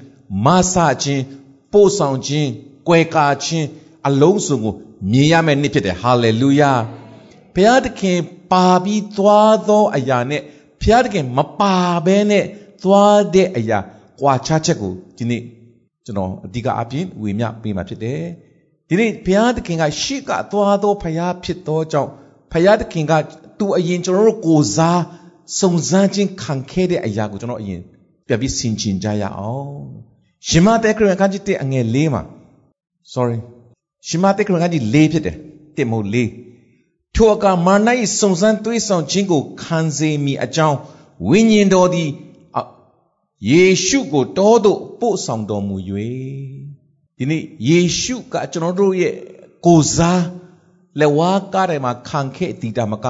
[0.45, 1.23] မဆခြင်း
[1.73, 2.51] ပို့ဆောင်ခြင်း
[2.89, 3.67] ကွယ်ကာခြင်း
[4.07, 4.75] အလုံးစုံကို
[5.13, 6.73] မြင်ရမယ့်နေ့ဖြစ်တယ်ဟာလေလုယာ
[7.55, 8.19] ဘုရားသခင်
[8.53, 10.43] ပါပြီးသွားသောအရာနဲ့
[10.81, 11.75] ဘုရားသခင်မပါ
[12.07, 12.45] ဘဲနဲ့
[12.83, 13.79] သွားတဲ့အရာ
[14.21, 15.43] ကွာခြားချက်ကိုဒီနေ့
[16.05, 18.21] ကျွန်တော်အဓိကအပြင်ဝေမျှပေးမှာဖြစ်တယ်
[18.89, 22.11] ဒီနေ့ဘုရားသခင်ကရှေ့ကသွားသောဘုရားဖြစ်သောကြောင့်
[22.53, 23.13] ဘုရားသခင်က
[23.59, 25.03] သူအရင်ကျွန်တော်တို့ကိုစား
[25.59, 27.81] စုံစမ်းခြင်းခံခဲ့တဲ့အရာကိုကျွန်တော်အရင်
[28.27, 29.85] ပြပြီးဆင်ခြင်ကြရအောင်
[30.49, 32.23] ရှင်မသက်ခရစ်အခန်းကြီး1အငယ်၄မှာ
[33.15, 33.39] sorry
[34.09, 35.37] ရှင်မသက်ခရစ်အခန်းကြီး၄ဖြစ်တယ်
[35.77, 36.17] 1မဟုတ်၄
[37.15, 37.89] ထိုအခါမာန၏
[38.19, 40.79] စုံစမ်းသွေးဆောင်ခြင်းကိုခံစေမိအကြောင်း
[41.29, 42.11] ဝိညာဉ်တော်သည်
[43.51, 45.77] ယေရှုကိုတောသို့ပို့ဆောင်တော်မူ၍
[47.19, 49.15] ဒီနေ့ယေရှုကကျွန်တော်တို့ရဲ့
[49.67, 50.23] ကိုစား
[51.01, 53.07] လက်ဝါးကားထဲမှာခံခဲ့တည်တာမက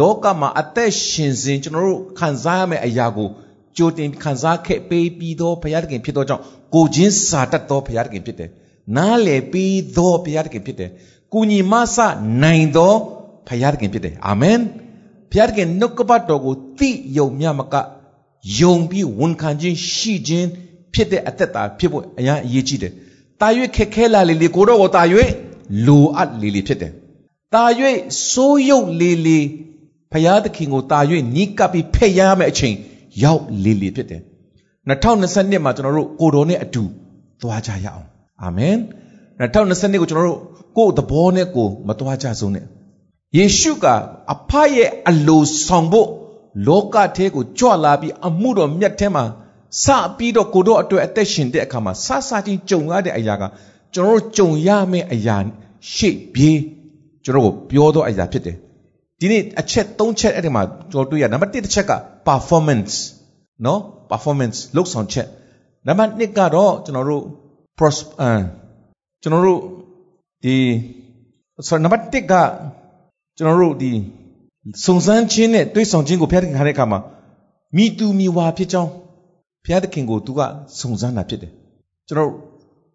[0.00, 3.28] လောကမှာအသက်ရှင်စဉ်ကျွန်တော်တို့ခံစားရမယ့်အရာကို
[3.76, 6.42] ကြိုတင်ခံစားခဲ့ပေးပြီးသောဘုရားသခင်ဖြစ်သောကြောင့်
[6.74, 8.50] ကိုချင်းစာတတ်သောဘုရားသခင်ဖြစ်တယ်။
[8.96, 10.90] နားလည်ပြီးသောဘုရားသခင်ဖြစ်တယ်။
[11.32, 11.96] ကုညီမဆ
[12.42, 12.94] နိုင်သော
[13.48, 14.58] ဘုရားသခင်ဖြစ်တယ်။အာမင်။
[15.30, 17.74] ဘုရားသခင်နှုတ်ကပတ်တော်ကိုသိယုံမြမက
[18.60, 20.46] ယုံပြီးဝန်ခံခြင်းရှိခြင်း
[20.94, 22.92] ဖြစ်တဲ့အသက်တာဖြစ်ဖို့အရင်အရေးကြီးတယ်။
[23.40, 25.02] တာ၍ခက်ခဲလာလေလေကိုတော့ကိုတာ၍
[25.86, 26.92] လိုအပ်လေလေဖြစ်တယ်။
[27.54, 27.64] တာ၍
[28.30, 29.38] စိုးရုပ်လေလေ
[30.12, 31.00] ဖရာသခင်ကိုတာ၍
[31.34, 32.74] နီးကပ်ပြီးဖက်ရမယ့်အချိန်
[33.22, 34.22] ရောက်လေလေဖြစ်တယ်။
[34.88, 36.82] 2022မှာကျွန်တော်တို့ကိုတော်နဲ့အတူ
[37.42, 38.06] သွားကြရအောင်။
[38.42, 38.76] အာမင်။
[39.40, 40.40] 2022ကိုကျွန်တော်တို့
[40.76, 42.64] ကိုယ်သဘောနဲ့ကိုမသွားကြဆုံးနဲ့။
[43.36, 43.86] ယေရှုက
[44.34, 46.08] အဖရဲ့အလိုဆောင်ဖို့
[46.66, 49.24] လောကထဲကိုကြွလာပြီးအမှုတော်မြတ်ထဲမှာ
[49.84, 49.86] စ
[50.16, 53.42] ပြီးတော့ကိုတို့အတွက်အသက်ရှင်တဲ့အခါမှာစစချင်းကြုံရတဲ့အရာက
[53.94, 55.36] ကျွန်တော်တို့ကြုံရမယ့်အရာ
[55.94, 56.58] ရှေ့ပြေး
[57.24, 58.56] ကျွန်တော်ကိုပြောတော့အရာဖြစ်တယ်
[59.20, 61.92] ဒီနေ့အချက်၃ချက်အဲ့ဒီမှာကျွန်တော်တွေ့ရနံပါတ်၁တစ်ချက်က
[62.28, 62.94] performance
[63.66, 63.80] နော်
[64.10, 65.28] performance လောက်ဆောင်ချက်
[65.86, 67.24] နံပါတ်2ကတော့ကျွန်တော်တို့
[67.78, 68.36] prosper
[69.22, 69.60] ကျွန်တော်တို့
[70.44, 70.56] ဒီ
[71.66, 72.34] sorry နံပါတ်1က
[73.36, 73.92] ကျွန်တော်တို့ဒီ
[74.84, 77.00] စုံစမ်းခြင်းနဲ့တွေးဆောင်ခြင်းကိုဖျက်ခံတဲ့အခါမှာ
[77.76, 78.90] မိတူမိဝါဖြစ်ကြောင်း
[79.64, 80.40] ဘုရားသခင်ကိုသူက
[80.78, 81.52] စုံစမ်းတာဖြစ်တယ်
[82.08, 82.30] ကျွန်တော်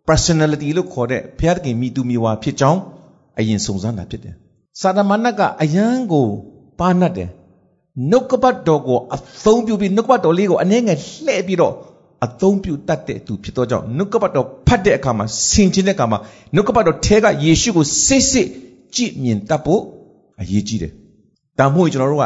[0.08, 2.80] personality လို့ခေါ်တဲ့ဘုရားသခင်မိသူမိဝါဖြစ်ကြောင်း
[3.40, 4.36] အရင်စုံစမ်းတာဖြစ်တယ်
[4.80, 6.28] စာတမဏတ်ကအယံကို
[6.80, 7.30] ပါနတ်တယ်
[8.12, 11.74] နှုတ်ကပတ်တော်ကိုအသုံးပြုပြီးနှုတ်ကပတ်တော်လေးကိုအနည်းငယ်လှည့်ပြီးတော့
[12.26, 16.20] အသုံးပြုတတ်တဲ့သူဖြစ်သောကြောင့်နှုတ်ကပတ်တော်ဖတ်တဲ့အခါမှာဆင်ခြင်တဲ့အခါမှာ
[16.56, 18.48] နှုတ်ကပတ်တော်ထဲကယေရှုကိုစစ်စစ်
[18.96, 19.82] ကြည့်မြင်တတ်ဖို့
[20.42, 20.94] အရေးကြီးတယ်။
[21.60, 22.26] ဒါမှမဟုတ်ကျွန်တော်တို့က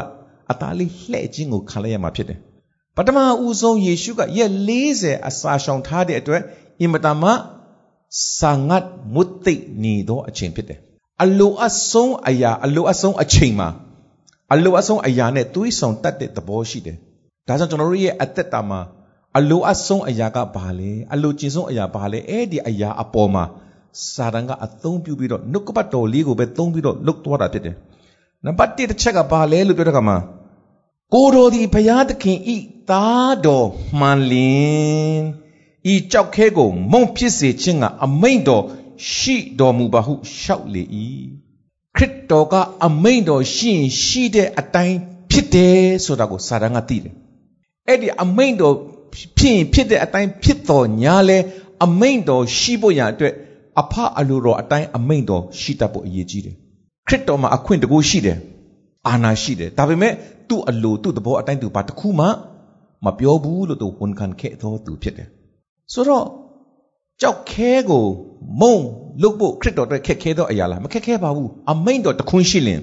[0.51, 2.39] အသားလေးလှည့်ခြင်းကိုခံလိုက်ရမှာဖြစ်တယ်။
[2.95, 6.41] ပထမဦးဆုံးယေရှုကရက်40အစာရှောင်ထားတဲ့အတွက်
[6.81, 7.31] အင်မတန်မှ
[8.37, 10.79] စာငတ်မွတ်သိပ်နေသောအချိန်ဖြစ်တယ်။
[11.23, 13.69] အလိုအဆုံးအရာအလိုအဆုံးအချိန်မှာ
[14.53, 16.97] အလိုအဆုံးအရာနဲ့သွေးဆောင်တတ်တဲ့သဘောရှိတယ်။
[17.47, 18.79] ဒါကြောင့်ကျွန်တော်တို့ရဲ့အသက်တာမှာ
[19.37, 23.43] အလိုအဆုံးအရာကဘာလဲအလိုကျင်ဆုံးအရာဘာလဲအဲ့ဒီအရာအပေါ်မှာ
[24.13, 27.75] စာတန်ကအသုံးပြုပြီးတော့နှုတ်ကပတ်တော်လေးကိုပဲသုံးပြီးတော့လုတ်သွားတာဖြစ်တယ်။
[28.45, 30.17] နံပါတ်1တစ်ချက်ကဘာလဲလို့ပြောတဲ့အခါမှာ
[31.13, 32.57] ကိုတော်ဒီဘုရားသခင်ဤ
[32.89, 33.67] သားတော်
[33.99, 35.21] မှန်လင်
[35.93, 38.63] ဤကြောက်ခဲကိုမုံဖြစ်စေခြင်းကအမိန့်တော်
[39.13, 40.83] ရှိတော်မူပါဟုရှောက်လေ၏
[41.95, 42.53] ခရစ်တော်က
[42.85, 44.97] အမိန့်တော်ရှိရင်ရှိတဲ့အတိုင်း
[45.31, 47.13] ဖြစ်တယ်ဆိုတာကိုစာတန်ကသိတယ်
[47.87, 48.75] အဲ့ဒီအမိန့်တော်
[49.37, 51.37] ဖြစ်ရင်ဖြစ်တဲ့အတိုင်းဖြစ်တော်ညာလဲ
[51.85, 53.33] အမိန့်တော်ရှိဖို့ရအတွက်
[53.81, 56.57] အဖအလိုတော်အတိုင်းအမိန့်တော်ရှိတတ်ဖို့အရေးကြီးတယ်
[57.07, 58.37] ခရစ်တော်မှာအခွင့်တကူရှိတယ်
[59.07, 60.13] အာနာရှိတယ်ဒါပေမဲ့
[60.49, 62.27] သူ့အလိုသူ့သဘောအတိုင်းသူဘာတစ်ခုမှ
[63.05, 65.27] မပြောဘူးလို့သူဝန်ခံခဲ့သောသူဖြစ်တယ်
[65.93, 66.25] ဆိုတော့
[67.21, 68.05] ကြောက်ခဲကို
[68.61, 68.75] မုံ
[69.21, 72.81] လုတ်ဖို့ခရစ်တော်အတွက်ခက်ခဲသောအရာလားမခက်ခဲပါဘူးအမိန့်တော်တခွန်းရှိလင်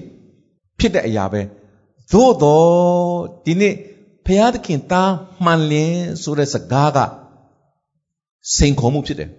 [0.79, 1.41] ဖြစ်တဲ့အရာပဲ
[2.11, 2.67] သို့တော့
[3.45, 3.73] ဒီနေ့
[4.25, 5.11] ဖျားသခင်သား
[5.45, 6.99] မှန်လင်းဆိုတဲ့စကားက
[8.55, 9.29] စိန်ခေါ်မှုဖြစ်တယ်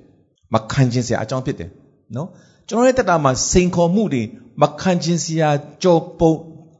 [0.52, 1.70] မခံခြင်းစရာအကြောင်းဖြစ်တယ်
[2.16, 2.28] နော်
[2.68, 4.22] ကျွန်တော်ရဲ့တက်တာမှာစိန်ခေါ်မှုတွေ
[4.62, 5.50] မခံခြင်းစရာ
[5.82, 6.32] ကြောပုံ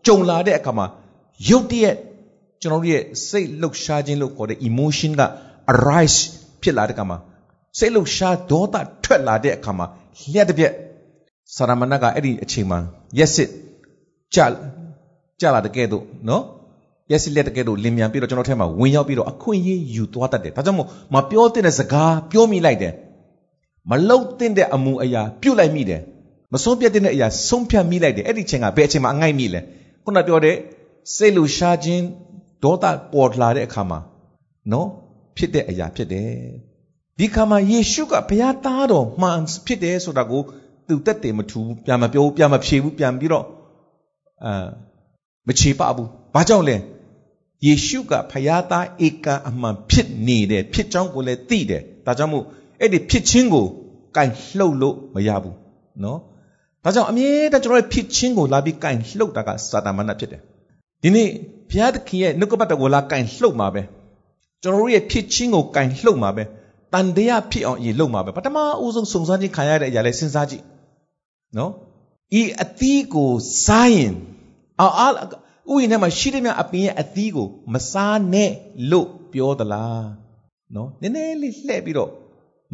[0.06, 0.86] ကြုံလာတဲ့အခါမှာ
[1.48, 1.96] ရုတ်တရက်
[2.62, 5.22] ကျွန်တော်ရဲ့စိတ်လှုပ်ရှားခြင်းလို့ခေါ်တဲ့ emotion က
[5.72, 6.18] arise
[6.62, 7.18] ဖြစ်လာတဲ့အခါမှာ
[7.78, 9.86] စိတ်လှုပ်ရှားဒေါသထွက်လာတဲ့အခါမှာ
[10.32, 10.72] လျှက်တစ်ပြက်
[11.56, 12.78] ဆရာမဏတ်ကအဲ့ဒီအချိန်မှာ
[13.18, 13.50] ရက်စစ်
[14.34, 14.38] ကြ
[15.40, 16.42] ကြလာတဲ့ကဲ့သို့နော်
[17.10, 22.92] ရက်စစ်လက်တကဲ့သို့လင်မြန်ပြီးတော့ကျွန်တော်ထဲမှာဝင်ရောက်ပြီးတော့အခွင့်အရေးယူသွားတတ်တယ်ဒါကြောင့်မို့မပြောတဲ့စကားပြောမိလိုက်တယ်
[23.90, 24.20] မလုံ
[24.56, 26.00] တဲ့အမှုအရာပြုတ်လိုက်မိတယ်
[26.52, 29.60] မဆုံးပြတ်တဲ့အရာဆုံးဖြတ်မိလိုက်တယ်အဲ့ဒီချိန်ကဘယ်အချိန်မှာအငိုက်မိလဲ
[30.04, 30.56] ခုနပြောတဲ့
[31.14, 32.04] စိတ်လူရှားခြင်း
[32.62, 33.98] ဒေါသပေါ်လာတဲ့အခါမှာ
[34.72, 34.88] နော်
[35.36, 36.30] ဖြစ်တဲ့အရာဖြစ်တယ်
[37.18, 40.42] ဒီခါမှာယေရှုကဘုရားသားတော်မှန်ဖြစ်တယ်ဆိုတာကို
[40.88, 43.44] သူတက်တယ်မထူဘူးပြန်မပြောဘူးပြန်မဖြေဘူးပြန်ပြီးတော့
[44.44, 44.66] အာ
[45.48, 46.76] မချေပဘူးဘာကြောင့်လဲ
[47.66, 52.44] ယေရှုကဘုရားသားဧကအမှန်ဖြစ်နေတယ်ဖြစ်ကြောင်းကိုလည်းသိတယ်ဒါကြောင့်မို့
[52.80, 53.66] အဲ့ဒီဖြစ်ချင်းကို
[54.16, 55.56] ကင်လှုပ်လို့မရဘူး
[56.04, 56.18] နော်
[56.86, 60.40] ဒါကြောင့်အမြဲတမ်းကျွန်တော်ရဲ့ဖြစ်ချင်းကိုလာပြီးကင်လှုပ်တာကစာတမဏဖြစ်တယ်
[61.02, 61.28] ဒီနေ့
[61.70, 63.82] ဘုရားသခင်ရဲ့နှုတ်ကပတ်တော်ကိုလာကင်လှုပ်မှာပဲ
[64.62, 66.42] ကျွန်တော်တို့ရဲ့ဖြစ်ချင်းကိုကင်လှုပ်မှာပဲ
[66.92, 70.64] တန်တရားဖြစ်အောင်အရင်လှုပ်မှာပဲပထမအဦးဆုံးစုံစမ်းခြင်းခံရတဲ့အရာလဲစဉ်းစားကြည့်
[71.58, 71.72] နော်
[72.40, 73.32] ဤအသီးကို
[73.66, 74.14] စားရင်
[74.80, 75.08] အာအာ
[75.72, 78.50] ဥယျာဉ်ထဲမှာရှိတဲ့မြအပင်ရဲ့အသီးကိုမစားနဲ့
[78.90, 80.08] လို့ပြောသလား
[80.74, 82.10] နော်နည်းနည်းလေးလှည့်ပြီးတော့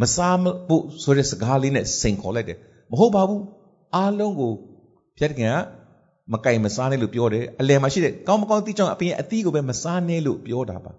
[0.01, 0.37] မစား
[0.69, 2.59] ဖို့ဆိုတဲ့စကားလေးနဲ့စိန်ခေါ်လိုက်တယ်
[2.91, 3.43] မဟုတ်ပါဘူး
[3.97, 4.53] အားလုံးကို
[5.19, 5.55] ဖျက်ခင်က
[6.33, 10.93] မကင်မစားနဲ့လို့ပြောတယ်အလယ်မှာရှိတဲ့ကောင်းမကောင်းသိကြောင်အပင်ရဲ့အသီးကိုပဲမစားနဲ့လို့ပြောတာပါ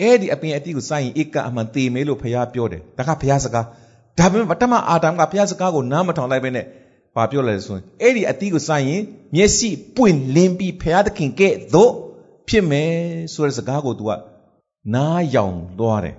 [0.00, 3.66] အဲ့ဒီအပင်အသီးကိုစားရင်ဧကအမှန်သေမယ်လို့ဖခင်ပြောတယ်ဒါကဖခင်စကား
[4.18, 6.64] ဒါပေမဲ့ပထမအာဒမ်ကဖခင်စကားကိုနားမထောင်လိုက်ပဲနဲ့
[7.14, 9.02] ဘာပြောလဲဆိုရင်အဲ့ဒီအသီးကိုစားရင်
[9.34, 11.92] မျက်စိပွင့်လင်းပြီးဖခင်သခင်ကဲ့သို့
[12.48, 12.92] ဖြစ်မယ်
[13.32, 14.10] ဆိုတဲ့စကားကို तू က
[14.94, 16.16] နားယောင်သွားတယ်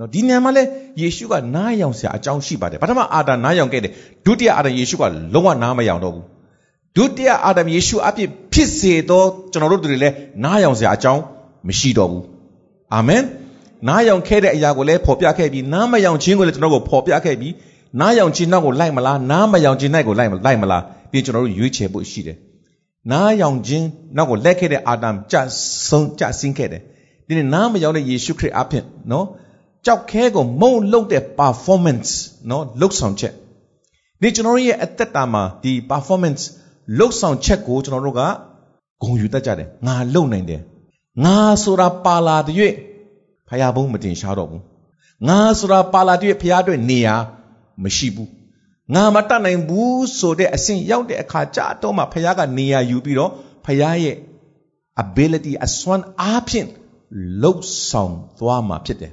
[0.00, 0.62] နော်ဒီနေရာမှာလဲ
[1.00, 3.92] ယေရှုကနားယောင်စရာအကြောင်းရှိပါတယ်ပထမအာဒမ်နားယောင်ခဲ့တယ်
[4.26, 5.02] ဒုတိယအာဒမ်ယေရှုက
[5.34, 6.24] လုံးဝနားမယောင်တော့ဘူး
[6.96, 9.22] ဒုတိယအာဒမ်ယေရှုအပြစ်ဖြစ်စေသော
[9.52, 11.22] ကျွန်တော်တို့တွေလည်းနားယောင်စရာအကြောင်း
[11.68, 12.24] မရှိတော့ဘူး
[12.94, 13.22] အာမင်
[13.88, 17.52] နားယောင်ခဲ့တဲ့အရာကိုလည်းဖော်ပြခဲ့ပြီးနားမယောင်ခြင်းကိုလည်းကျွန်တော်တို့ဖော်ပြခဲ့ပြီး
[18.00, 22.36] နားယောင်ခြင်းနောက်ကိုလိုက်မလားနားမယောင်ခြင်းနောက်ကိုလိုက်လိုက်မလားပြီးကျွန်တော်တို့ရွေးချယ်ဖို့ရှိတယ်
[23.10, 23.86] နားယောင်ခြင်း
[24.16, 25.36] နောက်ကိုလက်ခဲ့တဲ့အာဒမ်ကြ
[25.88, 26.82] ဆုံးကြဆင်းခဲ့တယ်
[27.26, 29.26] ဒီနေ့နားမယောင်တဲ့ယေရှုခရစ်အဖြစ်နော်
[29.86, 32.10] ကြောက်ခဲကိုမုံလုံးတဲ့ performance
[32.50, 33.32] နော်လှုပ်ဆောင်ချက်
[34.20, 36.42] ဒီကျွန်တော်ရဲ့အသက်တာမှာဒီ performance
[36.98, 38.22] လှုပ်ဆောင်ချက်ကိုကျွန်တော်တို့က
[39.02, 40.60] ဂုဏ်ယူတတ်ကြတယ်ငါလုံနိုင်တယ်
[41.24, 42.56] ငါဆိုတာပါလာတဲ့၍
[43.48, 44.62] ဖယားဘုံမတင်ရှားတော့ဘူး
[45.28, 47.16] ငါဆိုတာပါလာတဲ့ဖယားအတွက်နေရာ
[47.82, 48.30] မရှိဘူး
[48.94, 53.30] ငါမတတ်နိုင်ဘူးဆိုတဲ့အဆင့်ရောက်တဲ့အခါကြာတော့မှဖယားကနေရာယူပြီးတော့
[53.64, 54.16] ဖယားရဲ့
[55.02, 56.68] ability အစွမ်းအားဖြင့်
[57.42, 59.12] လှုပ်ဆောင်သွားမှာဖြစ်တယ်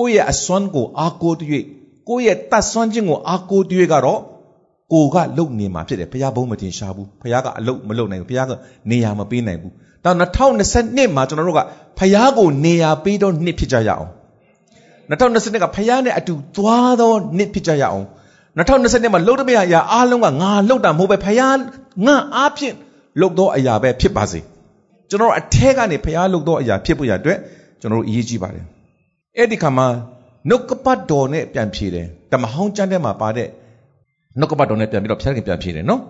[0.00, 1.42] ကိုယ့်ရဲ့အစွမ်းကိုအားကိုးတ၍
[2.08, 4.20] ကိုယ့်ရဲ့တတ်စွမ်းခြင်းကိုအားကိုးတ၍ကတော့
[4.92, 8.52] ကိုကလုံနေမှာဖြစ်တယ်ဘုရားဘုံမတင်ရှားဘူးဘုရားကအလုတ်မလုံနိုင်ဘူးဘုရားက
[8.90, 9.72] နေရာမပေးနိုင်ဘူး
[10.04, 10.10] ဒါ
[10.60, 11.60] 2022မှာကျွန်တော်တို့က
[11.98, 14.10] ဘုရားကိုနေရာပေးတော့နှစ်ဖြစ်ကြရအောင်
[15.10, 18.06] 2020ကဖခင်နဲ့အတူသွားသောနှစ်ဖြစ်ကြရအောင်
[18.56, 21.58] 2020မှာလှုပ်တဲ့မရအရာအားလုံးကငါလှုပ်တာမဟုတ်ပဲဖခင်
[22.06, 22.74] ငါအားဖြင့်
[23.20, 24.40] လှုပ်သောအရာပဲဖြစ်ပါစေ
[25.10, 27.38] ကျွန်တော်အထက်ကနေဖခင်လှုပ်သောအရာဖြစ်ဖို့ရအတွက်
[27.80, 28.64] ကျွန်တော်တို့အရေးကြီးပါတယ်
[29.36, 29.88] အဲ့ဒီခါမှာ
[30.48, 33.48] နှုတ်ကပတ်တော်နဲ့ပြန်ဖြေတယ်တမဟောင်းကျမ်းထဲမှာပါတဲ့
[34.38, 36.00] နှုတ်ကပတ်တော်နဲ့ပြန်ပြီးတော့ဖခင်ပြန်ဖြေတယ်နော်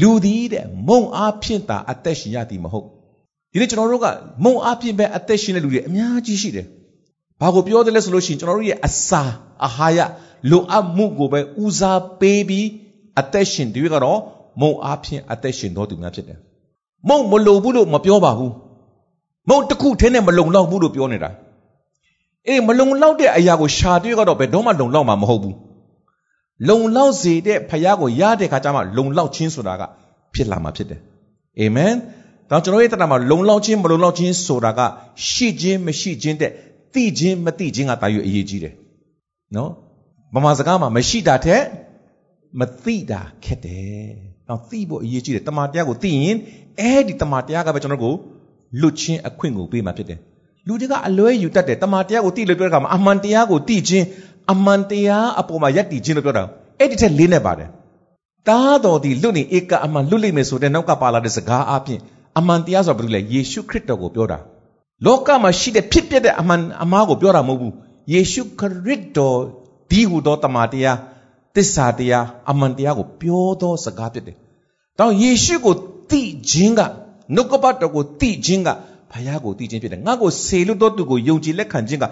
[0.00, 2.86] လူသည်တဲ့မုံအားဖြင့်သာအသက်ရှင်ရသည်မဟုတ်
[3.52, 4.06] ဒီနေ့ကျွန်တော်တို့က
[4.44, 6.66] မုံအားဖြင့်ပဲအသက်ရှင်တဲ့လူတွေအများကြီးရှိတယ်
[7.40, 9.22] ဘာကိုပြောတယ်လဲဆိုလို့ရှိရင်ကျွန်တော်တို့ရဲ့အစာ
[9.64, 9.98] အာဟာရ
[10.50, 12.66] လိုအပ်မှုကိုပဲဦးစားပေးပြီး
[13.20, 14.20] အသက်ရှင်တွေကတော့
[14.60, 16.38] မုံအားဖြင့်အသက်ရှင်တော်သူများဖြစ်တယ်
[17.08, 18.52] မုံမလုံဘူးလို့မပြောပါဘူး
[19.48, 21.30] မုံတစ်ခုထင်းနဲ့မလုံလောက်ဘူးလို့ပြောနေတာ
[22.48, 25.56] အေးမလုံလောက်တဲ့အရာကိုရှာတွေ့ကတော့ဘယ်တော့မှလုံလောက်မှာမဟုတ်ဘူး
[26.68, 29.82] လုံလောက်စေတဲ့ဖခင်ကိုရတဲ့ခါကျမှလုံလောက်ခြင်းဆိုတာက
[30.34, 31.00] ဖြစ်လာမှာဖြစ်တယ်
[31.60, 31.94] အာမင်
[32.50, 34.80] တော့ကျွန်တော်ရဲ့တရားမှာလုံလောက်ခြင်းမလုံလောက်ခြင်းဆိုတာက
[35.28, 36.50] ရှိခြင်းမရှိခြင်းတဲ့
[36.94, 38.74] သိခြင်းမသိခြင်းကတာယူအရေးကြီးတယ်
[39.56, 39.70] နော်
[40.34, 41.62] မမစကားမှာမရှိတာထက်
[42.60, 44.12] မသိတာခက်တယ်
[44.48, 46.36] တော့သိဖို့အရေးကြီးတယ်တမန်တရားကိုသိရင်
[46.80, 48.14] အဲ့ဒီတမန်တရားကပဲကျွန်တော်ကို
[48.80, 50.20] လွတ်ချင်းအခွင့်ကိုပေးမှာဖြစ်တယ်
[50.66, 54.06] လူတွေကအလွဲယူတတ်တယ်တမန်တရားကိုသိလို့ပြောတဲ့အခါမှာအမှန်တရားကိုသိခြင်း
[54.52, 56.44] အမှန်တရားအပေါ်မှာယက်တည်ခြင်းလို့ပြောတာ
[56.78, 57.68] အဲ့ဒီထက်လေးနေပါတယ်
[58.48, 62.00] တားတော်ဒီလွတ်နေဧကအမှန်လွတ်လိမ့်မယ်ဆိုတဲ့နောက်ကပါလာတဲ့စကားအပြင်
[62.38, 64.38] အမှန်တရားဆိုတာဘာလို့လဲယေရှုခရစ်တော်ကိုပြောတာ
[65.04, 67.74] လောကမှာရှိတဲ့ဖြစ်ပျက်တဲ့အမှန်အမှားကိုပြောတာမဟုတ်ဘူး
[68.12, 69.38] ယေရှုခရစ်တော်
[69.90, 70.98] ဒီဟူသောတမန်တရား
[71.54, 74.36] သစ္စာတရားအမှန်တရားကိုပြောသောစကားဖြစ်တယ်။
[74.98, 75.74] တောင်းယေရှုကို
[76.10, 76.80] သိခြင်းက
[77.34, 78.68] နှုတ်ကပတ်တော်ကိုသိခြင်းက
[79.14, 82.04] ဘုရားကိုသိခြင်းဖြစ်တယ်။ငါ့ကိုစေလွတ်တော်သူကိုယုံကြည်လက်ခံခြင်းက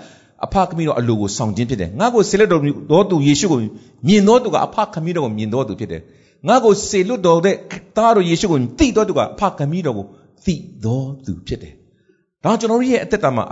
[0.45, 3.61] အဖခမည်းတော်အလိုကိုဆောင်ခြင်းဖြစ်တယ်။ငါ့ကိုစေလွတ်တော်သူယေရှုကို
[4.07, 6.01] မြင်တော်သူကအဖခမည်းတော်ကိုမြင်တော်သူဖြစ်တယ်။
[6.49, 7.57] ငါ့ကိုစေလွတ်တော်တဲ့
[7.97, 10.07] သားတော်ယေရှုကိုသိတော်သူကအဖခမည်းတော်ကို
[10.45, 11.73] သိတော်သူဖြစ်တယ်။
[12.45, 13.45] ဒါကျွန်တော်ရဲ့အသက်တာမှာ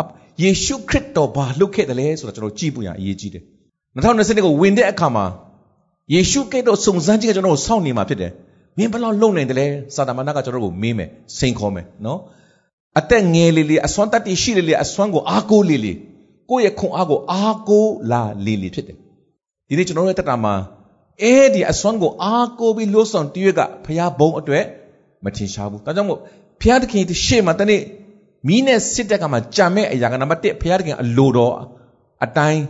[0.42, 3.42] ယေရှုခရစ်တော်ဘာလုပ်ခဲ့တယ်လဲဆိုတာကျွန်တော်ကြည့်ဖို့ရအရေးကြီးတယ်။
[3.96, 5.24] 2020ကိုဝင်တဲ့အခါမှာ
[6.14, 8.32] ယေရှုကဲ့သို့စုံစမ်းခြင်းကကျွန်တော်ကိုစောင့်နေမှာဖြစ်တယ်။
[8.78, 12.20] မင်းဘယ်လောက်လုံနိုင်တယ်လဲစာတမန်ကကျွန်တော်ကိုမေးမယ်စိန်ခေါ်မယ်နော်။
[12.98, 15.96] အသက်ငယ်လေးလေးအစွမ်းတတ်တရှိလေးလေးအစွမ်းကိုအားကိုးလေးလေး
[16.50, 18.96] ကိုယ့်ရဲ့ခွန်အားကိုအားကိုးလာလေးလေးဖြစ်တယ်။
[19.68, 20.54] ဒီနေ့ကျွန်တော်ရဲ့တက်တာမှာ
[21.22, 24.64] အဲ့ဒီအစွမ်းကိုအားကိုးပြီးလို့ဆောင်တရွက်ကဖျားဘုံအတွက်
[25.24, 26.20] မထင်ရှားဘူး။ဒါကြောင့်မို့
[26.60, 27.82] ဖျားသခင်တရှေ့မှာတနေ့
[28.48, 31.54] မီးနဲ့စစ်တက်ကမှကြံမဲ့အရာကနံပါတ်1ဖျားသခင်အလိုတော်
[32.24, 32.62] အတိုင်း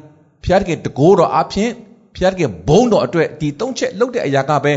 [0.45, 1.71] ဖျားသခင်တကိုးတော်အဖြစ်
[2.17, 4.73] ဖျားခင်ဘုံတော်အတွက်ဒီသုံးချက်လုပ်တဲ့အရာကပဲ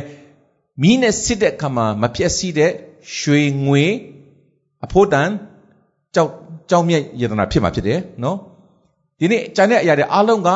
[0.82, 2.72] မီးနဲ့စစ်တဲ့အခါမှာမပြည့်စည်တဲ့
[3.18, 3.86] ရွှေငွေ
[4.86, 5.30] အဖို့တန်
[6.16, 6.30] ကြောက်
[6.70, 8.38] ကြောက်မြက်ယတနာဖြစ်မှာဖြစ်တယ်နော်
[9.20, 10.50] ဒီနေ့ကျန်တဲ့အရာတွေအားလုံးက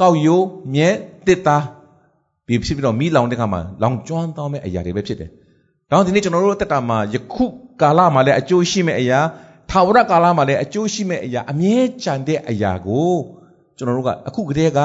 [0.00, 0.88] ကောက်ရိုးမြဲ
[1.26, 1.64] တစ်သား
[2.46, 5.28] ပြီးဖြစ်ပြီးတော့မီးလောင်တဲ့အခါမှာလောင်ကျွမ်းသွားမဲ့အရာတွေပဲဖြစ်တယ်။
[5.90, 7.44] ဒါကြောင့်ဒီနေ့ကျွန်တော်တို့အသက်တာမှာယခု
[7.80, 9.18] ကာလမှာလည်းအကျိုးရှိမဲ့အရာ
[9.70, 13.16] ထာဝရကာလမှာလည်းအကျိုးရှိမဲ့အရာအမြဲကြံတဲ့အရာကို
[13.76, 14.80] ကျွန်တော်တို့ကအခုကတည်းက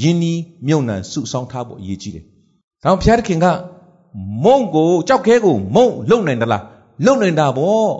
[0.00, 2.24] ယင်းနီးမြုံနှံစုဆောင်းထားဖို့အရေးကြီးတယ်။
[2.84, 3.46] ဒါကြောင့်ဘုရားသခင်က
[4.44, 6.62] မုံကိုကြောက်ခဲကိုမုံလုံနိုင်သလား
[7.04, 7.90] လုံနိုင်တာပေါ့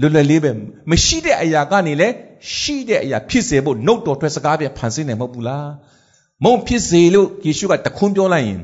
[0.00, 0.50] လွယ်လွယ်လေးပဲ
[0.90, 2.14] မရှိတဲ့အရာကနေလည်း
[2.56, 5.70] ရှိတဲ့အရာဖြစ်စေဖို့နှုတ်တော်ထွက်စကားပြဖန်ဆင်းနေမဟုတ်ဘူးလား
[6.44, 8.60] မုံဖြစ်စေလို့ယေရှုကတခွန်းပြောလိုက်ရင်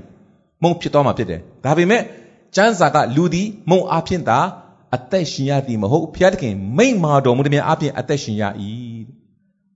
[0.63, 2.03] မုံဖြစ်သွားမှာဖြစ်တယ်ဒါပေမဲ့
[2.57, 4.39] ကျမ်းစာကလူသည်မုံအဖြစ်သာ
[4.95, 8.45] အသက်ရှင်ရသည်မဟုတ်ဘုရားသခင်မိန့်မာတော်မူသည်များအဖြစ်အသက်ရှင်ရ၏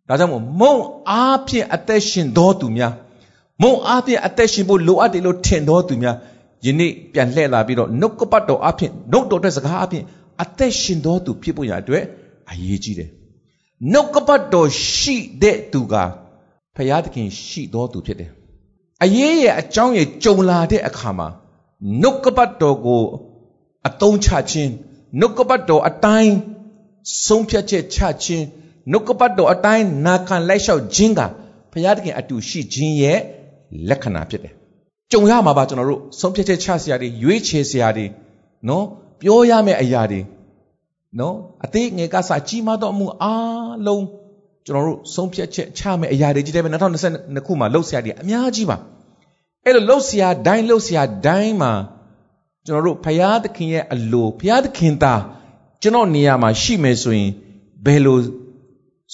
[0.09, 0.75] ဒါကြောင့်မို့မုံ
[1.11, 2.93] အားဖြင့်အသက်ရှင်တော်သူများ
[3.63, 6.17] မုံအားဖြင့်အသက်ရှင်ဖို့လိုအပ်တယ်လို့ထင်တော်သူများ
[6.65, 10.05] ယနေ့ပြန်လှည့်လာပြီးတော့နှုတ်ကပတ်တော်အဖြစ်နှုတ်တော်တဲ့စကားအဖြစ်
[10.43, 12.05] အသက်ရှင်တော်သူဖြစ်ဖို့ရအတွက်
[12.51, 13.11] အရေးကြီးတယ်
[13.93, 15.95] နှုတ်ကပတ်တော်ရှိတဲ့သူက
[16.77, 18.31] ဖရာသခင်ရှိတော်သူဖြစ်တယ်
[19.05, 21.29] အရေးရဲ့အကြောင်းရဲ့ကြုံလာတဲ့အခါမှာ
[22.01, 23.03] နှုတ်ကပတ်တော်ကို
[23.89, 24.71] အသုံးချခြင်း
[25.21, 26.35] နှုတ်ကပတ်တော်အတိုင်း
[27.27, 28.45] ဆုံးဖြတ်ချက်ချခြင်း
[28.91, 31.21] နှုတ်ကပတ်တော်အတိုင်းနာခံလိုက်လျှောက်ခြင်းက
[31.73, 33.19] ဘုရားသခင်အတူရှိခြင်းရဲ့
[33.89, 34.53] လက္ခဏာဖြစ်တယ်။
[35.13, 38.07] ကြုံရမှာပါကျွန်တော်တို့ဆုံးဖြတ်ချက်ချစရာတွေရွေးချယ်စရာတွေ
[38.69, 38.85] နော်
[39.21, 40.21] ပြောရမယ့်အရာတွေ
[41.19, 44.05] နော်အသေးငယ်ကစကြီးမားသောအမှုအားလုံး
[44.67, 46.69] ကျွန်တော်တို့ဆုံးဖြတ်ချက်ချမယ့်အရာတွေကြီးတယ်ပဲ
[47.09, 48.77] 2022ခုမှာလှုပ်ရှားတွေအများကြီးပါ
[49.65, 51.73] အဲ့လိုလှုပ်ရှားတိုင်းလှုပ်ရှားတိုင်းမှာ
[52.67, 55.15] ကျွန်တော်တို့ဘုရားသခင်ရဲ့အလိုဘုရားသခင်သာ
[55.83, 57.31] ကျွန်တော်နေရာမှာရှိမယ်ဆိုရင်
[57.87, 58.19] ဘယ်လို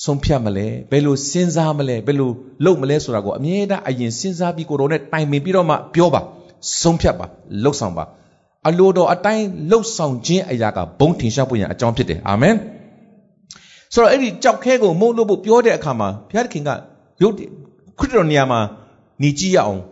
[0.04, 2.30] ဆုံးဖြတ်မလဲဘယ်လိုစဉ်းစားမလဲဘယ်လို
[2.64, 6.20] လုပ်မလဲဆိုတာကိုအမြဲတမ်းအရင်စဉ်းစားပြီးကိုယ်တော်နဲ့တိုင်ပင်ပြီးတော့မှပြောပါ
[6.80, 7.26] ဆုံးဖြတ်ပါ
[7.62, 8.04] လှုပ်ဆောင်ပါ
[8.68, 12.56] အလိုတော်အတိုင်းလှုပ်ဆောင်ခြင်းအရာကဘုံထင်ရှားဖို့ရန်အကြောင်းဖြစ်တယ်အာမင်
[13.94, 16.70] ဆိုတော့အဲ့ဒီကြောက်ခဲကိုမုန်းလို့ဖို့ပြောတဲ့အခါမှာဘုရားသခင်က
[17.22, 17.34] ရုပ်
[17.98, 18.60] ခရစ်တော်နေရာမှာ
[19.22, 19.82] ညီကြည့်ရအောင်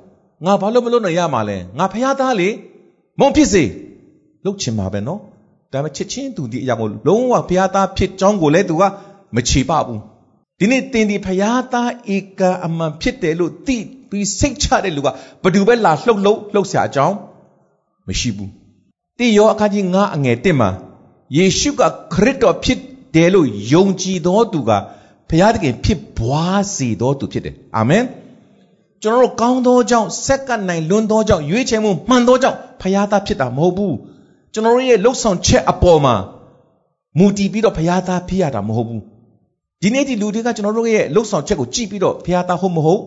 [0.45, 2.49] ငါဘာလို့မလုပ်နိုင်ရမှာလဲငါဖခင်သားလေ
[3.21, 3.65] မုံဖြစ်စေ
[4.45, 5.21] လှုပ်ချင်ပါပဲနော်
[5.73, 8.83] ဒါပေမဲ့ချစ်ချင်းသူဒီအရာကိုလုံးဝဘုရားသားဖြစ်ကြောင်းကိုလည်းသူက
[9.37, 10.01] မချေပဘူး
[10.61, 13.77] ဒီဒီနေ့တင်ဒီဖရာသားဧကအမှန်ဖြစ်တယ်လို့သိ
[14.11, 15.09] ပြီးစိတ်ချတဲ့လူက
[15.43, 17.17] ဘယ်သူပဲလာလှုပ်လှုပ်လှုပ်ရှားအကြောင်း
[18.09, 18.51] မရှိဘူး
[19.19, 20.69] တိယောအခါကြီးငါအငယ်တစ်မှာ
[21.37, 22.79] ယေရှုကခရစ်တော်ဖြစ်
[23.15, 24.71] တယ်လို့ယုံကြည်သောသူက
[25.29, 28.05] ဘုရားသခင်ဖြစ်ပွားစေသောသူဖြစ်တယ်အာမင်
[29.03, 33.97] ကျွန်တော်တို့ကောင်းသောကြောင့်ဆက်ကနိုင်လွန်းသောကြောင့်ရွေးချယ်မှုမှန်သောကြောင့်ဘုရားသားဖြစ်တာမဟုတ်ဘူး
[34.53, 36.15] ကျွန်တော်တို့ရဲ့လှုပ်ဆောင်ချက်အပေါ်မှာ
[37.19, 39.03] မူတည်ပြီးတော့ဘုရားသားဖြစ်ရတာမဟုတ်ဘူး
[39.83, 43.01] ဒီနေ့ဒီလူတွေကကျွန်တော်တို့ရဲ့လှုပ်ဆောင်ချက်ကိုကြည့်ပြီးတော့ဘုရားသားဟုတ်မဟုတ်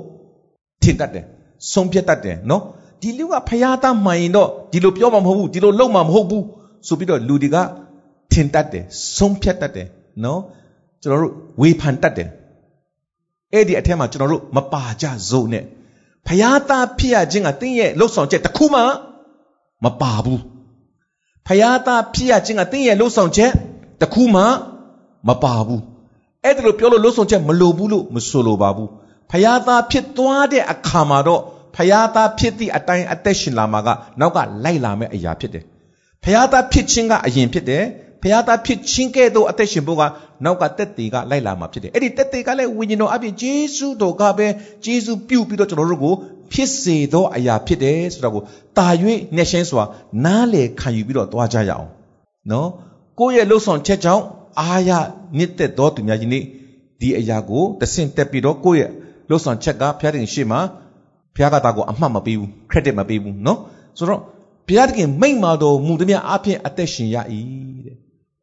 [0.82, 1.26] ထင်တတ်တယ်
[1.72, 2.64] ဆုံးဖြတ်တတ်တယ်နော်
[3.02, 6.44] ဒီလူကဖျားသားမှန်ရင်တော့ဒီလိုပြောမှာမဟုတ်ဘူးဒီလိုလုပ်မှာမဟုတ်ဘူး
[6.88, 7.58] ဆိုပြီးတော့လူတွေက
[8.32, 8.84] ထင်တတ်တယ်
[9.18, 9.88] ဆုံးဖြတ်တတ်တယ်
[10.24, 10.40] နော်
[11.02, 12.30] ကျွန်တော်တို့ဝေဖန်တတ်တယ်
[13.54, 15.64] အဲ့ဒီအထက်မှာကျွန်တော်တို့မပါကြစို့နဲ့
[16.28, 18.82] ဖျားသားဖြစ်ရခြင်းကတင်းရဲ့လှုပ်ဆောင်ချက်တစ်ခုမှ
[19.84, 20.42] မပါဘူး
[21.48, 23.52] ဖျားသားဖြစ်ရခြင်းကတင်းရဲ့လှုပ်ဆောင်ချက်
[24.02, 24.44] တစ်ခုမှ
[25.28, 25.82] မပါဘူး
[26.44, 28.90] အဲ့ဒါလိုပြောလို့လှုပ်ဆောင်ချက်မလိုဘူးလို့မဆိုလိုပါဘူး
[29.32, 31.42] ဖျားသားဖြစ်သွားတဲ့အခါမှာတော့
[31.78, 35.64] ဖျားသားဖြစ်သည့်အတိုင်းအသက်ရှင်လာမှာကနောက်ကလိုက်လာမယ့်အရာဖြစ်တယ်။
[36.24, 37.84] ဖျားသားဖြစ်ခြင်းကအရင်ဖြစ်တယ်။
[38.24, 40.04] ဖျားသားဖြစ်ခြင်းကဲ့သို့အသက်ရှင်ဖို့က
[40.44, 44.48] နောက်ကတက်သေးကလိုက်လာမှာဖြစ်တယ်။အဲ့ဒီတက်သေးကလည်းဝိညာဉ်တော်အပြင်ဂျေစုတော်ကပဲ
[44.86, 46.16] ဂျေစုပြုတ်ပြီးတော့ကျွန်တော်တို့ကို
[46.54, 48.44] ဖြစ်စေသောအရာဖြစ်တယ်ဆိုတော့ကို
[48.78, 48.88] တာ၍
[49.36, 49.84] နှက်ရှင်းစွာ
[50.26, 51.88] နားလေခံယူပြီးတော့သွားကြရအောင်။
[52.52, 52.70] နော်။
[53.20, 54.24] ကိုယ့်ရဲ့လှုပ်ဆောင်ချက်ကြောင့်
[54.60, 54.92] အာရ
[55.38, 56.44] မြင့်သက်သောသူများကြီးနေ့
[57.02, 58.92] ဒီအရာကိုတဆင့်တက်ပြီးတော့ကိုယ့်ရဲ့
[59.30, 60.60] လှုပ်ဆောင်ချက်ကဖျားတင်ရှိမှာ
[61.38, 63.60] ဘုရားကတာကိုအမှတ်မပေးဘူး credit မပေးဘူးနော်
[63.98, 64.22] ဆိုတော့
[64.68, 67.18] ဘုရားသခင်မိန့်မာတော်မူသည်များအပြင်အသက်ရှင်ရ၏
[67.86, 67.96] တဲ့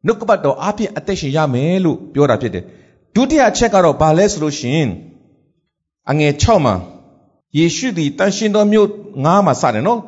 [0.05, 2.63] နှုတ်ကပတ်တော်အပြင်အသက်ရှင်ရမယ်လို့ပြောတာဖြစ်တယ်
[3.15, 4.87] ဒုတိယအချက်ကတော့ဘာလဲဆိုလို့ရှင်
[6.09, 6.75] အငယ်6မှာ
[7.57, 9.99] ယေရှုသည်တန်ရှင်တော်မြို့9မှာစတယ်နော်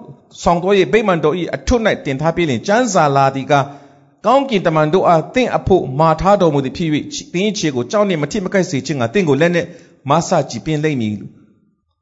[0.43, 3.53] ဆောင်တော်ရဲ့ဗိမာန်တော်ဤအထွတ်၌တင်ထားပြီးလင်ကျမ်းစာလာသည်က
[4.25, 6.89] ကောင်းကင်တမန်တို့အားတင့်အဖို့မာထားတော်မူသည်ဖြစ်၍
[7.33, 9.67] တင်းခြေကိုကြောက်နှင့်မထိမကိုက်စေခြင်းကတင့်ကိုလက်နှင့်
[10.09, 11.13] မဆကြည်ပင်လိမ့်မည်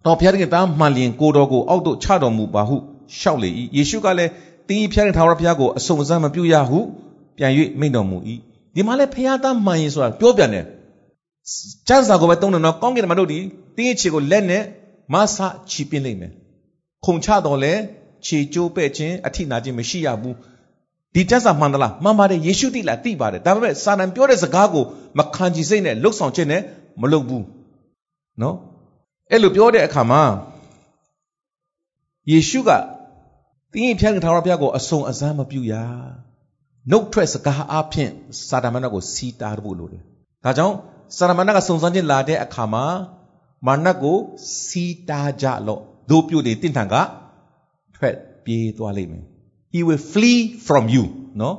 [0.05, 2.75] တော်ဘုရားသခင်သားမှန်လျင်ကိုတော်ကိုအောက်သို့ချတော်မူပါဟု
[3.19, 4.31] ရှောက်လေ၏ယေရှုကလည်း
[4.67, 6.79] တင်းဤဘုရားသခင်ထာဝရဘုရားကိုအစုံအစမ်းမပြုရဟု
[7.37, 8.17] ပြန်၍မိန့်တော်မူ၏
[8.75, 10.65] ဒီမှာလည်းဘုရားသားမှန်ရင်ဆိုတာပြောပြန်တယ်
[11.87, 13.39] ကျမ်းစာကိုပဲသုံးတယ်နော်ကောင်းကင်တမန်တို့ဒီ
[13.75, 14.63] တင်းရဲ့ခြေကိုလက်နဲ့
[15.13, 15.37] မဆ
[15.71, 16.31] ချီပင်းလိုက်မယ်
[17.05, 17.73] ခုံချတော်လဲ
[18.25, 20.35] ခြေကျိုးပဲ့ခြင်းအထိနာခြင်းမရှိရဘူး
[21.13, 24.83] ဒီကျမ်းစာမှန်သလားမှန်ပါတယ်ယေရှုသိလားသိပါတယ်ဒါပေမဲ့စာတန်ပြောတဲ့စကားကို
[25.17, 26.61] မခံကြည်စိတ်နဲ့လှုပ်ဆောင်ခြင်းနဲ့
[27.01, 27.45] မလုပ်ဘူး
[28.41, 28.55] နော်
[29.31, 30.23] အဲ့လိုပြောတဲ့အခါမှာ
[32.31, 32.69] ယေရှုက
[33.73, 35.73] တင်းရင်ဖျားကထာဝရဘုရားကိုအစုံအစမ်းမပြုရ
[36.91, 38.09] နှုတ်ထွက်စကားအဖြစ်
[38.47, 40.01] စာတမဏေကိုစီးတားဖို့လိုတယ်
[40.43, 40.75] ဒါကြောင့်
[41.17, 42.85] စာတမဏေကစုံစမ်းခြင်းလာတဲ့အခါမှာ
[43.67, 44.17] မာနကို
[44.65, 46.95] စီးတားကြလို့တို့ပြုတ်တွေတင့်ထန်က
[47.95, 48.15] ထွက်
[48.45, 49.23] ပြေးသွားလိမ့်မယ်
[49.73, 51.03] he will flee from you
[51.41, 51.55] နော်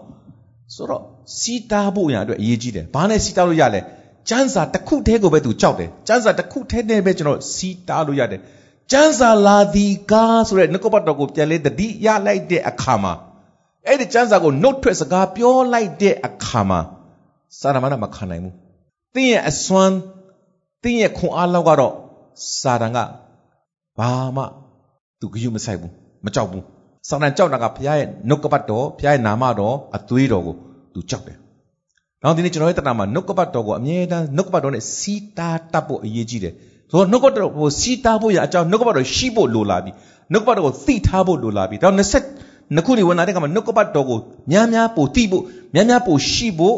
[0.74, 1.02] ဆိုတော့
[1.38, 3.80] စီးတားဖို့ရအတွက်အရေးကြီးတယ်ဘာနဲ့စီးတားလို့ရလဲ
[4.28, 8.40] ကျမ်းစာတစ်ခုတည်းကိုပဲသူကြောက်တယ်ကျမ်းစာတစ်ခုတည်းနဲ့ပဲကျွန်တော်စီးတားလို့ရတယ်
[8.92, 13.12] ကျမ်းစာလာဒီကားဆိုတဲ့နှုတ်ကပတ်တော်ကိုပြန်လဲတတိရလိုက်တဲ့အခါမှာ
[13.86, 16.80] အဲ့ဒီကျမ်းစာကိုနှုတ်ထွက်စကားပြောလိုက်တဲ့အခါမှာ
[17.60, 18.54] စာရမဏမခံနိုင်ဘူး
[19.14, 19.96] တင်းရဲ့အစွမ်း
[20.82, 21.94] တင်းရဲ့ခွန်အားလောက်ကတော့
[22.60, 22.98] စာတန်က
[23.98, 24.42] ဘာမှ
[25.20, 25.92] သူဂရုမစိုက်ဘူး
[26.24, 26.64] မကြောက်ဘူး
[27.08, 30.54] စာတန်ကြောက်တာကဘုရားရဲ့နှုတ်ကပတ်တော်ဘုရားရဲ့နာမတော်အသွေးတော်ကို
[30.94, 31.38] သူကြောက်တယ်
[32.26, 36.52] နောက်ဒီနေ့ကျွန်တော်ရဲ့တဏ္ဍာမှာနှုတ်ကပတ်တော်ကိုအမြဲတမ်းနှုတ်ကပတ်တော်နဲ့စီးတားတတ်ဖို့အရေးကြီးတယ်
[36.90, 39.90] ဆိုတော့နှုတ်ကပတ်တော်ကိုစီးတားဖို့ရအကြောင်းနှုတ်ကပတ်တော်ရှိဖို့လိုလာပြီ
[40.32, 41.88] နှုတ်ကပတ်တော်ကိုသိထားဖို့လိုလာပြီဒါ
[42.32, 44.18] 20နှစ်ခုနေဝင်လာတဲ့အခါမှာနှုတ်ကပတ်တော်ကို
[44.50, 45.42] များများပို့သိဖို့
[45.74, 46.76] များများပို့ရှိဖို့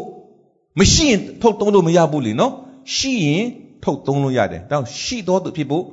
[0.79, 2.51] မရှိရင်ထုတ်သုံးလို့မရဘူးလေနော်
[2.95, 3.45] ရှိရင်
[3.83, 5.83] ထုတ်သုံးလို့ရတယ်ဒါရှိတော်သူဖြစ်ဖို့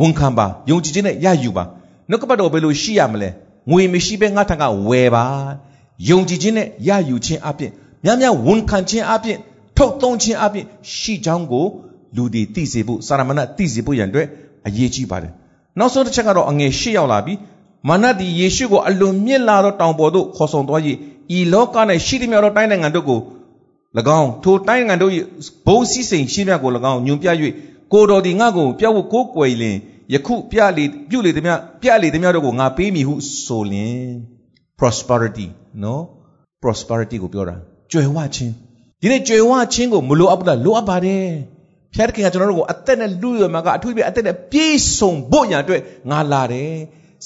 [0.00, 1.64] ဝန်ခံပါယုံကြည်ခြင်းနဲ့ရယူပါ
[2.10, 3.28] နှုတ်ကပတ်တော်ဘယ်လိုရှိရမလဲ
[3.70, 5.24] ငွေမရှိဘဲငါထံကဝယ်ပါ
[6.10, 7.72] ယုံကြည်ခြင်းနဲ့ရယူခြင်းအပြင်
[8.04, 9.38] များများဝန်ခံခြင်းအပြင်
[9.76, 10.64] ထုတ်သုံးခြင်းအပြင်
[10.96, 11.66] ရှိကြောင်းကို
[12.16, 14.26] လူတွေသိစေဖို့စာရမဏသိစေဖို့ရန်အတွက်
[14.66, 15.32] အရေးကြီးပါတယ်
[15.78, 17.34] နောက်ဆုံးတစ်ချက်ကတော့အငယ်ရှေ့ရောက်လာပြီ
[17.88, 20.80] မာနသည်ယေရှုကိုအလွန်မြင့်လာသောတောင်ပေါ်သို့ခေါ်ဆောင်သွား၍
[21.36, 23.20] ဤလောက၌ရှိသမျှသောတိုင်းနိုင်ငံတို့ကို၎
[24.18, 25.12] င်းထိုတိုင်းနိုင်ငံတို့၏
[25.66, 27.28] ဘုံစည်းစိမ်ရှိမြတ်ကို၎င်းညွန်ပြ၍
[27.92, 29.76] ကိုတော်ဒီငါကိုပြောက်ဖို့ကိုးကွယ်လင်
[30.12, 33.14] ယခုပြလေပြုလေသမျှပြလေသမျှတို့ကိုငါပေးမည်ဟု
[33.44, 34.10] ဆိုလင်
[34.78, 35.46] prosperity
[35.82, 36.02] နော်
[36.62, 37.56] prosperity ကိုပြောတာ
[37.92, 38.52] ကြွယ်ဝခြင်း
[39.00, 41.26] ဒီနေ့ကြွယ်ဝခြင်းကိုမလိုအပ်ဘူးလားလိုအပ်ပါတယ်
[41.94, 45.80] ဖျားသခင်ကကျွန်တော်တို့ကိုအသက်နဲ့လူရမှာကအထူးပြအသက်နဲ့ပြည့်စုံဖို့ရန်အတွက်
[46.10, 46.74] ငါလာတယ်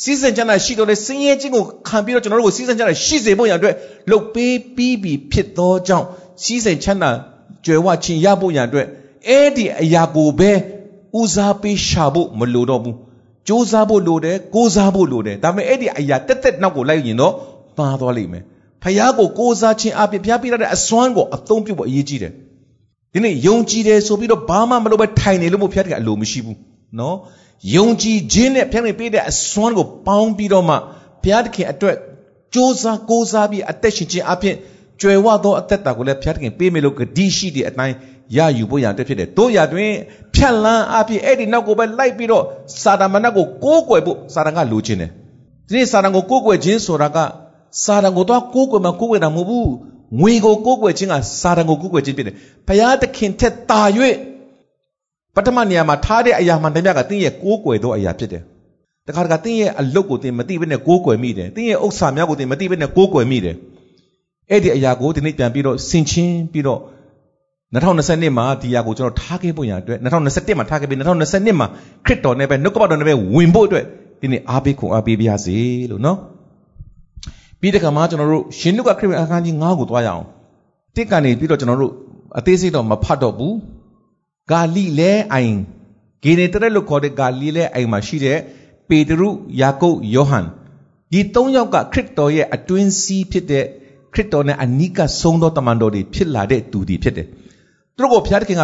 [0.01, 3.75] စီးစံချမ်းသာရှိတော်တဲ့စင်ရဲခြင်းကိုခံပြီးတော့ကျွန်တော်တို့ကိုစီးစံချမ်းသာရှိစေဖို့ရန်အတွက်
[4.11, 6.07] လှုပ်ပေးပြီးပြီဖြစ်သောကြောင့်
[6.43, 7.11] စီးစံချမ်းသာ
[7.67, 8.87] ကြွယ်ဝခြင်းရဖို့ရန်အတွက်
[9.29, 10.51] အဲ့ဒီအရာကိုပဲ
[11.19, 13.11] ဦးစားပေးရှာဖို့မလိုတော့ဘူးစ
[13.49, 17.35] 조사ဖို့လိုတယ်ကိုးစားဖို့လိုတယ်ဒါပေမဲ့အဲ့ဒီအရာတက်တက်နောက်ကိုလိုက်ရင်တော့
[17.77, 18.45] မှားသွားလိမ့်မယ်
[18.83, 22.33] ဖယားကိုကိုးစားခြင်းအပြင်ဖျားပြရတဲ့အစွမ်းကိုအသုံးပြုဖို့အရေးကြီးတယ်
[23.13, 26.59] ဒီနေ့ယုံကြည်တယ်ဆိုပြီးတော့ဘာမှမလုပ်ပဲထိုင်နေလို့မို့ဖျားတခင်အလိုမရှိဘူး
[26.99, 27.17] နော်
[27.77, 30.75] ယုံကြည်ခြင်းနဲ့ဖျားတခင်ပေးတဲ့အစွမ်းကိုပေါင်းပြီးတော့မှ
[31.23, 31.97] ဘုရားသခင်အတွက်
[32.53, 34.57] စ조사ကိုးစားပြီးအသက်ရှင်ခြင်းအပြင်
[35.01, 37.95] ကြွယ်ဝသောအသက်တာကိုလည်းဘုရားသခင်ပေးမယ်လို့ဂတိရှိတဲ့အတိုင်း
[38.37, 39.93] ရယူဖို့ရတဲ့ဖြစ်တယ်တို့ရတွင်
[40.35, 42.45] ဖြတ်လန်းအပြင်အဲ့ဒီနောက်ကိုပဲလိုက်ပြီးတော့
[42.83, 45.11] စာတမဏတ်ကိုကိုးကွယ်ဖို့စာတန်ကလိုချင်တယ်
[45.69, 47.19] ဒီနေ့စာတန်ကိုကိုးကွယ်ခြင်းဆိုတာက
[47.83, 49.73] စာတန်ကိုတော့ကိုးကွယ်မှကိုးကွယ်တာမဟုတ်ဘူး
[50.21, 52.37] ငွေကိုကိုးကွယ်ခြင်းကစာတန်ကိုကိုးကွယ်ခြင်းဖြစ်တယ်
[52.69, 53.81] ဘုရားသခင်ထက်တာ၍
[55.35, 58.43] ပထမနေရာမှာထားတဲ့အရာမှန်တမျှကတင်းရဲ့ကိုးကွယ်သောအရာဖြစ်တယ်
[59.07, 63.57] တခါတခါတင်းရဲ့အလုတ်ကိုတင်းမသိဘဲနဲ့ကိုးကွယ်မိတယ်တင်းရဲ့ဥစ္စာများကိုတင်းမသိဘဲနဲ့ကိုးကွယ်မိတယ်
[64.51, 66.81] အဲ့ဒီအရာကိုဒီနေ့ပြန်ပြီးတော့ဆင်ချင်းပြီးတော့
[67.75, 71.67] 2020မှာဒီအရာကိုကျွန်တော်ထားခဲ့ဖို့ရအတွက်2021မှာထားခဲ့ပြီး2022မှာ
[72.07, 73.85] ခရစ်တော်နဲ့ပဲနှုတ်ကပတ်တော်နဲ့ပဲဝင်ဖို့အတွက်
[74.21, 75.59] ဒီနေ့အားပေးခွန်အားပေးပါရစေ
[75.91, 76.19] လို့နော်
[77.61, 80.25] ပြီးတဲ့ခါမှာကျွန်တော်တို့ရှင်လုကခရစ်အခန်းကြီး9ကိုသွားရအောင်
[80.95, 81.95] တစ်ကနေပြီးတော့ကျွန်တော်တို့
[82.39, 83.57] အသေးစိတ်တော့မဖတ်တော့ဘူး
[84.51, 85.55] ဂါလိလဲအိုင်
[86.23, 88.39] ဂေနေတရက်လို့ခေါ်တဲ့ဂါလိလဲအိုင်မှာရှိတဲ့
[88.89, 89.29] ပေတရု
[89.61, 90.47] ယာကုပ်ယောဟန်
[91.13, 93.65] ဒီ၃ယောက်ကခရစ်တော်ရဲ့အတွင်းစည်းဖြစ်တဲ့
[94.15, 97.27] ခရစ်တော်နဲ့အနိကဆုံးသောတမန်တော်တွေဖြစ်လာတဲ့သူတွေဖြစ်တယ်
[97.97, 98.63] သူတို့ကိုဘုရားသခင်က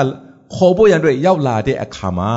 [0.54, 2.32] ခေါ်ဖို့ရန်အတွက်ရောက်လာတဲ့အခါမှာ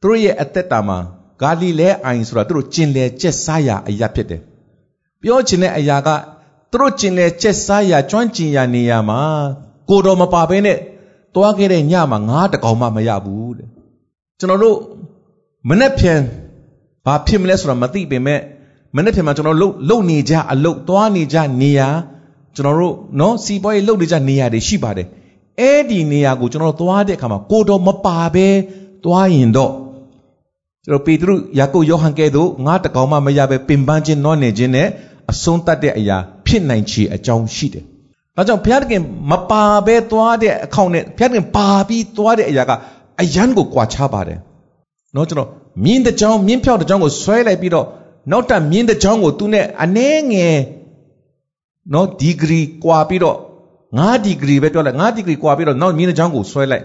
[0.00, 0.98] သူတို့ရဲ့အသက်တာမှာ
[1.42, 4.42] ဂါလိလဲအိုင်ဆိုတာသူတို့ကျင်လည်ကျက်စားရာအရာဖြစ်တယ်
[5.24, 6.08] ပြောချင်တဲ့အရာက
[6.70, 9.20] သူတို့ကျင်လည်ကျက်စားရာကျွမ်းကျင်ရာနေရာမှာ
[9.88, 10.78] ကိုတော်မပါဘဲနဲ့
[11.34, 13.68] တွားခဲ့တဲ့ညမှာငါးတကောင်မှမရဘူးတဲ့
[14.38, 14.78] ကျွန်တော်တို့
[15.68, 16.20] မနေ့ပြန်
[17.06, 18.40] ဘာဖြစ်မလဲဆိုတာမသိပေမဲ့
[18.96, 21.88] မနေ့ပြန်မှာကျွန်တော်လုံလုံနေကြအလုတ်သွားနေကြနေရာ
[22.54, 25.06] ကျွန်တော်တို့နော်စီပွားရေးလုပ်နေကြနေရာတွေရှိပါတယ်
[25.60, 28.48] အဲ့ဒီနေရာကိုကျွန်တော်တို့သွားတဲ့အခါမှာကိုတော်မပါဘဲ
[29.04, 29.72] သွားရင်တော့
[30.84, 34.88] ကျွန်တော်ပေတရုယာကုပ်ယောဟန်ကဲ့သို့ငါတကောင်မှမရဘဲပင်ပန်းခြင်းနောနေခြင်းနဲ့
[35.30, 37.84] အဆုံးတတ်တဲ့အရာဖြစ်နိုင်ချေအကြောင်းရှိတယ်။
[38.36, 42.72] ဒါကြောင့်ဘုရားသခင်မပါဘဲသွားတဲ့အခေါင့်နဲ့ဘုရားသခင်ပါပြီးသွားတဲ့အရာက
[43.20, 44.38] အယံကိုကွာခြားပါတယ်။
[45.16, 45.50] နော်ကျွန်တော်
[45.84, 47.86] မြင်းတစ်ကြောင်းမြင်းဖြောက်တစ်ကြောင်းကိုဆွဲလိုက်ပြီးတော့
[48.30, 50.58] နောက်တက်မြင်းတစ်ကြောင်းကိုသူနဲ့အနှဲငယ်
[51.94, 53.38] နော်ဒီဂရီကွာပြီးတော့
[53.80, 56.84] 9ဒီဂရီပဲတွက်လိုက်9ဒီဂရီကွာပြီးတော့နောက်မြင်းတစ်ကြောင်းကိုဆွဲလိုက်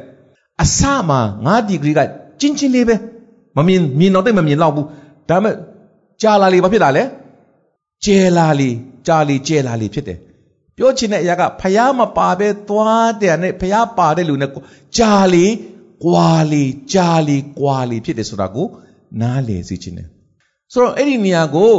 [0.64, 0.80] အစ
[1.10, 2.00] မှာ9ဒီဂရီက
[2.40, 2.96] ကျင်းချင်းလေးပဲ
[3.58, 4.86] မမြင်မြင်တော့တိတ်မမြင်တော့ဘူး
[5.30, 5.56] ဒါပေမဲ့
[6.22, 7.04] ကြာလာလေဘာဖြစ်လာလဲ
[8.06, 8.70] ကျဲလာလေ
[9.08, 10.20] ကြာလေကျဲလာလေဖြစ်တယ်
[10.78, 14.50] ပြောချင်တဲ့အရာကဖျားမပါပဲသွားတယ်နဲ့ဖျားပါတဲ့လူနဲ့
[14.98, 15.46] ကြာလေ
[16.06, 16.64] ကွာလေ
[16.94, 18.68] ကြာလေကွာလေဖြစ်တယ်ဆိုတာကို
[19.22, 20.08] နားလည်စေချင်တယ်
[20.72, 21.74] ဆိုတော့အဲ့ဒီနေရာကို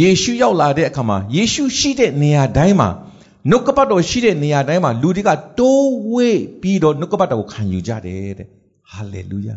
[0.00, 2.88] ယေရှုရောက်လာတဲ့အခါမှာယေရှုရှိတဲ့နေရာတိုင်းမှာ
[3.50, 8.48] နှုတ်ကပတ်တော်ရှိတဲ့နေရာတိုင်းမှာလူတွေကတိုးဝေးပြီးတော့နှုတ်ကပတ်တော်ကိုခံယူကြတယ်တဲ့
[8.90, 9.54] ဟာလေလုယာ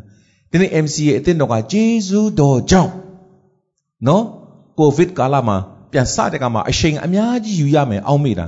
[0.52, 2.94] ဒီနေ့ MC ရဲ့အသင်းတော်ကဂျေဇုတော်ကြောင့်
[4.08, 4.24] နော်
[4.80, 5.58] ကိုဗစ်ကာလမှာ
[5.92, 8.46] ပြန်စတဲ့ကမှာအရှိန်အများကြီးယူရမယ်အောက်မေ့တာ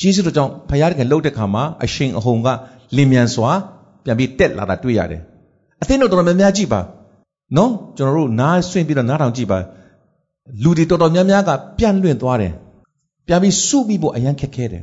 [0.00, 2.48] ဂျေဇုတော်ကြောင့်ဖခင်တကယ်လှုပ်တဲ့ခါမှာအရှိန်အဟုန်က
[2.96, 3.50] လင်မြန်စွာ
[4.04, 5.22] ပြန်ပြီးတက်လာတာတွေ့ရတယ်
[5.82, 6.80] အသင်းတော်တော်များများကြည့်ပါ
[7.56, 9.58] နော်ကျွန်တော်တို့နားဆွင့်ပြီးတော့နားထောင်ကြည့်ပါ
[10.62, 12.52] လူတွေတော်တော်များများကပြန့်လွင့်သွားတယ်
[13.26, 14.82] ပြန်ပြီးစုပြီးဖို့အရန်ခက်ခဲတယ်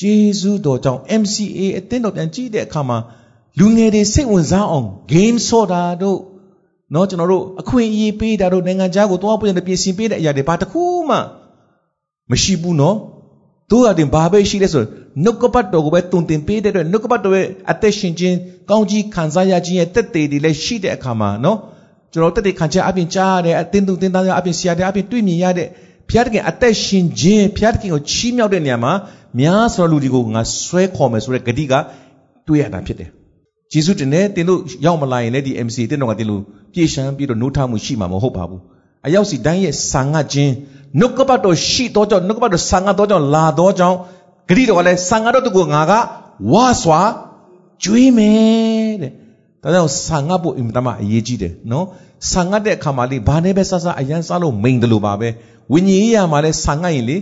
[0.00, 2.98] ဂျေဇုတော်ကြောင့် MCA အသင်းတော်ပြန်ကြည့်တဲ့အခါမှာ
[3.58, 6.20] လူငယ်တွေစိတ်ဝင်စားအောင် game ဆော့တာတို့
[6.94, 11.18] နော်ကျွန်တော်တို့အခွင့်အရေးပေးတာတို့နိုင်ငံခြားကိုသွားပွင့်တဲ့ပြင်ဆင်ပေးတဲ့အရာတွေဘာတစ်ခု မှ
[12.30, 12.96] မရှိဘူးနော်
[13.70, 14.84] တို့ကတင်ဘာပဲရှိလဲဆို
[15.24, 18.36] နှုတ်ကပတ်တော်ကိုပဲတုံတင်ပေးတဲ့အတွက်နှုတ်ကပတ်တော်ရဲ့အသက်ရှင်ခြင်း
[18.70, 21.58] ကောင်းကြီးခံစားရခြင်းရဲ့တက်သေးတွေလည်းရှိတဲ့အခါမှာနော်
[22.12, 25.68] ကျွန်တော်တက်သေးခံချက်အပြင်ကြားရတဲ့အသင်းသူသင်သားများအပြင်ဆရာတွေအပြင်တွေ့မြင်ရတဲ့
[26.08, 28.92] ဘုရားသခင်အသက်ရှင်ခြင်းဘုရားသခင်ကိုချီးမြှောက်တဲ့နေရာမှာ
[29.40, 31.74] များစွာလူတွေကိုငါဆွဲခေါ်မယ်ဆိုတဲ့ဂတိက
[32.48, 33.10] တွေ့ရတာဖြစ်တယ်
[33.72, 36.42] ဂျေစုတင်နဲ့တင်တို့ရောက်မလာရင်လည်းဒီ MC တင်တော်ကတင်လို့
[36.72, 38.62] ပြေရှမ်းပြီးတော့နှုတ်ထမှုရှိမှာမဟုတ်ပါဘူး
[39.06, 40.52] အရောက်စီတိုင်းရဲ့ဆာငတ်ခြင်း
[41.00, 43.96] နှုတ်ကပတ်တော်ရှိတော့ကြောင့်နှုတ်ကပတ်တော်ဆာငတ်တော့ကြောင့်လာတော့ကြောင့်
[44.48, 45.92] ဂရိတော်ကလည်းဆာငတ်တော့သူကငါက
[46.52, 47.00] ဝါစွာ
[47.84, 49.12] ကျွေးမယ်တဲ့
[49.62, 51.86] ဒါကြောင့်ဆာငတ်ဖို့အင်မတန်မှအရေးကြီးတယ်နော်
[52.30, 55.28] ဆာငတ်တဲ့အခါမှာလေဘာနဲ့ပဲဆဆအရန်စားလို့မိန်တယ်လို့ပါပဲ
[55.72, 57.16] ဝိညာဉ်ရေးရမှာလဲဆာငတ်ရင်လေ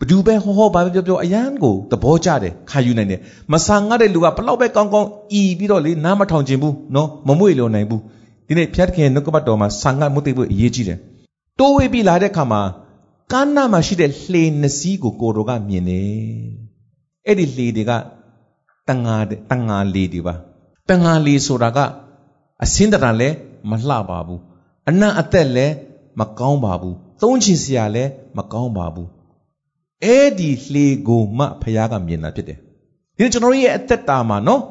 [0.00, 3.20] ဘဒူပဲဟောဟောဘာပဲပြောပြောအရန်ကိုသဘောကျတယ်ခါယူနိုင်တယ်
[3.52, 5.08] မဆာငတ်တဲ့လူကဘလောက်ပဲကောင်းကောင်း
[5.40, 8.02] ဤပြီးတော့လေနားမထောင်ခြင်းဘူးနော်မမွေ့လို့နိုင်ဘူး
[8.46, 10.98] ဒီနေ့ဖျားသခင်နှုတ်ကပတ်တော်မှာဆာငတ်မှုသိဖို့အရေးကြီးတယ်
[11.58, 12.60] တိုးဝေးပြီးလာတဲ့အခါမှာ
[13.32, 16.08] ကမ်းနားမှာရှိတဲ့လှေနှစ်စီးကိုကိုတော်ကမြင်တယ်
[17.26, 17.92] အဲ့ဒီလှေတွေက
[18.88, 19.16] တန်ငါ
[19.50, 20.34] တန်ငါလေတွေပါ
[20.88, 21.78] တန်ငါလေဆိုတာက
[22.64, 23.28] အစင်းတရံလဲ
[23.70, 24.40] မလှပါဘူး
[24.88, 25.66] အနံ့အသက်လဲ
[26.20, 28.04] မကောင်းပါဘူးသုံးချင်စရာလဲ
[28.36, 29.08] မကောင်းပါဘူး
[30.04, 32.58] အဲ့ဒီလှေကိုမှဖခင်ကမြင်တာဖြစ်တယ်
[33.18, 34.62] ဒီကျွန်တော်ရဲ့အသက်တာမှာနော်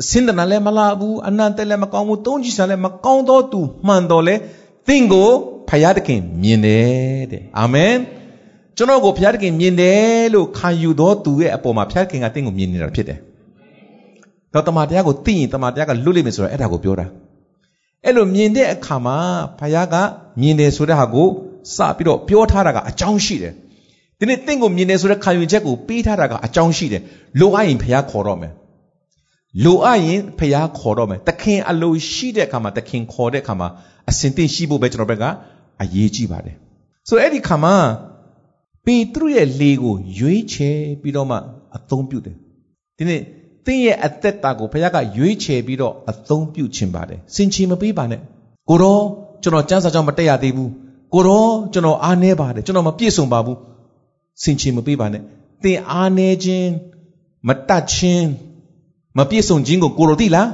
[0.00, 4.34] အစင်းတရံလဲမလှဘူးအနံ့သက်လဲမကောင်းဘူးသုံးချင်စရာလဲမကောင်းတော့သူမှန်တော်လဲ
[4.86, 5.30] သင်ကို
[5.68, 7.94] ဖခင်တခင်မြင်တယ်တဲ့အာမင်
[8.76, 13.18] ကျွန်တော်ကိုဖခင်တခင်မြင်တယ်လို့ခံယူတော်သူရဲ့အပေါ်မှာဖခင်တခင်ကသင်ကိုမြင်နေတာဖြစ်တယ်
[14.52, 17.06] ဒါတော့တမန်တရားကိုသိရင်တမန်တရားကလွတ်လိမ့်မယ်ဆိုတော့အဲ့ဒါကိုပြောတာ
[18.04, 19.16] အဲ့လိုမြင်တဲ့အခါမှာ
[19.58, 19.94] ဖခင်က
[20.40, 21.28] မြင်တယ်ဆိုတဲ့ဟာကို
[21.76, 23.52] စပြီးတော့ပြောထားတာကအကြောင်းရှိတယ်
[24.18, 27.02] ဒီနေ့တင့်ကိုမြင်တယ်ဆိုတဲ့ခံယူချက်ကိုပေးထားတာကအကြောင်းရှိတယ်
[27.40, 28.52] လိုအပ်ရင်ဖခင်ခေါ်တော့မယ်
[29.64, 33.68] လိုအပ်ရင်ဖခင်ခေါ်တော့မယ်တခင်အလိုရှိတဲ့အခါမှာတခင်ခေါ်တဲ့အခါမှာ
[34.10, 35.24] အစင်တင်ရှိဖို့ပဲကျွန်တော်ဘက်က
[35.82, 36.56] အရေးကြီးပါတယ်
[37.08, 37.74] ဆိုတော့အဲ့ဒီခါမှာ
[38.84, 41.36] ပေတရုရဲ့လေကိုရွေးချယ်ပြီးတော့မှ
[41.76, 42.36] အသုံးပြုတယ်
[42.96, 43.22] ဒီနေ့
[43.66, 48.20] သင်ရဲ့အသက်တာကိုဘုရားကရွေးချယ်ပြီးတော့အသုံးပြုခြင်းပါတယ်စင်ချီမပေးပါနဲ့
[48.68, 49.00] ကိုရော
[49.42, 50.70] ကျွန်တော်စံစာကြောင့်မတက်ရသေးဘူး
[51.14, 53.58] ကိုရောကျွန်တော်အားနေပါတယ်ကျွန်တော်မပြည့်စုံပါဘူး
[54.42, 55.22] စင်ချီမပေးပါနဲ့
[55.62, 56.70] သင်အားနေခြင်း
[57.48, 58.28] မတတ်ခြင်း
[59.18, 60.48] မပြည့်စုံခြင်းကိုကိုရောသိလား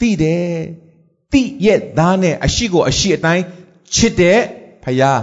[0.00, 0.44] သိတယ်
[1.32, 3.44] သိရဲ့သားနဲ့အရှိကိုအရှိအတိုင်း
[3.94, 4.38] ချစ်တဲ့
[4.84, 5.18] ဖရား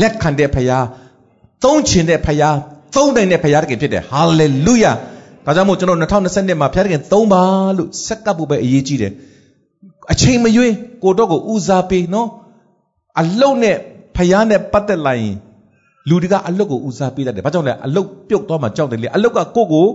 [0.00, 0.86] လက်ခံတဲ့ဖရား
[1.64, 2.56] သုံးချင်တဲ့ဖရား
[2.94, 4.92] သုံးနိုင်တဲ့ဖရားတကယ်ဖြစ်တယ်ဟာလေလုယာ
[5.44, 7.42] ဒါကြောင့်မို့ကျွန်တော်2020မှာဖရားတကယ်သုံးပါ
[7.76, 9.12] လို့စက်ကပ်ဖို့ပဲအရေးကြီးတယ်
[10.12, 12.28] အချိန်မရွေးကိုတော့ကိုဦးစားပေးနော်
[13.20, 13.76] အလုတ်နဲ့
[14.16, 15.36] ဖရားနဲ့ပတ်သက်လာရင်
[16.08, 19.86] လူတွေကအလုတ်ကိုဦးစားပေးတတ်တယ်ဘာကြောင့်လဲအလုတ်ပြုတ်သွားမှကြောက်တယ်လေအလုတ်ကကိုကို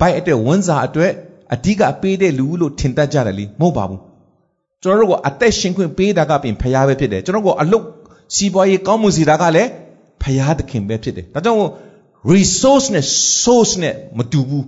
[0.00, 1.12] ဘိုက်အတွက်ဝန်စာအတွက်
[1.54, 4.00] အဓိကပေးတဲ့လူလို့ထင်တတ်ကြတယ်လေမဟုတ်ပါဘူး
[4.82, 7.84] ကျွန်တော်တို့ကအသက်ရှင်ခွင့်ပေးတာကပြင်ဖရားပဲဖြစ်တယ်ကျွန်တော်ကအလုတ်
[8.34, 9.68] စီးပွားရေးကောင်းမှုစီတာကလည်း
[10.22, 11.70] ဖရားသခင်ပဲဖြစ်တယ်ဒါကြောင့်
[12.32, 13.04] resource နဲ့
[13.42, 14.64] source နဲ့မတူဘူး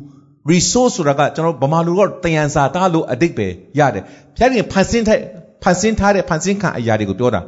[0.50, 3.46] resource ဆိုတာကကျွန်တော်ဗမာလူကတယံစာတာလို့အတိတ်ပဲ
[3.78, 4.04] ရတယ်
[4.36, 5.18] ဖျားခင်ဖန်ဆင်းတဲ့
[5.62, 7.40] ဖန်ဆင်းထားတဲ့ဖန်ဆင်းခံအရာတွေကိုပြောတာ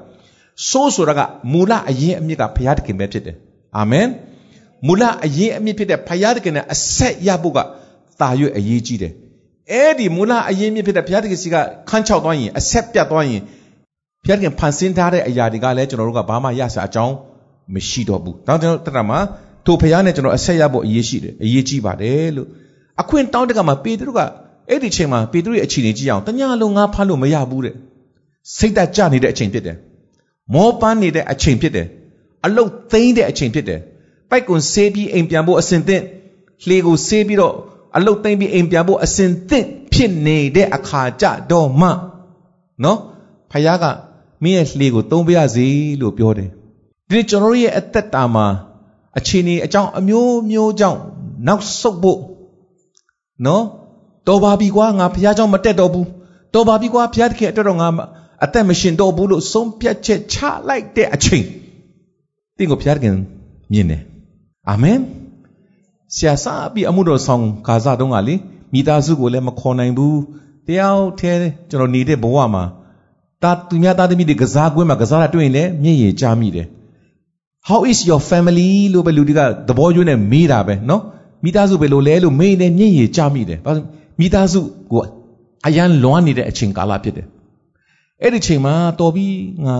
[0.69, 1.21] source ဆိုတာက
[1.53, 3.37] မူလအရင်အမြစ်ကဘုရားသခင်ပဲဖြစ်တယ်
[3.79, 4.07] အာမင်
[4.87, 7.59] မူလအရင်အမြစ်ဖြစ်တဲ့ဘုရားသခင်နဲ့အဆက်ရဖို့က
[8.21, 9.13] တာရွေ့အရေးကြီးတယ်
[9.73, 11.57] အဲ့ဒီမူလအရင်အမြစ်ဖြစ်တဲ့ဘုရားသခင်စီက
[11.91, 13.41] ခန်းချောက်သွားရင်အဆက်ပြတ်သွားရင်
[14.25, 17.15] ဘုရားသခင်ဖန်ဆင်းထားတဲ့အရာတွေကလည်းကျွန်တော်တို့ကဘာမှရစရာအကြောင်း
[17.75, 19.19] မရှိတော့ဘူး။ဒါကြောင့်ကျွန်တော်တရမှာ
[19.65, 22.49] ထိုဖရားနဲ့ကျွန်တော်အဆက်ရဖို့အရေးရှိတယ်။အရေးကြီးပါတယ်လို့
[23.01, 24.21] အခွင့်တောင်းတဲ့ကမှာပေတရုက
[24.69, 27.75] အဲ့ဒီချိန်မှာပေတရုရဲ့အခြေအနေကြည့်အောင်တညာလုံးငါဖမ်းလို့မရဘူးတဲ့။
[28.57, 29.77] စိတ်တက်ကြနေတဲ့အချိန်ဖြစ်တယ်။
[30.55, 31.87] မောပန်းနေတဲ့အချိန်ဖြစ်တယ်။
[32.45, 33.81] အလုတ်သိမ်းတဲ့အချိန်ဖြစ်တယ်။
[34.31, 36.03] ပိုက်ကွန်ဆေးပြီးအိမ်ပြန်ဖို့အစဉ်သင့်
[36.67, 37.55] လှေကိုဆေးပြီးတော့
[37.97, 41.89] အလုတ်သိမ်းပြီးအိမ်ပြန်ဖို့အစဉ်သင့်ဖြစ်နေတဲ့အခါကြတော့မှ
[42.85, 42.99] နော်
[43.51, 43.85] ဖခင်က
[44.43, 45.67] မင်းရဲ့လှေကိုသုံးပြရစီ
[46.01, 46.51] လို့ပြောတယ်
[47.11, 48.47] ဒီကျွန်တော်ရဲ့အသက်တာမှာ
[49.19, 51.01] အခြေအနေအကြောင်းအမျိုးမျိုးကြောင့်
[51.47, 52.21] နောက်ဆုတ်ဖို့
[53.47, 53.65] နော်
[54.29, 56.09] တော်ပါပြီကွာငါဘုရားကြောင့်မတက်တော့ဘူး
[56.55, 57.89] တော်ပါပြီကွာဘုရားတခင်အတွက်တော့ငါ
[58.45, 60.37] အသက်မရှင်တော့ဘူးလို့ဆုံးဖြတ်ချက်ချ
[60.69, 61.45] လိုက်တဲ့အချိန်
[62.57, 63.15] တင့်ကိုဘုရားတခင်
[63.73, 64.03] မြင်တယ်
[64.71, 64.99] အာမင်
[66.17, 68.35] ဆရာစပြီးအမှုတော်ဆောင်ဂါဇတုံးကလေ
[68.73, 70.21] မိသားစုကိုလည်းမခေါ်နိုင်ဘူး
[70.67, 72.65] တယောက်တည်းကျွန်တော်နေတဲ့ဘဝမှာ
[73.43, 76.67] တာသူများသားသမီးတွေကစားကွင်းမှာကစားတာတွေ့ရင်လည်းမျက်ရည်ကျမိတယ်
[77.69, 81.03] How is your family လို့ပဲလူတွေကသဘောကျိုးနဲ့မေးတာပဲနော်
[81.45, 83.73] မိသားစုပဲလို့လဲလို့မေးနေမျက်ရည်ကျမိတယ်ဘာ
[84.21, 84.61] မိသားစု
[84.93, 85.01] ကို
[85.67, 87.27] အယံလွမ်းနေတဲ့အချိန်ကာလဖြစ်တယ်
[88.23, 89.35] အဲ့ဒီချိန်မှာတော်ပြီး
[89.67, 89.77] ငါ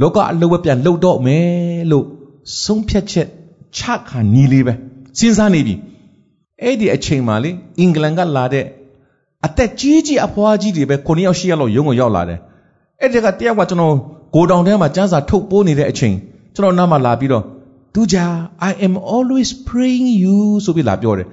[0.00, 1.46] လောကအလုပ်ပဲပြန်လှုပ်တော့မယ်
[1.90, 2.04] လို့
[2.64, 3.28] ဆုံးဖြတ်ချက်
[3.76, 4.74] ချခံနီးလေးပဲ
[5.18, 5.74] စဉ်းစားနေပြီ
[6.62, 8.66] အဲ့ဒီအချိန်မှာလေအင်္ဂလန်ကလာတဲ့
[9.46, 12.38] အသက်ကြီးကြီးအဖွားကြီးတွေပဲ9ယောက်10ယောက်လောက်ရုံးကိုရောက်လာတယ်
[13.00, 13.94] အဲ့ဒီကတယောက်ကကျွန်တော်
[14.34, 16.14] ဂိုတောင်ထဲမှာကျန်းစာထုတ်ပိုးနေတဲ့အချိန်
[16.54, 17.44] ကျွန်တော်နားမှာလာပြီးတော့
[17.94, 18.26] သူကြာ
[18.70, 21.26] I am always praying you ဆိုပြီးလာပြောတယ်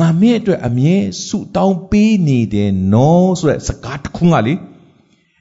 [0.00, 0.96] ငါမင်းအတွက်အမြဲ
[1.26, 4.54] ဆုတောင်းပေးနေတယ်နော်ဆိုတဲ့စကားတစ်ခုကလေ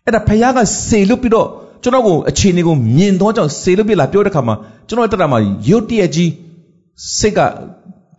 [0.06, 1.48] အဲ့ဒါဖခင်ကစေလွတ်ပြီးတော့
[1.84, 4.56] ကျွန်တော်ကိုအခြေအနေကိုမြင်တော့ကြောင့်စေလွတ်ပြီးလာပြောတဲ့ခါမှာ
[4.88, 5.40] ကျွန်တော်တက်တာမှာ
[5.70, 6.32] ရုတ်တရက်ကြီး
[7.18, 7.40] စိတ်က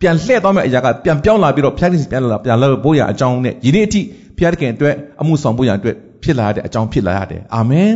[0.00, 4.00] ပြန်လှည့်သွားမယ့်အရာကပြန်ပြောင်းလာပြီးတော့ဖျားခင်ပြန်လာပြန်လာဖို့ရအကြောင်းနဲ့ယနေ့အထိ
[4.38, 7.94] ဖျားခင်အတွက်အမှုဆောင်ဖို့ရအတွက်ဖြစ်လာတဲ့အကြောင်းဖြစ်လာရတယ်အာမင်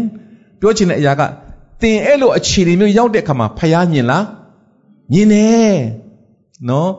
[0.61, 1.23] ပြောချင်တဲ့အရာက
[1.83, 4.25] သင်အဲ့လိုအခြေအနေမျိုးရောက်တဲ့အခါမှာဖျားမြင်လား
[5.13, 5.77] မြင်တယ်
[6.69, 6.91] နော်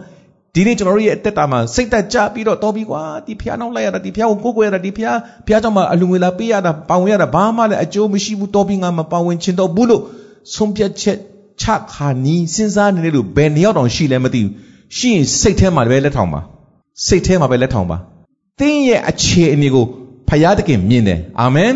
[0.53, 5.17] ဒီနေ့ကျွန်တော်တို့ရဲ့အသက်တာမှာစိတ်သက်ကြပြီးတော့တော်ပြီကွာဒီဖျားနောက်လိုက်ရတာဒီဖျားကိုကိုးကွယ်ရတာဒီဖျား
[5.47, 10.01] ဖျားကြောင့်မှအလူငွေလာပေးရတာပါဝင်ရတာဘာမှလည်းအကျိုးမရှိဘူးတော်ပြီငါမပါဝင်ချင်တော့ဘူးလို့
[10.55, 11.17] ဆုံးဖြတ်ချက်
[11.61, 14.51] ချခါနီးစဉ်းစားနေတယ်လို့ဘယ်နှစ်ယောက်တောင်ရှိလဲမသိဘူး
[14.97, 16.41] ရှိရင်စိတ်ထဲမှာပဲလက်ထောင်ပါ
[17.05, 17.97] စိတ်ထဲမှာပဲလက်ထောင်ပါ
[18.59, 19.85] သင်ရဲ့အခြေအနေကို
[20.29, 21.73] ဖယားတခင်မြင်တယ်အာမင်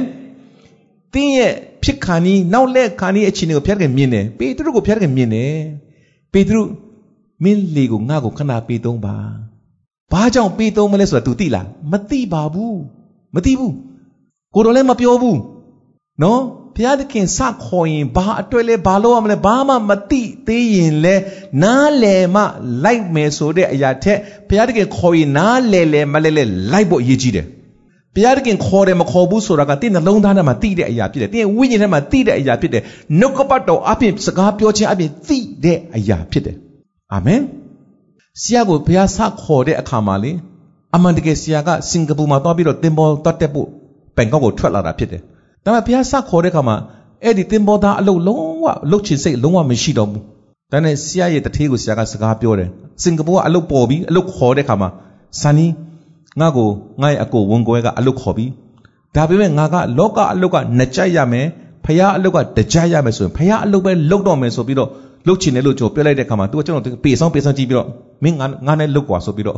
[1.13, 5.53] သင်ရဲ့ဖြစ်ခါနီးနောက်လက်ခါနီးအခြေအနေကိုဖယားတခင်မြင်တယ်ပေတရုကိုဖယားတခင်မြင်တယ်
[6.33, 6.61] ပေတရု
[7.43, 9.15] မင်းလေကိုငါ့ကိုခဏပေးသုံးပါ
[10.11, 12.79] ဘာကြောင့်ပေးသုံးမလဲဆိုတာ तू သိလားမသိပါဘူး
[13.35, 13.73] မသိဘူး
[14.53, 15.39] ကိုတော်လည်းမပြောဘူး
[16.23, 16.41] နော်
[16.79, 21.15] ဘုရားသခင်စခေါ်ရင်ဘာအတွက်လဲဘာလို့ရမလဲဘာမှမသိသေးရင်လဲ
[21.63, 22.43] နားလည်မှ
[22.83, 27.45] လိုက်မယ်ဆိုတဲ့အရာထက်ဘုရားသခင်ခေါ်ရင်နားလည်လဲမလဲလဲလိုက်ဖို့အရေးကြီးတယ်
[28.15, 32.83] ဘုရားသခင်ခေါ်တယ်မခေါ်ဘူးဆိုတာကတင့်နှလုံးသားထဲမှာသိတဲ့အရာဖြစ်တယ်။တင့်ဝိညာဉ်ထဲမှာသိတဲ့အရာဖြစ်တယ်။
[33.19, 36.55] နှုတ်ကပတ်တော်အပြင်စကားပြောခြင်းအပြင်သိတဲ့အရာဖြစ်တယ်။
[37.13, 37.41] အာမင်။
[38.41, 40.31] ဆရာကိုဘုရားစခေါ်တဲ့အခါမှာလေ
[40.95, 43.67] အမှန်တကယ်ဆရာကစင်ကာပူမှာသွားပြီးတော့တင်ပေါ်တက်တက်ဖို့
[44.15, 45.21] ဘန်ကောက်ကိုထွက်လာတာဖြစ်တယ်
[45.65, 46.75] ဒါပေမဲ့ဘုရားစခေါ်တဲ့အခါမှာ
[47.23, 50.23] အဲ့ဒီသင်္ဘောသားအလုပ်လုံးဝလှုပ်ချင်စိတ်လုံးဝမရှိတော့ဘူး
[50.71, 52.69] ဒါနဲ့ဆရာရဲ့တထေးကိုဆရာကစကားပြောတယ်
[53.03, 54.89] စင်ကာပူကအလုပ်ပေါ်ပြီးအလုပ်ခေါ်တဲ့အခါမှာ
[55.41, 55.67] ဆန်နီ
[56.39, 56.69] ငါ့ကို
[57.01, 58.51] ငါ့ရဲ့အကိုဝန်ကွဲကအလုပ်ခေါ်ပြီး
[59.15, 61.45] ဒါပေမဲ့ငါကလောကအလုပ်ကနှစ်ကြိုက်ရမယ်
[61.85, 64.89] ဖရာအလုပ်ကတကြိုက်ရမယ်ဆိုရင်ဖရာအလုပ်ပဲလုပ်တော့မယ်ဆိုပြီးတော့
[65.27, 67.87] လုပ်ချင်တယ်လို့ကျွန်တော်ပြောလိုက်တဲ့အခါမှာသူကကျွန်တော်ပေဆောင်ပေဆောင်ကြည့်ပြီးတော့
[68.23, 69.57] မင်းငါငါနဲ့လုပ်ကွာဆိုပြီးတော့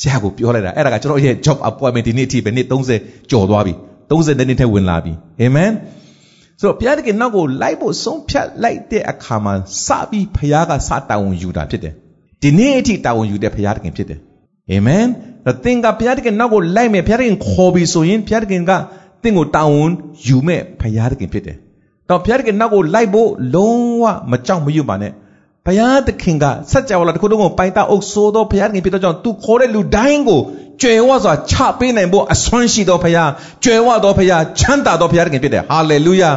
[0.00, 2.66] ဆရာကိုပြောလိုက်တာအဲ့ဒါကကျွန်တော်ရဲ့ job appointment ဒီနေ့အထိပဲနေ့
[2.98, 3.74] 30ကြော်သွားပြီ။
[4.18, 5.70] 30နှစ်ထဲဝင်လာပြီအာမင်
[6.60, 9.54] ဆိုတော့ဘုရားတခင်နောက်ကိုလိုက်ဖို့ဆုံးဖြတ်လိုက်တဲ့အခါမှာ
[9.86, 11.94] စပြီးဘုရားကစတာဝန်ယူတာဖြစ်တယ်
[12.42, 14.20] ဒီနေ့အထိတာဝန်ယူတဲ့ဘုရားတခင်ဖြစ်တယ်
[14.70, 15.04] အာမင်
[15.46, 18.72] ဒါသင်ကဘုရားတခင်နောက်ကိုလိုက်မယ်ဘုရားတခင်ခေါ်ပြီးဆိုရင်ဘုရားတခင်က
[19.22, 19.90] သင်ကိုတာဝန်
[20.26, 21.56] ယူမဲ့ဘုရားတခင်ဖြစ်တယ်
[22.08, 25.12] တော့ဘုရားသခင်နောက်ကိုလိုက်ဖို့လုံးဝမကြောက်မရွံ့ပါနဲ့
[25.66, 30.40] ဘုရားသခင်ကစัจ java လာတစ်ခုလုံးကိုပိုင်တာအုပ်ဆိုးသောဘုရားသခင်ဖြစ်သောကြောင့်သူခေါ်တဲ့လူတိုင်းကို
[30.82, 33.30] ကြွယ်ဝစွာချပေးနိုင်ဖို့အစွမ်းရှိသောဘုရား
[33.64, 36.30] ကြွယ်ဝသောဘုရားချမ်းသာသောဘုရားသခင်ဖြစ်တယ်ဟာလေလုယာ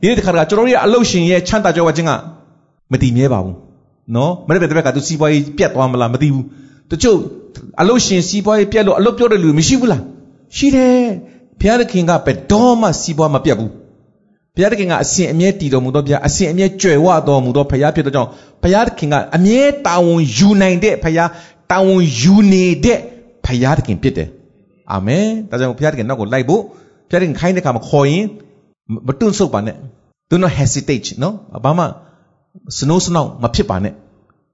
[0.00, 2.12] ဒီနေ့တခါကကျွန်တော်တို့ရဲ့အလုရှင်ရဲ့ချမ်းသာကြွယ်ဝခြင်းက
[2.92, 3.56] မတည်မြဲပါဘူး
[4.16, 6.44] နော်မနေ့ကတည်းကသူစီးပွားရေးပြတ်သွားမလားမသိဘူး
[6.90, 7.18] တချို့
[7.80, 10.02] အလုရှင်စီးပွားရေးပြတ်လို့အလုပြောတဲ့လူမရှိဘူးလား
[10.56, 11.02] ရှိတယ်
[11.60, 13.70] ဘုရားသခင်ကဘယ်တော့မှစီးပွားမပြတ်ဘူး
[14.58, 18.30] ဘုရားသခင်ကအစဉ်အမြဲတည်တော်မူသောဘုရားအစဉ်အမြဲကြွယ်ဝတော်မူသောဘုရားဖြစ်သောကြောင့်
[18.62, 21.30] ဘုရားသခင်ကအမြဲတာဝန်ယူနိုင်တဲ့ဘုရား
[21.70, 22.98] တာဝန်ယူနေတဲ့
[23.46, 24.28] ဘုရားသခင်ဖြစ်တယ်
[24.92, 26.62] အာမင်ဒါကြောင့်ဘုရားသခင်နောက်ကိုလိုက်ဖို့
[27.08, 28.24] ဘုရားသခင်ခိုင်းတဲ့အခါမှာခေါ်ရင်
[29.06, 29.76] မတွန့်ဆုတ်ပါနဲ့
[30.30, 31.84] do not hesitate နော်ဘာမှ
[32.78, 33.92] စနိုးစနောက်မဖြစ်ပါနဲ့